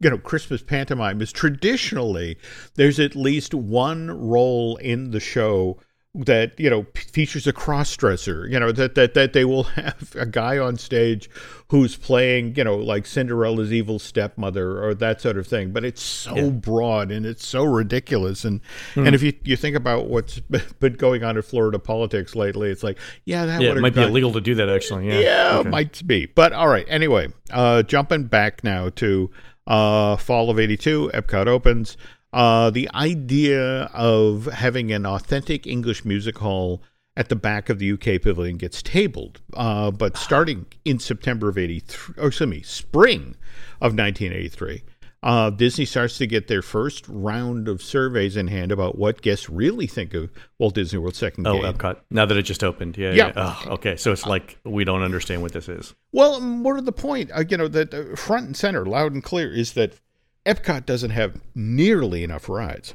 you 0.00 0.10
know, 0.10 0.18
Christmas 0.18 0.60
pantomime 0.60 1.22
is 1.22 1.32
traditionally 1.32 2.36
there's 2.74 2.98
at 2.98 3.14
least 3.14 3.54
one 3.54 4.10
role 4.10 4.76
in 4.78 5.12
the 5.12 5.20
show 5.20 5.78
that 6.16 6.52
you 6.60 6.70
know 6.70 6.84
p- 6.84 7.02
features 7.10 7.44
a 7.48 7.52
cross 7.52 7.96
dresser 7.96 8.46
you 8.48 8.60
know 8.60 8.70
that 8.70 8.94
that 8.94 9.14
that 9.14 9.32
they 9.32 9.44
will 9.44 9.62
have 9.74 10.14
a 10.16 10.24
guy 10.24 10.56
on 10.58 10.76
stage 10.76 11.28
who's 11.70 11.96
playing 11.96 12.54
you 12.54 12.62
know 12.62 12.76
like 12.76 13.04
cinderella's 13.04 13.72
evil 13.72 13.98
stepmother 13.98 14.80
or 14.84 14.94
that 14.94 15.20
sort 15.20 15.36
of 15.36 15.44
thing 15.44 15.70
but 15.72 15.84
it's 15.84 16.00
so 16.00 16.36
Yeah. 16.36 16.48
broad 16.50 17.10
and 17.10 17.26
it's 17.26 17.44
so 17.44 17.64
ridiculous 17.64 18.44
and 18.44 18.60
and 18.94 19.12
if 19.14 19.22
you 19.24 19.32
you 19.42 19.56
think 19.56 19.74
about 19.74 20.06
what's 20.06 20.38
been 20.38 20.92
going 20.94 21.24
on 21.24 21.36
in 21.36 21.42
florida 21.42 21.80
politics 21.80 22.36
lately 22.36 22.70
it's 22.70 22.84
like 22.84 22.96
yeah 23.24 23.44
that 23.46 23.60
Yeah, 23.60 23.70
it 23.72 23.78
might 23.80 23.94
be 23.94 24.02
illegal 24.02 24.32
to 24.34 24.40
do 24.40 24.54
that 24.54 24.68
actually. 24.68 25.08
Yeah, 25.08 25.18
yeah, 25.18 25.56
Okay. 25.58 25.68
it 25.68 25.70
might 25.72 26.06
be. 26.06 26.26
But 26.26 26.52
all 26.52 26.68
right. 26.68 26.86
Anyway, 26.88 27.28
uh, 27.50 27.82
jumping 27.82 28.24
back 28.24 28.62
now 28.62 28.88
to 28.90 29.30
uh, 29.66 30.16
fall 30.16 30.50
of 30.50 30.58
'82, 30.60 31.10
Epcot 31.14 31.46
opens. 31.46 31.96
Uh, 32.34 32.68
the 32.70 32.90
idea 32.94 33.84
of 33.94 34.46
having 34.46 34.92
an 34.92 35.06
authentic 35.06 35.66
English 35.66 36.04
music 36.04 36.38
hall 36.38 36.82
at 37.16 37.28
the 37.28 37.36
back 37.36 37.70
of 37.70 37.78
the 37.78 37.92
UK 37.92 38.20
pavilion 38.20 38.56
gets 38.56 38.82
tabled. 38.82 39.40
Uh, 39.54 39.90
but 39.92 40.16
starting 40.16 40.66
in 40.84 40.98
September 40.98 41.48
of 41.48 41.56
'83, 41.56 42.14
or 42.18 42.26
excuse 42.28 42.48
me, 42.48 42.62
spring 42.62 43.36
of 43.80 43.96
1983. 43.96 44.82
Uh, 45.22 45.48
Disney 45.48 45.86
starts 45.86 46.18
to 46.18 46.26
get 46.26 46.48
their 46.48 46.60
first 46.60 47.06
round 47.08 47.66
of 47.66 47.80
surveys 47.80 48.36
in 48.36 48.46
hand 48.48 48.70
about 48.70 48.98
what 48.98 49.22
guests 49.22 49.48
really 49.48 49.86
think 49.86 50.12
of 50.12 50.28
Walt 50.58 50.74
Disney 50.74 50.98
World's 50.98 51.16
second 51.16 51.46
Oh, 51.46 51.62
game. 51.62 51.72
Epcot. 51.72 51.96
Now 52.10 52.26
that 52.26 52.36
it 52.36 52.42
just 52.42 52.62
opened. 52.62 52.98
Yeah. 52.98 53.12
Yeah. 53.12 53.32
yeah. 53.34 53.56
Oh, 53.64 53.70
okay. 53.74 53.96
So 53.96 54.12
it's 54.12 54.26
like 54.26 54.58
we 54.64 54.84
don't 54.84 55.00
understand 55.00 55.40
what 55.40 55.52
this 55.52 55.66
is. 55.66 55.94
Well, 56.12 56.40
more 56.40 56.74
to 56.76 56.82
the 56.82 56.92
point, 56.92 57.30
uh, 57.32 57.44
you 57.48 57.56
know, 57.56 57.68
that 57.68 57.94
uh, 57.94 58.16
front 58.16 58.44
and 58.48 58.56
center, 58.56 58.84
loud 58.84 59.12
and 59.14 59.24
clear, 59.24 59.50
is 59.50 59.72
that 59.72 59.98
Epcot 60.46 60.86
doesn't 60.86 61.10
have 61.10 61.40
nearly 61.54 62.22
enough 62.22 62.48
rides. 62.48 62.94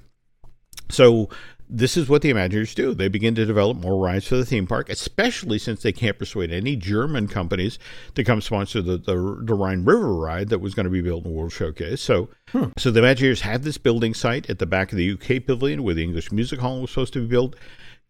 So 0.89 1.29
this 1.69 1.95
is 1.95 2.09
what 2.09 2.23
the 2.23 2.31
Imagineers 2.31 2.73
do. 2.73 2.93
They 2.95 3.07
begin 3.07 3.35
to 3.35 3.45
develop 3.45 3.77
more 3.77 4.03
rides 4.03 4.27
for 4.27 4.37
the 4.37 4.45
theme 4.45 4.65
park, 4.65 4.89
especially 4.89 5.59
since 5.59 5.83
they 5.83 5.91
can't 5.91 6.17
persuade 6.17 6.51
any 6.51 6.75
German 6.75 7.27
companies 7.27 7.77
to 8.15 8.23
come 8.23 8.41
sponsor 8.41 8.81
the, 8.81 8.97
the, 8.97 9.41
the 9.43 9.53
Rhine 9.53 9.85
River 9.85 10.15
ride 10.15 10.49
that 10.49 10.59
was 10.59 10.73
going 10.73 10.85
to 10.85 10.89
be 10.89 11.01
built 11.01 11.25
in 11.25 11.33
World 11.33 11.51
Showcase. 11.51 12.01
So, 12.01 12.29
so 12.77 12.89
the 12.89 13.01
Imagineers 13.01 13.41
have 13.41 13.63
this 13.63 13.77
building 13.77 14.15
site 14.15 14.49
at 14.49 14.57
the 14.57 14.65
back 14.65 14.91
of 14.91 14.97
the 14.97 15.11
UK 15.11 15.45
Pavilion 15.45 15.83
where 15.83 15.93
the 15.93 16.03
English 16.03 16.31
Music 16.31 16.59
Hall 16.59 16.81
was 16.81 16.89
supposed 16.89 17.13
to 17.13 17.21
be 17.21 17.27
built 17.27 17.55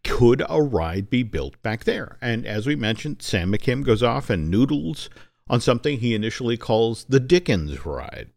could 0.02 0.42
a 0.48 0.62
ride 0.62 1.10
be 1.10 1.22
built 1.22 1.60
back 1.62 1.84
there? 1.84 2.16
And 2.20 2.46
as 2.46 2.66
we 2.66 2.76
mentioned, 2.76 3.20
Sam 3.20 3.52
McKim 3.52 3.84
goes 3.84 4.02
off 4.02 4.30
and 4.30 4.50
noodles 4.50 5.10
on 5.48 5.60
something 5.60 5.98
he 5.98 6.14
initially 6.14 6.56
calls 6.56 7.04
the 7.08 7.20
Dickens 7.20 7.84
ride, 7.84 8.30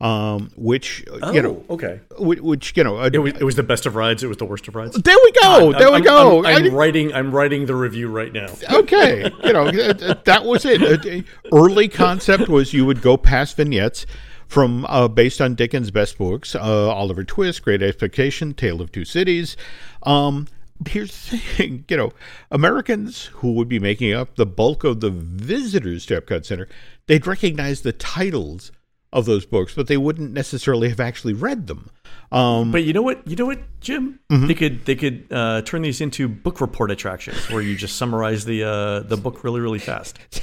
um, 0.00 0.50
which 0.56 1.04
you 1.32 1.42
know, 1.42 1.64
okay. 1.70 2.00
which, 2.18 2.40
which 2.40 2.76
you 2.76 2.84
know, 2.84 2.98
uh, 2.98 3.10
It 3.12 3.18
was, 3.18 3.32
it 3.34 3.42
was 3.42 3.56
the 3.56 3.62
best 3.64 3.84
of 3.84 3.96
rides. 3.96 4.22
It 4.22 4.28
was 4.28 4.36
the 4.36 4.44
worst 4.44 4.68
of 4.68 4.74
rides. 4.76 4.94
there 5.02 5.16
we 5.24 5.32
go, 5.42 5.72
there 5.72 5.88
we 5.88 5.94
I'm- 5.96 6.02
go. 6.04 6.38
I'm, 6.40 6.46
I'm 6.46 6.62
didn't- 6.62 6.78
writing. 6.78 7.12
I'm 7.12 7.32
writing 7.32 7.66
the 7.66 7.74
review 7.74 8.08
right 8.08 8.32
now. 8.32 8.46
okay, 8.70 9.30
you 9.42 9.52
know, 9.52 9.70
th- 9.70 9.98
th- 9.98 10.18
that 10.24 10.44
was 10.44 10.64
it. 10.64 10.82
Uh, 10.82 11.22
Early 11.52 11.88
concept 11.88 12.48
was 12.48 12.72
you 12.72 12.86
would 12.86 13.02
go 13.02 13.16
past 13.16 13.56
vignettes 13.56 14.06
from 14.46 14.86
uh, 14.88 15.08
based 15.08 15.40
on 15.40 15.54
Dickens' 15.56 15.90
best 15.90 16.16
books, 16.16 16.54
uh, 16.54 16.60
Oliver 16.90 17.24
Twist, 17.24 17.62
Great 17.64 17.82
Expectation, 17.82 18.54
Tale 18.54 18.80
of 18.80 18.92
Two 18.92 19.04
Cities. 19.04 19.56
Um, 20.04 20.46
here's 20.88 21.28
the 21.30 21.38
thing, 21.38 21.84
you 21.90 21.96
know, 21.96 22.12
Americans 22.52 23.24
who 23.34 23.52
would 23.54 23.68
be 23.68 23.80
making 23.80 24.12
up 24.14 24.36
the 24.36 24.46
bulk 24.46 24.84
of 24.84 25.00
the 25.00 25.10
visitors 25.10 26.06
to 26.06 26.20
Epcot 26.20 26.44
Center, 26.46 26.68
they'd 27.08 27.26
recognize 27.26 27.80
the 27.82 27.92
titles 27.92 28.70
of 29.12 29.24
those 29.26 29.46
books, 29.46 29.74
but 29.74 29.86
they 29.86 29.96
wouldn't 29.96 30.32
necessarily 30.32 30.88
have 30.90 31.00
actually 31.00 31.32
read 31.32 31.66
them. 31.66 31.90
Um, 32.30 32.72
But 32.72 32.84
you 32.84 32.92
know 32.92 33.02
what? 33.02 33.26
You 33.26 33.36
know 33.36 33.46
what, 33.46 33.60
Jim? 33.80 34.20
Mm-hmm. 34.30 34.46
They 34.46 34.54
could 34.54 34.84
they 34.84 34.94
could 34.96 35.26
uh, 35.30 35.62
turn 35.62 35.82
these 35.82 36.00
into 36.00 36.28
book 36.28 36.60
report 36.60 36.90
attractions 36.90 37.48
where 37.50 37.62
you 37.62 37.74
just 37.76 37.96
summarize 37.96 38.44
the 38.44 38.64
uh, 38.64 39.00
the 39.00 39.16
book 39.16 39.44
really 39.44 39.60
really 39.60 39.78
fast. 39.78 40.18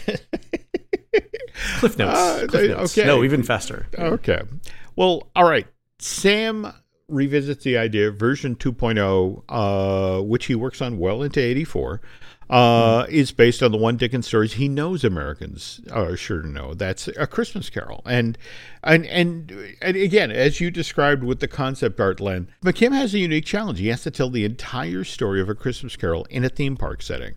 Cliff 1.79 1.97
notes. 1.97 2.17
Uh, 2.17 2.45
Cliff 2.49 2.69
notes. 2.71 2.97
okay. 2.97 3.07
No, 3.07 3.23
even 3.23 3.43
faster. 3.43 3.87
Okay. 3.97 4.41
Well, 4.95 5.29
all 5.35 5.47
right. 5.47 5.67
Sam 5.99 6.73
revisits 7.07 7.63
the 7.63 7.77
idea, 7.77 8.09
of 8.09 8.15
version 8.15 8.55
2.0, 8.55 9.43
uh, 9.49 10.21
which 10.23 10.45
he 10.45 10.55
works 10.55 10.81
on 10.81 10.97
well 10.97 11.21
into 11.21 11.39
84, 11.39 12.01
uh, 12.49 13.05
is 13.09 13.31
based 13.31 13.63
on 13.63 13.71
the 13.71 13.77
one 13.77 13.97
Dickens 13.97 14.27
stories 14.27 14.53
he 14.53 14.67
knows 14.67 15.03
Americans 15.03 15.81
are 15.91 16.15
sure 16.15 16.41
to 16.41 16.47
know. 16.47 16.73
That's 16.73 17.07
A 17.07 17.25
Christmas 17.25 17.69
Carol. 17.69 18.01
And, 18.05 18.37
and, 18.83 19.05
and, 19.07 19.51
and 19.81 19.97
again, 19.97 20.31
as 20.31 20.59
you 20.59 20.69
described 20.69 21.23
with 21.23 21.39
the 21.39 21.47
concept 21.47 21.99
art, 21.99 22.19
Len, 22.19 22.47
McKim 22.63 22.91
has 22.91 23.13
a 23.13 23.19
unique 23.19 23.45
challenge. 23.45 23.79
He 23.79 23.87
has 23.87 24.03
to 24.03 24.11
tell 24.11 24.29
the 24.29 24.45
entire 24.45 25.03
story 25.03 25.41
of 25.41 25.49
A 25.49 25.55
Christmas 25.55 25.95
Carol 25.95 26.25
in 26.29 26.43
a 26.43 26.49
theme 26.49 26.77
park 26.77 27.01
setting. 27.01 27.33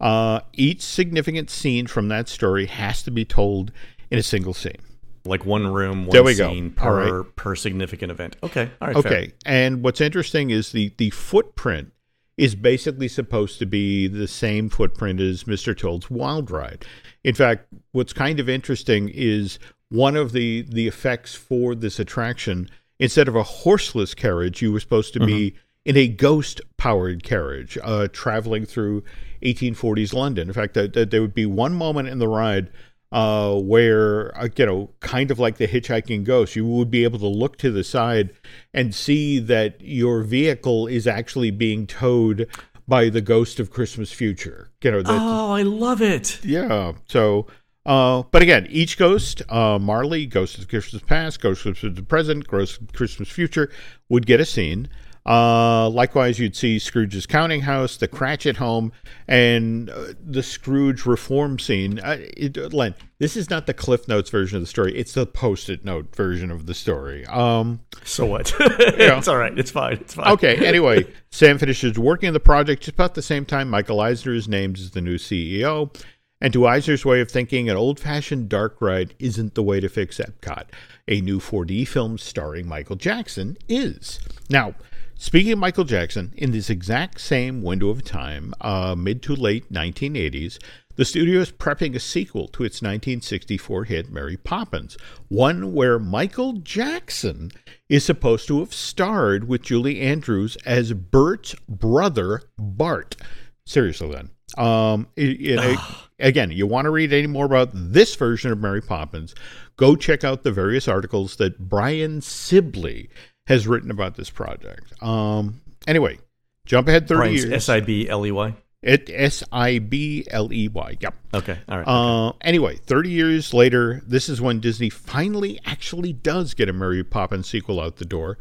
Uh, 0.00 0.40
each 0.54 0.82
significant 0.82 1.50
scene 1.50 1.86
from 1.86 2.08
that 2.08 2.28
story 2.28 2.66
has 2.66 3.02
to 3.02 3.10
be 3.10 3.24
told 3.24 3.72
in 4.10 4.18
a 4.18 4.22
single 4.22 4.54
scene. 4.54 4.80
Like 5.24 5.44
one 5.44 5.66
room, 5.66 6.06
one 6.06 6.10
There 6.10 6.22
we 6.22 6.34
scene 6.34 6.74
All 6.78 6.86
per 6.86 7.24
per 7.24 7.54
significant 7.54 8.10
event. 8.10 8.36
Okay. 8.42 8.70
All 8.80 8.88
right. 8.88 9.02
fair. 9.02 9.12
Okay, 9.12 9.32
and 9.44 9.82
what's 9.82 10.00
interesting 10.00 10.50
is 10.50 10.72
the 10.72 10.92
the 10.96 11.10
footprint 11.10 11.92
is 12.36 12.54
basically 12.54 13.08
supposed 13.08 13.58
to 13.58 13.66
be 13.66 14.06
the 14.08 14.26
same 14.26 14.70
footprint 14.70 15.20
as 15.20 15.44
Mr. 15.44 15.76
Toad's 15.76 16.10
Wild 16.10 16.50
Ride. 16.50 16.86
In 17.22 17.34
fact, 17.34 17.66
what's 17.92 18.14
kind 18.14 18.40
of 18.40 18.48
interesting 18.48 19.10
is 19.10 19.58
one 19.90 20.16
of 20.16 20.32
the 20.32 20.64
the 20.68 20.88
effects 20.88 21.34
for 21.34 21.74
this 21.74 21.98
attraction 21.98 22.68
instead 23.00 23.26
of 23.26 23.34
a 23.34 23.42
horseless 23.42 24.14
carriage, 24.14 24.62
you 24.62 24.72
were 24.72 24.78
supposed 24.78 25.12
to 25.14 25.26
be 25.26 25.56
in 25.84 25.96
a 25.96 26.06
ghost 26.06 26.60
powered 26.76 27.24
carriage 27.24 27.78
uh, 27.82 28.06
traveling 28.12 28.66
through 28.66 29.02
1840s 29.42 30.12
London. 30.12 30.48
In 30.48 30.54
fact, 30.54 30.74
that, 30.74 30.92
that 30.92 31.10
there 31.10 31.22
would 31.22 31.34
be 31.34 31.46
one 31.46 31.74
moment 31.74 32.08
in 32.08 32.18
the 32.18 32.28
ride 32.28 32.70
uh, 33.12 33.54
where, 33.56 34.36
uh, 34.38 34.48
you 34.56 34.66
know, 34.66 34.90
kind 35.00 35.30
of 35.30 35.38
like 35.38 35.56
the 35.56 35.66
hitchhiking 35.66 36.24
ghost, 36.24 36.54
you 36.56 36.64
would 36.66 36.90
be 36.90 37.04
able 37.04 37.18
to 37.18 37.26
look 37.26 37.56
to 37.58 37.70
the 37.70 37.82
side 37.84 38.30
and 38.72 38.94
see 38.94 39.38
that 39.38 39.80
your 39.80 40.22
vehicle 40.22 40.86
is 40.86 41.06
actually 41.06 41.50
being 41.50 41.86
towed 41.86 42.46
by 42.86 43.08
the 43.08 43.20
ghost 43.20 43.58
of 43.60 43.70
Christmas 43.70 44.12
future. 44.12 44.70
You 44.82 44.90
know, 44.92 45.02
that, 45.02 45.20
Oh, 45.20 45.52
I 45.52 45.62
love 45.62 46.00
it. 46.02 46.38
yeah. 46.44 46.92
So, 47.06 47.46
uh, 47.86 48.22
but 48.30 48.42
again, 48.42 48.66
each 48.70 48.98
ghost, 48.98 49.42
uh, 49.48 49.78
Marley, 49.80 50.26
Ghost 50.26 50.58
of 50.58 50.68
Christmas 50.68 51.02
Past, 51.02 51.40
Ghost 51.40 51.64
of 51.66 51.80
the 51.96 52.02
Present, 52.02 52.46
Ghost 52.46 52.80
of 52.80 52.92
Christmas 52.92 53.28
Future, 53.28 53.70
would 54.08 54.26
get 54.26 54.38
a 54.40 54.44
scene. 54.44 54.88
Uh, 55.26 55.88
likewise, 55.90 56.38
you'd 56.38 56.56
see 56.56 56.78
Scrooge's 56.78 57.26
counting 57.26 57.60
house, 57.62 57.96
the 57.96 58.08
Cratchit 58.08 58.56
home, 58.56 58.92
and 59.28 59.90
uh, 59.90 60.14
the 60.24 60.42
Scrooge 60.42 61.04
reform 61.04 61.58
scene. 61.58 61.98
Uh, 62.00 62.16
it, 62.36 62.56
Len, 62.72 62.94
this 63.18 63.36
is 63.36 63.50
not 63.50 63.66
the 63.66 63.74
Cliff 63.74 64.08
Notes 64.08 64.30
version 64.30 64.56
of 64.56 64.62
the 64.62 64.66
story; 64.66 64.96
it's 64.96 65.12
the 65.12 65.26
Post-it 65.26 65.84
note 65.84 66.14
version 66.16 66.50
of 66.50 66.66
the 66.66 66.74
story. 66.74 67.26
Um, 67.26 67.80
So 68.04 68.24
what? 68.24 68.52
it's 68.60 69.28
all 69.28 69.36
right. 69.36 69.56
It's 69.58 69.70
fine. 69.70 69.98
It's 69.98 70.14
fine. 70.14 70.32
Okay, 70.32 70.66
anyway, 70.66 71.06
Sam 71.30 71.58
finishes 71.58 71.98
working 71.98 72.28
on 72.28 72.34
the 72.34 72.40
project 72.40 72.82
just 72.82 72.94
about 72.94 73.14
the 73.14 73.22
same 73.22 73.44
time 73.44 73.68
Michael 73.68 74.00
Eisner 74.00 74.32
is 74.32 74.48
named 74.48 74.78
as 74.78 74.92
the 74.92 75.02
new 75.02 75.16
CEO. 75.18 75.94
And 76.42 76.54
to 76.54 76.66
Eisner's 76.66 77.04
way 77.04 77.20
of 77.20 77.30
thinking, 77.30 77.68
an 77.68 77.76
old 77.76 78.00
fashioned 78.00 78.48
dark 78.48 78.80
ride 78.80 79.14
isn't 79.18 79.54
the 79.54 79.62
way 79.62 79.78
to 79.78 79.90
fix 79.90 80.16
Epcot. 80.18 80.64
A 81.06 81.20
new 81.20 81.38
4D 81.38 81.86
film 81.86 82.16
starring 82.16 82.66
Michael 82.66 82.96
Jackson 82.96 83.58
is. 83.68 84.18
Now, 84.48 84.74
speaking 85.20 85.52
of 85.52 85.58
Michael 85.58 85.84
Jackson, 85.84 86.32
in 86.36 86.50
this 86.50 86.70
exact 86.70 87.20
same 87.20 87.62
window 87.62 87.90
of 87.90 88.02
time, 88.02 88.54
uh, 88.60 88.94
mid 88.96 89.22
to 89.24 89.34
late 89.36 89.70
1980s, 89.72 90.58
the 90.96 91.04
studio 91.04 91.40
is 91.40 91.52
prepping 91.52 91.94
a 91.94 92.00
sequel 92.00 92.48
to 92.48 92.64
its 92.64 92.82
1964 92.82 93.84
hit 93.84 94.10
Mary 94.10 94.36
Poppins, 94.36 94.96
one 95.28 95.72
where 95.72 95.98
Michael 95.98 96.54
Jackson 96.54 97.50
is 97.88 98.04
supposed 98.04 98.48
to 98.48 98.58
have 98.60 98.74
starred 98.74 99.46
with 99.46 99.62
Julie 99.62 100.00
Andrews 100.00 100.56
as 100.66 100.92
Bert's 100.92 101.54
brother, 101.68 102.42
Bart. 102.58 103.16
Seriously, 103.64 104.10
then. 104.10 104.30
Um, 104.58 105.06
it- 105.16 105.40
it- 105.40 105.78
again, 106.18 106.50
you 106.50 106.66
want 106.66 106.84
to 106.86 106.90
read 106.90 107.12
any 107.12 107.28
more 107.28 107.46
about 107.46 107.70
this 107.72 108.14
version 108.16 108.50
of 108.52 108.58
Mary 108.58 108.82
Poppins, 108.82 109.34
go 109.76 109.96
check 109.96 110.24
out 110.24 110.42
the 110.42 110.52
various 110.52 110.86
articles 110.88 111.36
that 111.36 111.58
Brian 111.68 112.20
Sibley 112.20 113.08
has 113.50 113.66
written 113.66 113.90
about 113.90 114.14
this 114.14 114.30
project. 114.30 114.92
Um, 115.02 115.60
anyway, 115.88 116.18
jump 116.66 116.86
ahead 116.86 117.08
30 117.08 117.18
Brian's 117.18 117.44
years. 117.44 117.52
S 117.52 117.68
I 117.68 117.80
B 117.80 118.08
L 118.08 118.24
E 118.24 118.30
Y. 118.30 118.54
It 118.80 119.10
S 119.12 119.42
I 119.50 119.80
B 119.80 120.24
L 120.30 120.52
E 120.52 120.68
Y. 120.68 120.96
Yep. 121.00 121.14
Okay. 121.34 121.58
All 121.68 121.78
right. 121.78 121.86
Uh, 121.86 122.32
anyway, 122.42 122.76
30 122.76 123.10
years 123.10 123.52
later, 123.52 124.02
this 124.06 124.28
is 124.28 124.40
when 124.40 124.60
Disney 124.60 124.88
finally 124.88 125.58
actually 125.66 126.12
does 126.12 126.54
get 126.54 126.68
a 126.68 126.72
Mary 126.72 127.02
Poppins 127.02 127.48
sequel 127.48 127.80
out 127.80 127.96
the 127.96 128.04
door. 128.04 128.38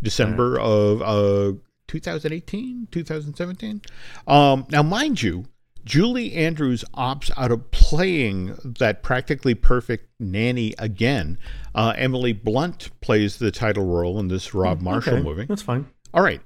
December 0.00 0.58
of 0.58 1.02
uh, 1.02 1.58
2018, 1.88 2.88
2017. 2.90 3.82
Um, 4.28 4.66
now, 4.70 4.82
mind 4.82 5.22
you, 5.22 5.46
Julie 5.84 6.34
Andrews 6.34 6.84
opts 6.94 7.30
out 7.36 7.50
of 7.50 7.70
playing 7.70 8.56
that 8.78 9.02
practically 9.02 9.54
perfect 9.54 10.08
nanny 10.20 10.74
again. 10.78 11.38
Uh, 11.74 11.94
Emily 11.96 12.32
Blunt 12.32 12.90
plays 13.00 13.38
the 13.38 13.50
title 13.50 13.86
role 13.86 14.18
in 14.18 14.28
this 14.28 14.54
Rob 14.54 14.80
Marshall 14.80 15.14
okay. 15.14 15.22
movie. 15.22 15.44
That's 15.46 15.62
fine. 15.62 15.86
All 16.14 16.22
right. 16.22 16.40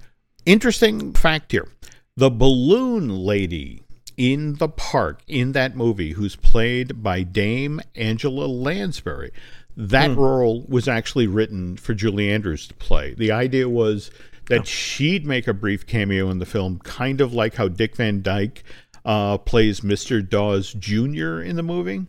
Interesting 0.44 1.12
fact 1.12 1.52
here. 1.52 1.68
The 2.16 2.30
balloon 2.30 3.10
lady 3.10 3.82
in 4.16 4.54
the 4.54 4.68
park 4.68 5.20
in 5.26 5.52
that 5.52 5.76
movie, 5.76 6.12
who's 6.12 6.36
played 6.36 7.02
by 7.02 7.22
Dame 7.22 7.80
Angela 7.94 8.46
Lansbury, 8.46 9.32
that 9.76 10.16
role 10.16 10.64
was 10.68 10.88
actually 10.88 11.26
written 11.26 11.76
for 11.76 11.92
Julie 11.92 12.30
Andrews 12.30 12.68
to 12.68 12.74
play. 12.74 13.12
The 13.14 13.32
idea 13.32 13.68
was 13.68 14.10
that 14.48 14.66
she'd 14.66 15.26
make 15.26 15.46
a 15.46 15.52
brief 15.52 15.86
cameo 15.86 16.30
in 16.30 16.38
the 16.38 16.46
film, 16.46 16.78
kind 16.78 17.20
of 17.20 17.34
like 17.34 17.56
how 17.56 17.68
Dick 17.68 17.96
Van 17.96 18.22
Dyke 18.22 18.62
uh, 19.06 19.38
plays 19.38 19.80
Mr. 19.80 20.28
Dawes 20.28 20.72
Jr. 20.72 21.40
in 21.40 21.56
the 21.56 21.62
movie. 21.62 22.04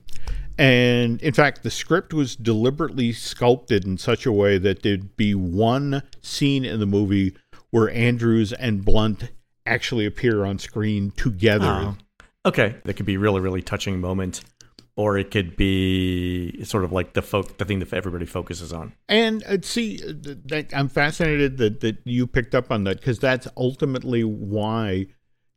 And 0.58 1.22
in 1.22 1.34
fact, 1.34 1.62
the 1.62 1.70
script 1.70 2.14
was 2.14 2.36
deliberately 2.36 3.14
sculpted 3.14 3.86
in 3.86 4.00
such 4.00 4.26
a 4.26 4.32
way 4.32 4.58
that 4.58 4.82
there'd 4.82 5.16
be 5.16 5.36
one 5.36 6.02
scene 6.22 6.66
in 6.66 6.80
the 6.80 6.88
movie 6.88 7.36
where 7.70 7.91
Andrews 7.91 8.52
and 8.54 8.84
Blunt 8.84 9.32
actually 9.68 10.08
appear 10.08 10.43
on 10.43 10.58
screen 10.58 11.12
together. 11.12 11.66
Oh. 11.66 11.98
Okay. 12.48 12.76
That 12.86 12.95
could 12.95 13.06
be 13.06 13.16
a 13.16 13.20
really, 13.20 13.41
really 13.41 13.62
touching 13.62 14.02
moment, 14.02 14.41
or 14.95 15.16
it 15.16 15.30
could 15.30 15.56
be 15.56 16.64
sort 16.64 16.84
of 16.84 16.91
like 16.91 17.14
the 17.14 17.22
folk, 17.22 17.60
the 17.60 17.66
thing 17.66 17.78
that 17.80 17.93
everybody 17.93 18.26
focuses 18.26 18.74
on. 18.74 18.93
And 19.08 19.43
uh, 19.43 19.58
see, 19.62 20.02
uh, 20.02 20.64
I'm 20.74 20.89
fascinated 20.89 21.58
that, 21.58 21.82
that 21.82 21.98
you 22.06 22.26
picked 22.26 22.56
up 22.56 22.72
on 22.72 22.86
that 22.86 22.98
because 22.98 23.20
that's 23.20 23.48
ultimately 23.56 24.24
why 24.24 25.08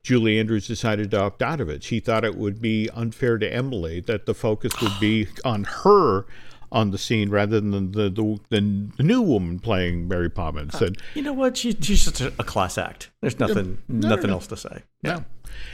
Julie 0.02 0.38
Andrews 0.40 0.66
decided 0.66 1.10
to 1.10 1.20
opt 1.20 1.42
out 1.42 1.60
of 1.60 1.68
it. 1.68 1.82
She 1.82 2.00
thought 2.00 2.24
it 2.24 2.36
would 2.36 2.60
be 2.60 2.88
unfair 2.94 3.38
to 3.38 3.52
Emily 3.52 4.00
that 4.00 4.26
the 4.26 4.34
focus 4.34 4.72
would 4.80 4.98
be 4.98 5.28
on 5.44 5.64
her 5.64 6.26
on 6.72 6.90
the 6.90 6.98
scene 6.98 7.30
rather 7.30 7.60
than 7.60 7.92
the 7.92 8.08
the, 8.08 8.40
the, 8.48 8.88
the 8.96 9.02
new 9.02 9.20
woman 9.20 9.58
playing 9.58 10.08
Mary 10.08 10.30
Poppins. 10.30 10.80
And 10.80 10.96
You 11.14 11.22
know 11.22 11.32
what? 11.32 11.56
She, 11.56 11.72
she's 11.80 12.04
just 12.04 12.20
a, 12.20 12.28
a 12.38 12.44
class 12.44 12.78
act. 12.78 13.10
There's 13.20 13.38
nothing, 13.38 13.78
nothing 13.88 14.28
no. 14.28 14.34
else 14.34 14.46
to 14.48 14.56
say. 14.56 14.82
No. 15.02 15.24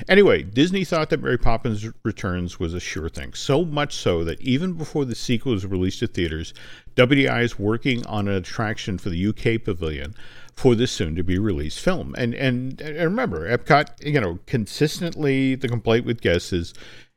Anyway, 0.08 0.42
Disney 0.42 0.84
thought 0.84 1.10
that 1.10 1.22
Mary 1.22 1.38
Poppins 1.38 1.86
Returns 2.02 2.58
was 2.58 2.74
a 2.74 2.80
sure 2.80 3.08
thing. 3.08 3.34
So 3.34 3.64
much 3.64 3.94
so 3.94 4.24
that 4.24 4.40
even 4.40 4.72
before 4.72 5.04
the 5.04 5.14
sequel 5.14 5.52
was 5.52 5.66
released 5.66 6.00
to 6.00 6.06
theaters, 6.06 6.54
WDI 6.96 7.42
is 7.42 7.58
working 7.58 8.04
on 8.06 8.26
an 8.26 8.34
attraction 8.34 8.98
for 8.98 9.10
the 9.10 9.28
UK 9.28 9.62
pavilion 9.62 10.14
for 10.56 10.74
this 10.74 10.90
soon 10.90 11.14
to 11.16 11.22
be 11.22 11.38
released 11.38 11.80
film. 11.80 12.14
And, 12.16 12.34
and 12.34 12.80
and 12.80 12.96
remember, 12.96 13.46
Epcot, 13.46 14.04
you 14.04 14.20
know, 14.20 14.38
consistently 14.46 15.54
the 15.54 15.68
complaint 15.68 16.06
with 16.06 16.20
guests 16.20 16.52
is 16.52 16.72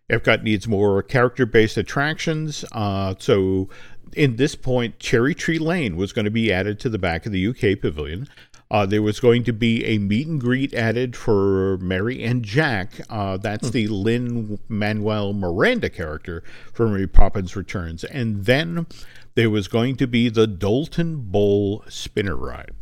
Epcot 0.09 0.43
needs 0.43 0.67
more 0.67 1.01
character 1.01 1.45
based 1.45 1.77
attractions. 1.77 2.65
Uh, 2.71 3.15
so 3.17 3.69
in 4.15 4.35
this 4.35 4.55
point, 4.55 4.99
Cherry 4.99 5.33
Tree 5.33 5.59
Lane 5.59 5.95
was 5.95 6.11
going 6.11 6.25
to 6.25 6.31
be 6.31 6.51
added 6.51 6.79
to 6.81 6.89
the 6.89 6.97
back 6.97 7.25
of 7.25 7.31
the 7.31 7.47
UK 7.47 7.79
pavilion. 7.79 8.27
Uh, 8.71 8.85
there 8.85 9.01
was 9.01 9.19
going 9.19 9.43
to 9.43 9.53
be 9.53 9.83
a 9.85 9.97
meet 9.97 10.27
and 10.27 10.39
greet 10.39 10.75
added 10.75 11.15
for 11.15 11.77
Mary 11.77 12.23
and 12.23 12.43
Jack. 12.43 13.01
Uh, 13.09 13.35
that's 13.37 13.71
the 13.71 13.87
Lin-Manuel 13.87 15.33
Miranda 15.33 15.89
character 15.89 16.43
from 16.71 16.91
Mary 16.91 17.07
Poppins 17.07 17.55
Returns. 17.55 18.03
And 18.03 18.45
then 18.45 18.85
there 19.33 19.49
was 19.49 19.67
going 19.67 19.95
to 19.95 20.05
be 20.05 20.29
the 20.29 20.47
Doulton 20.47 21.31
Bowl 21.31 21.83
spinner 21.87 22.35
ride. 22.35 22.73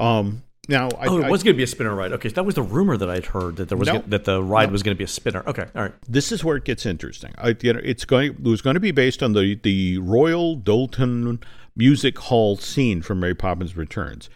Um, 0.00 0.42
now, 0.68 0.88
I, 0.98 1.06
Oh, 1.08 1.18
it 1.20 1.30
was 1.30 1.42
going 1.42 1.54
to 1.54 1.56
be 1.56 1.62
a 1.64 1.66
spinner 1.66 1.94
ride. 1.94 2.12
Okay, 2.12 2.28
so 2.28 2.34
that 2.36 2.44
was 2.44 2.54
the 2.54 2.62
rumor 2.62 2.96
that 2.96 3.10
I'd 3.10 3.26
heard 3.26 3.56
that 3.56 3.68
there 3.68 3.76
was 3.78 3.86
No. 3.88 3.94
gonna- 3.94 4.04
that 4.08 4.24
the 4.24 4.42
ride 4.42 4.70
was 4.70 4.82
going 4.82 4.94
to 4.94 4.98
be 4.98 5.04
a 5.04 5.08
spinner. 5.08 5.42
Okay, 5.46 5.66
all 5.74 5.82
right. 5.82 5.92
this 6.08 6.30
is 6.32 6.44
where 6.44 6.56
it 6.56 6.64
gets 6.64 6.86
interesting. 6.86 7.32
I, 7.38 7.56
you 7.60 7.72
know, 7.72 7.80
it's 7.82 8.04
going 8.04 8.32
it 8.32 8.42
was 8.42 8.62
going 8.62 8.74
to 8.74 8.80
be 8.80 8.92
based 8.92 9.22
on 9.22 9.32
the 9.32 9.56
the 9.62 9.98
Royal 9.98 10.56
Doulton 10.56 11.42
Music 11.76 12.18
Hall 12.18 12.56
scene 12.56 13.02
from 13.02 13.20
Mary 13.20 13.34
Poppins 13.34 13.76
Returns. 13.76 14.30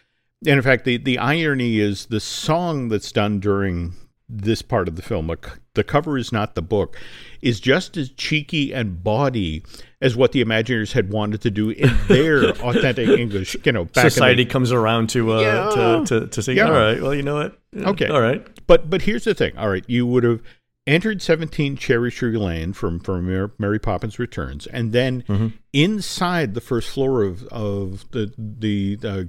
And 0.47 0.57
in 0.57 0.63
fact, 0.63 0.85
the 0.85 0.97
the 0.97 1.19
irony 1.19 1.79
is 1.79 2.07
the 2.07 2.21
song 2.21 2.89
that's 2.89 3.13
done 3.13 3.39
during 3.39 3.95
this 4.29 4.63
part 4.63 4.89
of 4.89 4.97
the 4.97 5.03
film, 5.03 5.31
the 5.75 5.85
cover 5.85 6.17
is 6.17 6.33
not 6.33 6.55
the 6.55 6.63
book, 6.63 6.97
is 7.43 7.61
just 7.61 7.97
as 7.97 8.11
cheeky 8.11 8.73
and 8.73 9.05
bawdy 9.05 9.63
as 10.01 10.17
what 10.17 10.33
the 10.33 10.43
Imagineers 10.45 10.93
had 10.93 11.11
wanted 11.13 11.41
to 11.43 11.51
do 11.51 11.71
in 11.71 11.91
their 12.09 12.51
authentic 12.51 13.09
English. 13.09 13.57
You 13.65 13.73
know, 13.73 13.85
back 13.85 13.97
in 13.99 14.05
the- 14.05 14.11
Society 14.11 14.45
comes 14.47 14.73
around 14.73 15.11
to 15.11 15.35
uh, 15.35 15.41
Yeah. 15.41 15.71
to, 16.05 16.21
to 16.21 16.27
to 16.29 16.43
say, 16.43 16.55
Yeah. 16.55 16.67
all 16.67 16.73
right, 16.73 17.03
well, 17.03 17.15
you 17.15 17.23
know 17.23 17.35
what? 17.35 17.59
Yeah, 17.73 17.91
Okay. 17.91 18.07
all 18.09 18.21
right. 18.21 18.47
But 18.67 18.89
but 18.89 19.03
here's 19.03 19.25
the 19.25 19.35
thing. 19.35 19.57
All 19.59 19.69
right, 19.69 19.85
you 19.89 20.07
would 20.07 20.25
have 20.25 20.41
entered 20.87 21.21
17 21.23 21.77
Cherry 21.77 22.11
Tree 22.11 22.37
Lane 22.37 22.73
from 22.73 23.01
from 23.01 23.31
Mar- 23.31 23.53
Mary 23.59 23.79
Poppins 23.79 24.19
Returns, 24.19 24.67
and 24.67 24.93
then 24.93 25.53
inside 25.73 26.55
the 26.55 26.61
first 26.61 26.89
floor 26.89 27.23
of 27.23 27.43
of 27.49 28.11
the 28.13 28.33
the 28.39 28.97
the 28.97 29.29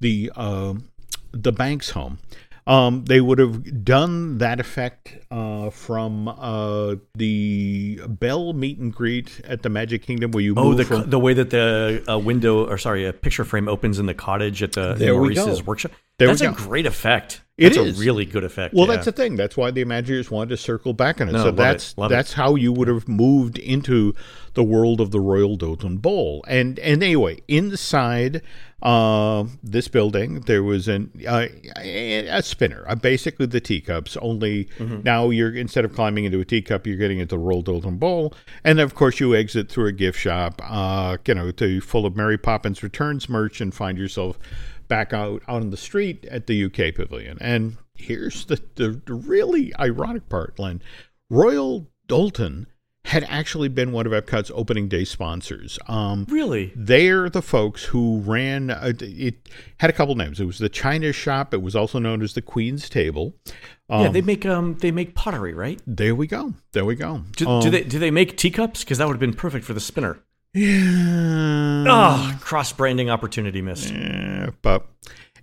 the 0.00 0.30
um 0.36 0.88
the 1.32 1.52
Banks 1.52 1.90
home. 1.90 2.18
Um, 2.66 3.04
they 3.04 3.20
would 3.20 3.38
have 3.38 3.84
done 3.84 4.38
that 4.38 4.58
effect 4.58 5.18
uh, 5.30 5.68
from 5.70 6.28
uh, 6.28 6.96
the 7.14 8.00
Belle 8.08 8.54
meet 8.54 8.78
and 8.78 8.92
greet 8.92 9.40
at 9.44 9.62
the 9.62 9.68
Magic 9.68 10.02
Kingdom, 10.02 10.30
where 10.30 10.42
you 10.42 10.54
Oh, 10.56 10.70
move 10.70 10.78
the 10.78 10.84
from 10.84 11.10
the 11.10 11.18
way 11.18 11.34
that 11.34 11.50
the 11.50 12.02
uh, 12.08 12.18
window 12.18 12.66
or 12.66 12.78
sorry, 12.78 13.04
a 13.06 13.12
picture 13.12 13.44
frame 13.44 13.68
opens 13.68 13.98
in 13.98 14.06
the 14.06 14.14
cottage 14.14 14.62
at 14.62 14.72
the 14.72 14.94
There 14.94 15.12
Maurice's 15.14 15.62
workshop. 15.62 15.92
There 16.18 16.28
we 16.28 16.36
That's 16.36 16.62
a 16.62 16.66
great 16.66 16.86
effect. 16.86 17.42
It 17.56 17.74
That's 17.74 17.76
is. 17.76 18.00
a 18.00 18.02
really 18.04 18.24
good 18.26 18.42
effect. 18.42 18.74
Well, 18.74 18.86
yeah. 18.88 18.94
that's 18.94 19.04
the 19.04 19.12
thing. 19.12 19.36
That's 19.36 19.56
why 19.56 19.70
the 19.70 19.84
Imagineers 19.84 20.28
wanted 20.28 20.48
to 20.50 20.56
circle 20.56 20.92
back 20.92 21.20
on 21.20 21.28
it. 21.28 21.32
No, 21.32 21.38
so 21.38 21.44
love 21.44 21.54
it, 21.54 21.56
that's 21.58 21.94
it. 21.96 22.08
that's 22.08 22.32
how 22.32 22.56
you 22.56 22.72
would 22.72 22.88
have 22.88 23.06
moved 23.06 23.58
into 23.58 24.12
the 24.54 24.64
world 24.64 25.00
of 25.00 25.12
the 25.12 25.20
Royal 25.20 25.56
Doulton 25.56 26.02
Bowl. 26.02 26.44
And 26.48 26.80
and 26.80 27.00
anyway, 27.00 27.42
inside 27.46 28.42
uh, 28.82 29.44
this 29.62 29.86
building, 29.86 30.40
there 30.40 30.64
was 30.64 30.88
an 30.88 31.12
uh, 31.28 31.46
a 31.76 32.42
spinner, 32.42 32.84
uh, 32.88 32.96
basically 32.96 33.46
the 33.46 33.60
teacups. 33.60 34.16
Only 34.16 34.64
Mm-hmm. 34.78 35.02
now 35.04 35.30
you're 35.30 35.54
instead 35.54 35.84
of 35.84 35.94
climbing 35.94 36.24
into 36.24 36.40
a 36.40 36.44
teacup, 36.44 36.88
you're 36.88 36.96
getting 36.96 37.20
into 37.20 37.36
the 37.36 37.38
Royal 37.38 37.62
Doulton 37.62 38.00
Bowl, 38.00 38.34
and 38.64 38.80
of 38.80 38.96
course 38.96 39.20
you 39.20 39.32
exit 39.36 39.68
through 39.70 39.86
a 39.86 39.92
gift 39.92 40.18
shop, 40.18 40.60
uh, 40.64 41.18
you 41.24 41.34
know, 41.34 41.52
to 41.52 41.80
full 41.80 42.04
of 42.04 42.16
Mary 42.16 42.36
Poppins 42.36 42.82
Returns 42.82 43.28
merch, 43.28 43.60
and 43.60 43.72
find 43.72 43.96
yourself 43.96 44.38
back 44.88 45.12
out 45.12 45.42
on 45.48 45.70
the 45.70 45.76
street 45.76 46.24
at 46.26 46.46
the 46.46 46.64
UK 46.64 46.94
Pavilion. 46.94 47.38
And 47.40 47.76
here's 47.94 48.46
the, 48.46 48.60
the, 48.74 49.00
the 49.04 49.14
really 49.14 49.74
ironic 49.78 50.28
part, 50.28 50.58
Len. 50.58 50.82
Royal 51.30 51.88
Doulton 52.08 52.66
had 53.06 53.24
actually 53.24 53.68
been 53.68 53.92
one 53.92 54.06
of 54.06 54.12
Epcot's 54.12 54.50
opening 54.54 54.88
day 54.88 55.04
sponsors. 55.04 55.78
Um, 55.88 56.26
really. 56.30 56.72
they're 56.74 57.28
the 57.28 57.42
folks 57.42 57.84
who 57.84 58.20
ran 58.20 58.70
uh, 58.70 58.92
it 59.00 59.48
had 59.78 59.90
a 59.90 59.92
couple 59.92 60.14
names 60.14 60.40
it 60.40 60.46
was 60.46 60.58
the 60.58 60.70
china 60.70 61.12
shop 61.12 61.52
it 61.52 61.60
was 61.60 61.76
also 61.76 61.98
known 61.98 62.22
as 62.22 62.32
the 62.32 62.40
queen's 62.40 62.88
table 62.88 63.34
yeah, 63.90 64.08
they 64.08 64.22
make 64.22 64.46
um 64.46 64.78
they 64.78 64.90
make 64.90 65.14
pottery, 65.14 65.52
right? 65.52 65.80
there 65.86 66.14
we 66.14 66.26
go 66.26 66.54
there 66.72 66.86
we 66.86 66.94
go 66.94 67.22
Do, 67.36 67.46
Um, 67.46 67.62
do 67.62 67.68
they 67.70 67.82
do 67.84 67.98
they 67.98 68.10
make 68.10 68.38
teacups? 68.38 68.82
Because 68.82 68.96
that 68.98 69.06
would 69.06 69.12
have 69.14 69.20
been 69.20 69.34
perfect 69.34 69.66
for 69.66 69.74
the 69.74 69.80
spinner. 69.80 70.18
Yeah 70.54 71.84
Ah, 71.86 72.38
cross 72.40 72.72
branding 72.72 73.10
opportunity 73.10 73.60
missed. 73.60 73.90
Yeah, 73.90 74.50
but 74.62 74.86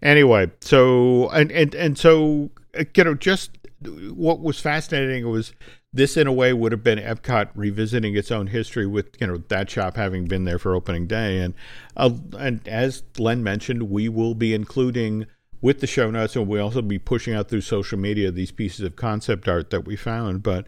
anyway, 0.02 0.52
so 0.62 1.30
and 1.30 1.52
and 1.52 1.76
and 1.76 1.98
so 1.98 2.50
uh, 2.78 2.86
you 2.96 3.04
know, 3.04 3.14
just 3.14 3.52
what 3.84 4.40
was 4.40 4.60
fascinating 4.60 5.30
was 5.30 5.54
this 5.94 6.16
in 6.16 6.28
a 6.28 6.34
way 6.34 6.54
would 6.54 6.72
have 6.72 6.84
been 6.84 7.00
Epcot 7.00 7.50
revisiting 7.56 8.16
its 8.16 8.32
own 8.32 8.48
history 8.48 8.88
with 8.88 9.10
you 9.20 9.28
know 9.28 9.38
that 9.50 9.70
shop 9.70 9.98
having 9.98 10.26
been 10.26 10.46
there 10.46 10.60
for 10.60 10.74
opening 10.74 11.08
day, 11.08 11.40
and 11.40 11.54
uh, 11.98 12.12
and 12.40 12.68
as 12.68 13.04
Len 13.18 13.44
mentioned, 13.44 13.90
we 13.90 14.10
will 14.10 14.34
be 14.34 14.54
including 14.54 15.28
with 15.62 15.80
the 15.80 15.88
show 15.88 16.10
notes, 16.10 16.36
and 16.36 16.48
we'll 16.48 16.64
also 16.64 16.82
be 16.82 16.98
pushing 16.98 17.34
out 17.36 17.50
through 17.50 17.62
social 17.62 18.00
media 18.00 18.32
these 18.32 18.52
pieces 18.52 18.82
of 18.86 18.96
concept 18.96 19.48
art 19.48 19.70
that 19.70 19.86
we 19.86 19.96
found, 19.96 20.44
but. 20.44 20.66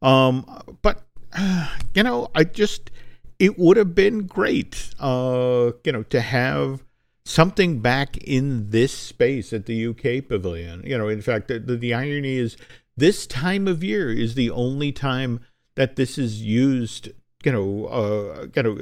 Um, 0.00 0.78
but 0.80 1.02
uh, 1.36 1.74
you 1.94 2.04
know, 2.04 2.28
I 2.36 2.44
just 2.44 2.92
it 3.38 3.58
would 3.58 3.76
have 3.76 3.94
been 3.94 4.26
great, 4.26 4.90
uh, 4.98 5.72
you 5.84 5.92
know, 5.92 6.02
to 6.04 6.20
have 6.20 6.84
something 7.24 7.80
back 7.80 8.16
in 8.18 8.70
this 8.70 8.92
space 8.92 9.52
at 9.52 9.66
the 9.66 9.86
UK 9.86 10.26
pavilion. 10.26 10.82
You 10.84 10.98
know, 10.98 11.08
in 11.08 11.20
fact, 11.22 11.48
the, 11.48 11.58
the 11.58 11.94
irony 11.94 12.36
is 12.36 12.56
this 12.96 13.26
time 13.26 13.68
of 13.68 13.84
year 13.84 14.10
is 14.10 14.34
the 14.34 14.50
only 14.50 14.92
time 14.92 15.40
that 15.76 15.96
this 15.96 16.18
is 16.18 16.42
used. 16.42 17.10
You 17.44 17.52
know, 17.52 17.86
uh, 17.86 18.46
you 18.56 18.62
know, 18.64 18.76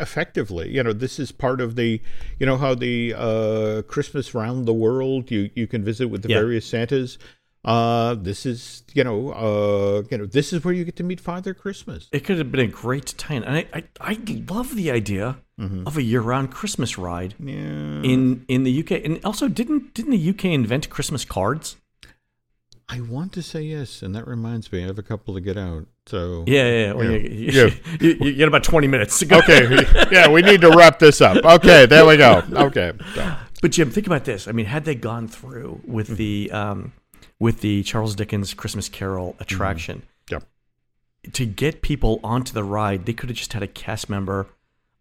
effectively. 0.00 0.68
You 0.68 0.82
know, 0.82 0.92
this 0.92 1.18
is 1.18 1.32
part 1.32 1.62
of 1.62 1.76
the, 1.76 2.00
you 2.38 2.44
know, 2.44 2.58
how 2.58 2.74
the 2.74 3.14
uh, 3.16 3.82
Christmas 3.88 4.34
round 4.34 4.66
the 4.66 4.74
world. 4.74 5.30
You 5.30 5.48
you 5.54 5.66
can 5.66 5.82
visit 5.82 6.08
with 6.08 6.22
the 6.22 6.28
Yeah. 6.28 6.40
various 6.40 6.66
Santas. 6.66 7.16
Uh, 7.64 8.14
this 8.16 8.44
is 8.44 8.82
you 8.92 9.04
know, 9.04 9.30
uh, 9.30 10.02
you 10.10 10.18
know, 10.18 10.26
this 10.26 10.52
is 10.52 10.64
where 10.64 10.74
you 10.74 10.84
get 10.84 10.96
to 10.96 11.04
meet 11.04 11.20
Father 11.20 11.54
Christmas. 11.54 12.08
It 12.10 12.24
could 12.24 12.38
have 12.38 12.50
been 12.50 12.60
a 12.60 12.66
great 12.66 13.14
tie-in, 13.16 13.44
and 13.44 13.56
I 13.56 13.66
I, 13.72 13.84
I 14.00 14.18
love 14.48 14.74
the 14.74 14.90
idea 14.90 15.38
of 15.86 15.96
a 15.96 16.02
year-round 16.02 16.50
Christmas 16.50 16.98
ride 16.98 17.36
Yeah. 17.38 17.52
in 18.02 18.44
in 18.48 18.64
the 18.64 18.80
UK. 18.80 18.90
And 19.04 19.24
also, 19.24 19.46
didn't 19.46 19.94
didn't 19.94 20.10
the 20.10 20.30
UK 20.30 20.46
invent 20.46 20.90
Christmas 20.90 21.24
cards? 21.24 21.76
I 22.88 23.00
want 23.00 23.32
to 23.34 23.42
say 23.42 23.62
yes, 23.62 24.02
and 24.02 24.12
that 24.16 24.26
reminds 24.26 24.72
me, 24.72 24.82
I 24.82 24.86
have 24.88 24.98
a 24.98 25.04
couple 25.04 25.32
to 25.34 25.40
get 25.40 25.56
out. 25.56 25.86
So 26.06 26.42
Yeah, 26.48 26.64
yeah. 26.68 26.86
yeah. 26.86 26.92
Well, 26.94 27.04
Yeah. 27.12 27.16
You, 27.18 27.28
you, 27.28 27.52
Yeah. 27.52 27.74
you, 28.00 28.08
you 28.26 28.32
get 28.34 28.48
about 28.48 28.64
twenty 28.64 28.88
minutes 28.88 29.20
to 29.20 29.26
go. 29.26 29.38
Okay, 29.38 29.86
yeah, 30.10 30.28
we 30.28 30.42
need 30.42 30.62
to 30.62 30.70
wrap 30.70 30.98
this 30.98 31.20
up. 31.20 31.44
Okay, 31.44 31.86
there 31.86 32.04
we 32.04 32.16
go. 32.16 32.42
Okay, 32.52 32.92
so, 33.14 33.36
But 33.62 33.70
Jim, 33.70 33.88
think 33.92 34.08
about 34.08 34.24
this. 34.24 34.48
I 34.48 34.52
mean, 34.52 34.66
had 34.66 34.84
they 34.84 34.96
gone 34.96 35.28
through 35.28 35.80
with 35.86 36.16
the 36.16 36.50
um, 36.50 36.92
with 37.38 37.60
the 37.60 37.82
Charles 37.82 38.14
Dickens 38.14 38.54
Christmas 38.54 38.88
Carol 38.88 39.32
mm-hmm. 39.32 39.42
attraction 39.42 40.02
Yep. 40.30 40.44
to 41.32 41.46
get 41.46 41.82
people 41.82 42.20
onto 42.22 42.52
the 42.52 42.64
ride, 42.64 43.06
they 43.06 43.12
could 43.12 43.28
have 43.28 43.38
just 43.38 43.52
had 43.52 43.62
a 43.62 43.68
cast 43.68 44.08
member 44.08 44.48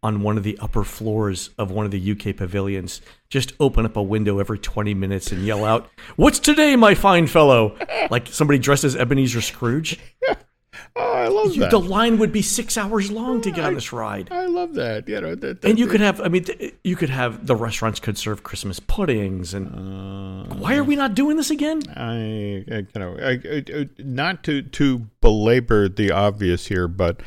on 0.04 0.22
one 0.22 0.36
of 0.36 0.44
the 0.44 0.58
upper 0.60 0.84
floors 0.84 1.52
of 1.60 1.70
one 1.70 1.86
of 1.86 1.92
the 1.92 2.12
UK 2.12 2.36
pavilions 2.36 3.02
just 3.30 3.54
open 3.60 3.86
up 3.86 3.96
a 3.96 4.02
window 4.02 4.40
every 4.40 4.58
20 4.58 4.94
minutes 4.96 5.32
and 5.32 5.46
yell 5.46 5.64
out, 5.64 5.90
"What's 6.16 6.40
today, 6.40 6.76
my 6.76 6.96
fine 6.96 7.28
fellow?" 7.28 7.78
like 8.10 8.28
somebody 8.28 8.58
dressed 8.58 8.84
as 8.84 8.96
Ebenezer 8.96 9.42
Scrooge. 9.42 10.00
oh, 10.96 11.14
I 11.14 11.28
love 11.28 11.54
You, 11.54 11.62
that. 11.62 11.72
the 11.72 11.80
line 11.80 12.18
would 12.20 12.32
be 12.32 12.42
6 12.42 12.78
hours 12.78 13.12
long 13.12 13.42
to 13.42 13.52
get 13.52 13.64
on 13.66 13.74
this 13.74 13.92
ride. 13.94 14.30
I 14.32 14.46
love 14.46 14.74
that. 14.76 15.08
You 15.08 15.22
know, 15.22 15.36
that, 15.36 15.64
And 15.66 15.78
you 15.80 15.88
could 15.88 16.02
have, 16.02 16.20
I 16.22 16.28
mean, 16.28 16.46
you 16.84 16.96
could 16.96 17.10
have 17.10 17.46
the 17.48 17.56
restaurants 17.56 18.00
could 18.00 18.18
serve 18.18 18.44
Christmas 18.44 18.80
puddings, 18.80 19.54
and 19.54 19.68
Uh, 19.68 20.56
why 20.56 20.76
are 20.76 20.84
we 20.84 20.96
not 20.96 21.14
doing 21.16 21.38
this 21.38 21.52
again? 21.52 21.82
I, 21.96 22.66
I 22.72 22.78
you 22.78 22.88
know, 22.96 23.18
I, 23.22 23.90
not 24.00 24.44
to 24.44 24.62
to 24.62 25.08
belabor 25.22 25.88
the 25.90 26.12
obvious 26.12 26.68
here, 26.68 26.88
but 26.88 27.22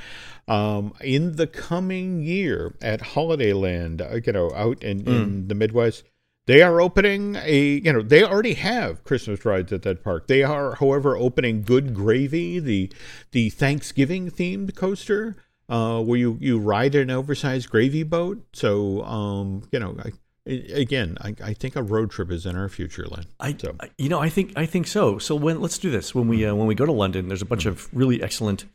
um, 0.47 0.93
in 1.01 1.37
the 1.37 1.47
coming 1.47 2.23
year 2.23 2.75
at 2.83 3.01
Holidayland, 3.01 4.01
uh, 4.03 4.21
you 4.25 4.33
know, 4.33 4.53
out 4.55 4.83
in, 4.83 5.07
in 5.09 5.49
the 5.49 5.55
Midwest, 5.55 6.05
they 6.47 6.63
are 6.63 6.81
opening 6.81 7.37
a, 7.37 7.81
you 7.85 7.93
know, 7.93 8.03
they 8.03 8.23
already 8.23 8.55
have 8.55 9.03
Christmas 9.05 9.45
rides 9.45 9.73
at 9.73 9.83
that 9.83 10.03
park. 10.05 10.27
They 10.27 10.43
are, 10.43 10.75
however, 10.77 11.17
opening 11.17 11.63
Good 11.63 11.95
Gravy, 11.95 12.59
the 12.59 12.93
the 13.33 13.51
Thanksgiving 13.51 14.31
themed 14.31 14.75
coaster. 14.75 15.37
Uh, 15.67 15.99
where 16.03 16.19
you, 16.19 16.37
you 16.43 16.59
ride 16.59 16.95
an 16.95 17.11
oversized 17.11 17.71
gravy 17.71 18.03
boat. 18.03 18.45
So, 18.53 19.03
um, 19.05 19.67
you 19.73 19.79
know, 19.79 19.97
I, 19.99 20.13
again, 20.75 21.17
I, 21.23 21.35
I 21.43 21.55
think 21.55 21.75
a 21.75 21.83
road 21.83 22.11
trip 22.11 22.31
is 22.31 22.45
in 22.45 22.55
our 22.55 22.69
future, 22.69 23.07
Len. 23.07 23.25
I, 23.41 23.57
So- 23.59 23.75
you 23.97 24.11
know, 24.11 24.21
I 24.21 24.29
think 24.29 24.53
I 24.57 24.67
think 24.67 24.87
so. 24.87 25.17
So 25.17 25.35
when 25.35 25.63
let's 25.63 25.79
do 25.79 25.91
this 25.91 26.15
when 26.15 26.29
we 26.29 26.45
uh, 26.45 26.55
when 26.55 26.67
we 26.67 26.75
go 26.75 26.85
to 26.85 26.93
London, 26.93 27.29
there's 27.29 27.41
a 27.41 27.47
bunch 27.47 27.65
of 27.65 27.89
really 27.95 28.23
excellent 28.23 28.67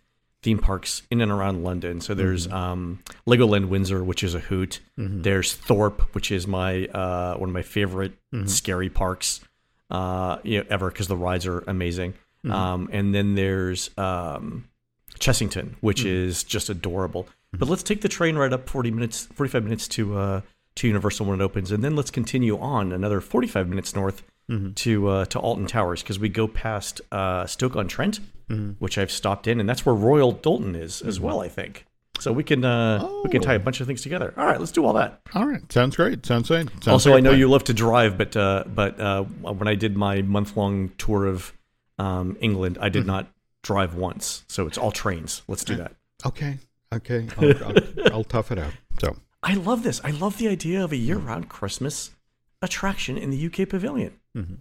theme 0.42 0.58
parks 0.58 1.02
in 1.12 1.22
and 1.22 1.32
around 1.32 1.64
London. 1.64 2.00
So 2.02 2.14
there's 2.14 2.48
um, 2.48 3.00
Legoland 3.28 3.68
Windsor, 3.68 4.04
which 4.04 4.24
is 4.24 4.36
a 4.36 4.40
hoot. 4.40 4.80
There's 5.24 5.54
Thorpe, 5.54 6.02
which 6.16 6.32
is 6.32 6.48
my 6.48 6.86
uh, 6.88 7.36
one 7.38 7.50
of 7.50 7.54
my 7.54 7.62
favorite 7.62 8.14
scary 8.48 8.90
parks, 8.90 9.42
uh, 9.92 10.38
you 10.44 10.60
know, 10.60 10.66
ever 10.70 10.90
because 10.90 11.08
the 11.08 11.18
rides 11.18 11.46
are 11.46 11.60
amazing. 11.68 12.14
Um, 12.54 12.90
and 12.94 13.14
then 13.14 13.36
there's 13.36 13.90
um, 13.98 14.70
Chessington, 15.20 15.76
which 15.82 16.06
is 16.06 16.44
just 16.44 16.70
adorable. 16.70 17.28
But 17.52 17.68
let's 17.68 17.84
take 17.84 18.02
the 18.02 18.08
train 18.10 18.38
ride 18.38 18.54
up 18.54 18.70
40 18.70 18.92
minutes, 18.92 19.28
45 19.34 19.64
minutes 19.64 19.88
to 19.90 20.18
uh, 20.18 20.42
to 20.76 20.88
Universal 20.88 21.26
when 21.26 21.42
it 21.42 21.44
opens, 21.44 21.72
and 21.72 21.84
then 21.84 21.96
let's 21.96 22.12
continue 22.12 22.58
on 22.58 22.94
another 22.94 23.20
45 23.20 23.68
minutes 23.68 23.94
north 23.96 24.24
to 24.76 25.08
uh, 25.08 25.26
to 25.26 25.40
Alton 25.40 25.68
Towers 25.68 26.02
because 26.02 26.20
we 26.20 26.30
go 26.30 26.48
past 26.48 27.02
uh, 27.12 27.46
Stoke 27.46 27.76
on 27.76 27.88
Trent, 27.88 28.20
which 28.80 28.98
I've 28.98 29.12
stopped 29.12 29.48
in, 29.48 29.60
and 29.60 29.70
that's 29.70 29.86
where 29.86 29.96
Royal 29.96 30.34
Doulton 30.34 30.76
is 30.76 31.02
as 31.02 31.20
well. 31.20 31.42
I 31.42 31.48
think 31.48 31.86
so. 32.20 32.32
We 32.32 32.44
can 32.44 32.66
uh, 32.66 33.08
we 33.24 33.30
can 33.30 33.42
tie 33.42 33.54
a 33.54 33.60
bunch 33.60 33.80
of 33.82 33.88
things 33.88 34.02
together. 34.02 34.34
All 34.38 34.46
right, 34.46 34.60
let's 34.60 34.72
do 34.72 34.86
all 34.86 34.94
that. 34.94 35.22
All 35.34 35.46
right, 35.46 35.72
sounds 35.72 35.96
great. 35.96 36.26
Sounds 36.26 36.48
great. 36.48 36.70
Sounds 36.70 36.88
also, 36.88 37.16
I 37.16 37.20
know 37.20 37.32
plan. 37.32 37.40
you 37.40 37.50
love 37.50 37.64
to 37.66 37.74
drive, 37.74 38.18
but 38.18 38.36
uh, 38.36 38.64
but 38.68 39.00
uh, 39.00 39.24
when 39.24 39.68
I 39.68 39.76
did 39.76 39.96
my 39.96 40.22
month 40.22 40.58
long 40.58 40.90
tour 40.98 41.26
of 41.28 41.54
um, 41.98 42.38
England, 42.42 42.78
I 42.82 42.90
did 42.90 43.06
not 43.06 43.28
drive 43.62 43.96
once, 43.96 44.44
so 44.48 44.68
it's 44.68 44.78
all 44.78 44.92
trains. 44.92 45.44
Let's 45.48 45.64
do 45.64 45.76
that. 45.76 45.94
Okay, 46.26 46.58
okay, 46.94 47.28
I'll, 47.38 47.64
I'll, 47.66 48.14
I'll 48.14 48.24
tough 48.36 48.52
it 48.52 48.58
out. 48.58 48.74
So, 49.00 49.16
I 49.44 49.54
love 49.54 49.84
this. 49.84 50.02
I 50.04 50.12
love 50.12 50.38
the 50.38 50.48
idea 50.50 50.84
of 50.84 50.92
a 50.92 50.98
year 50.98 51.18
round 51.18 51.50
Christmas 51.50 52.12
attraction 52.62 53.18
in 53.18 53.30
the 53.30 53.46
UK 53.46 53.70
pavilion. 53.70 54.19
Mm-hmm. 54.38 54.56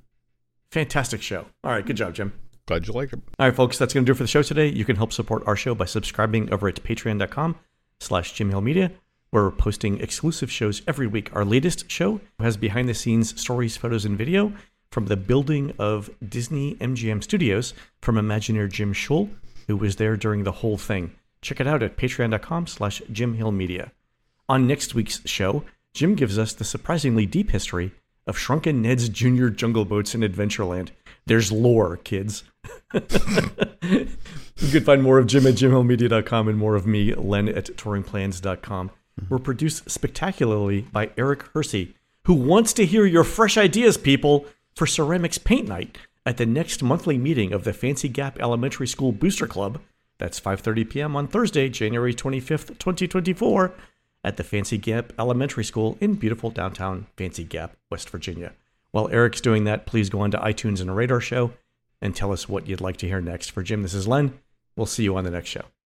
Fantastic 0.71 1.23
show. 1.23 1.47
All 1.65 1.73
right, 1.73 1.85
good 1.85 1.97
job, 1.97 2.15
Jim. 2.15 2.33
glad 2.67 2.87
you 2.87 2.93
liked 2.93 3.13
it. 3.15 3.21
All 3.39 3.47
right, 3.47 3.57
folks, 3.57 3.79
that's 3.79 3.95
going 3.95 4.05
to 4.05 4.07
do 4.09 4.13
it 4.13 4.17
for 4.17 4.25
the 4.25 4.29
show 4.29 4.43
today. 4.43 4.69
You 4.69 4.85
can 4.85 4.97
help 4.97 5.13
support 5.13 5.43
our 5.47 5.57
show 5.57 5.75
by 5.75 5.87
subscribing 5.87 6.53
over 6.53 6.69
at 6.69 6.83
patreon.com 6.83 7.57
slash 8.01 8.33
Jim 8.33 8.51
Hill 8.51 8.61
Media, 8.61 8.91
where 9.31 9.45
we're 9.45 9.51
posting 9.51 10.01
exclusive 10.01 10.51
shows 10.53 10.83
every 10.87 11.07
week. 11.07 11.35
Our 11.35 11.45
latest 11.45 11.91
show 11.91 12.21
has 12.39 12.57
behind-the-scenes 12.57 13.41
stories, 13.41 13.77
photos, 13.77 14.05
and 14.05 14.17
video 14.19 14.53
from 14.91 15.07
the 15.07 15.17
building 15.17 15.75
of 15.79 16.11
Disney 16.27 16.75
MGM 16.77 17.23
Studios 17.23 17.75
from 18.01 18.17
Imagineer 18.17 18.71
Jim 18.71 18.93
Shull, 18.93 19.31
who 19.67 19.77
was 19.77 19.97
there 19.97 20.17
during 20.17 20.45
the 20.45 20.53
whole 20.53 20.79
thing. 20.79 21.13
Check 21.41 21.61
it 21.61 21.67
out 21.67 21.83
at 21.83 21.97
patreon.com 21.97 22.67
slash 22.67 23.01
Jim 23.13 23.35
Hill 23.35 23.53
Media. 23.53 23.93
On 24.49 24.67
next 24.67 24.95
week's 24.95 25.21
show, 25.27 25.65
Jim 25.95 26.15
gives 26.15 26.39
us 26.39 26.53
the 26.53 26.65
surprisingly 26.65 27.27
deep 27.27 27.51
history 27.51 27.93
of 28.29 28.39
Shrunken 28.39 28.83
Ned's 28.83 29.09
Junior 29.09 29.51
Jungle 29.51 29.85
Boats 29.85 30.15
in 30.15 30.21
Adventureland. 30.21 30.91
There's 31.27 31.51
lore, 31.51 31.97
kids. 31.97 32.45
you 32.95 33.01
can 34.71 34.85
find 34.85 35.03
more 35.03 35.19
of 35.19 35.27
Jim 35.27 35.47
at 35.47 35.55
jimhillmedia.com 35.55 36.49
and 36.49 36.59
more 36.59 36.77
of 36.77 36.87
me, 36.87 37.15
Len, 37.15 37.49
at 37.49 37.67
touringplans.com. 37.77 38.91
We're 39.29 39.39
produced 39.39 39.91
spectacularly 39.91 40.83
by 40.93 41.11
Eric 41.17 41.43
Hersey, 41.55 41.97
who 42.25 42.35
wants 42.35 42.73
to 42.75 42.87
hear 42.87 43.05
your 43.07 43.25
fresh 43.25 43.57
ideas, 43.57 43.97
people. 43.97 44.47
for 44.77 44.87
Ceramics 44.87 45.39
Paint 45.39 45.67
Night 45.67 45.99
at 46.25 46.37
the 46.37 46.47
next 46.47 46.85
monthly 46.85 47.19
meeting 47.19 47.53
of 47.53 47.65
the 47.65 47.73
Fancy 47.73 48.09
Gap 48.09 48.39
Elementary 48.39 48.87
School 48.87 49.11
Booster 49.11 49.49
Club. 49.49 49.81
That's 50.19 50.39
5:30 50.39 50.89
p.m. 50.89 51.17
on 51.17 51.27
Thursday, 51.27 51.69
January 51.69 52.15
25th, 52.15 52.79
2024, 52.79 53.73
at 54.25 54.37
the 54.37 54.45
Fancy 54.45 54.79
Gap 54.79 55.13
Elementary 55.19 55.65
School 55.65 55.97
in 56.01 56.15
beautiful 56.15 56.51
downtown 56.51 57.07
Fancy 57.17 57.45
Gap, 57.45 57.77
West 57.91 58.11
Virginia. 58.11 58.53
While 58.91 59.09
Eric's 59.09 59.41
doing 59.41 59.65
that, 59.65 59.87
please 59.87 60.11
go 60.11 60.21
on 60.21 60.31
to 60.33 60.39
iTunes 60.39 60.81
and 60.81 60.95
Radar 60.95 61.21
Show 61.21 61.53
and 62.01 62.15
tell 62.15 62.33
us 62.33 62.49
what 62.49 62.67
you'd 62.67 62.81
like 62.81 62.97
to 62.99 63.07
hear 63.07 63.21
next. 63.21 63.51
For 63.51 63.63
Jim, 63.63 63.83
this 63.83 63.95
is 63.95 64.09
Len. 64.09 64.39
We'll 64.77 64.87
see 64.87 65.05
you 65.05 65.17
on 65.17 65.25
the 65.25 65.31
next 65.31 65.51
show. 65.51 65.65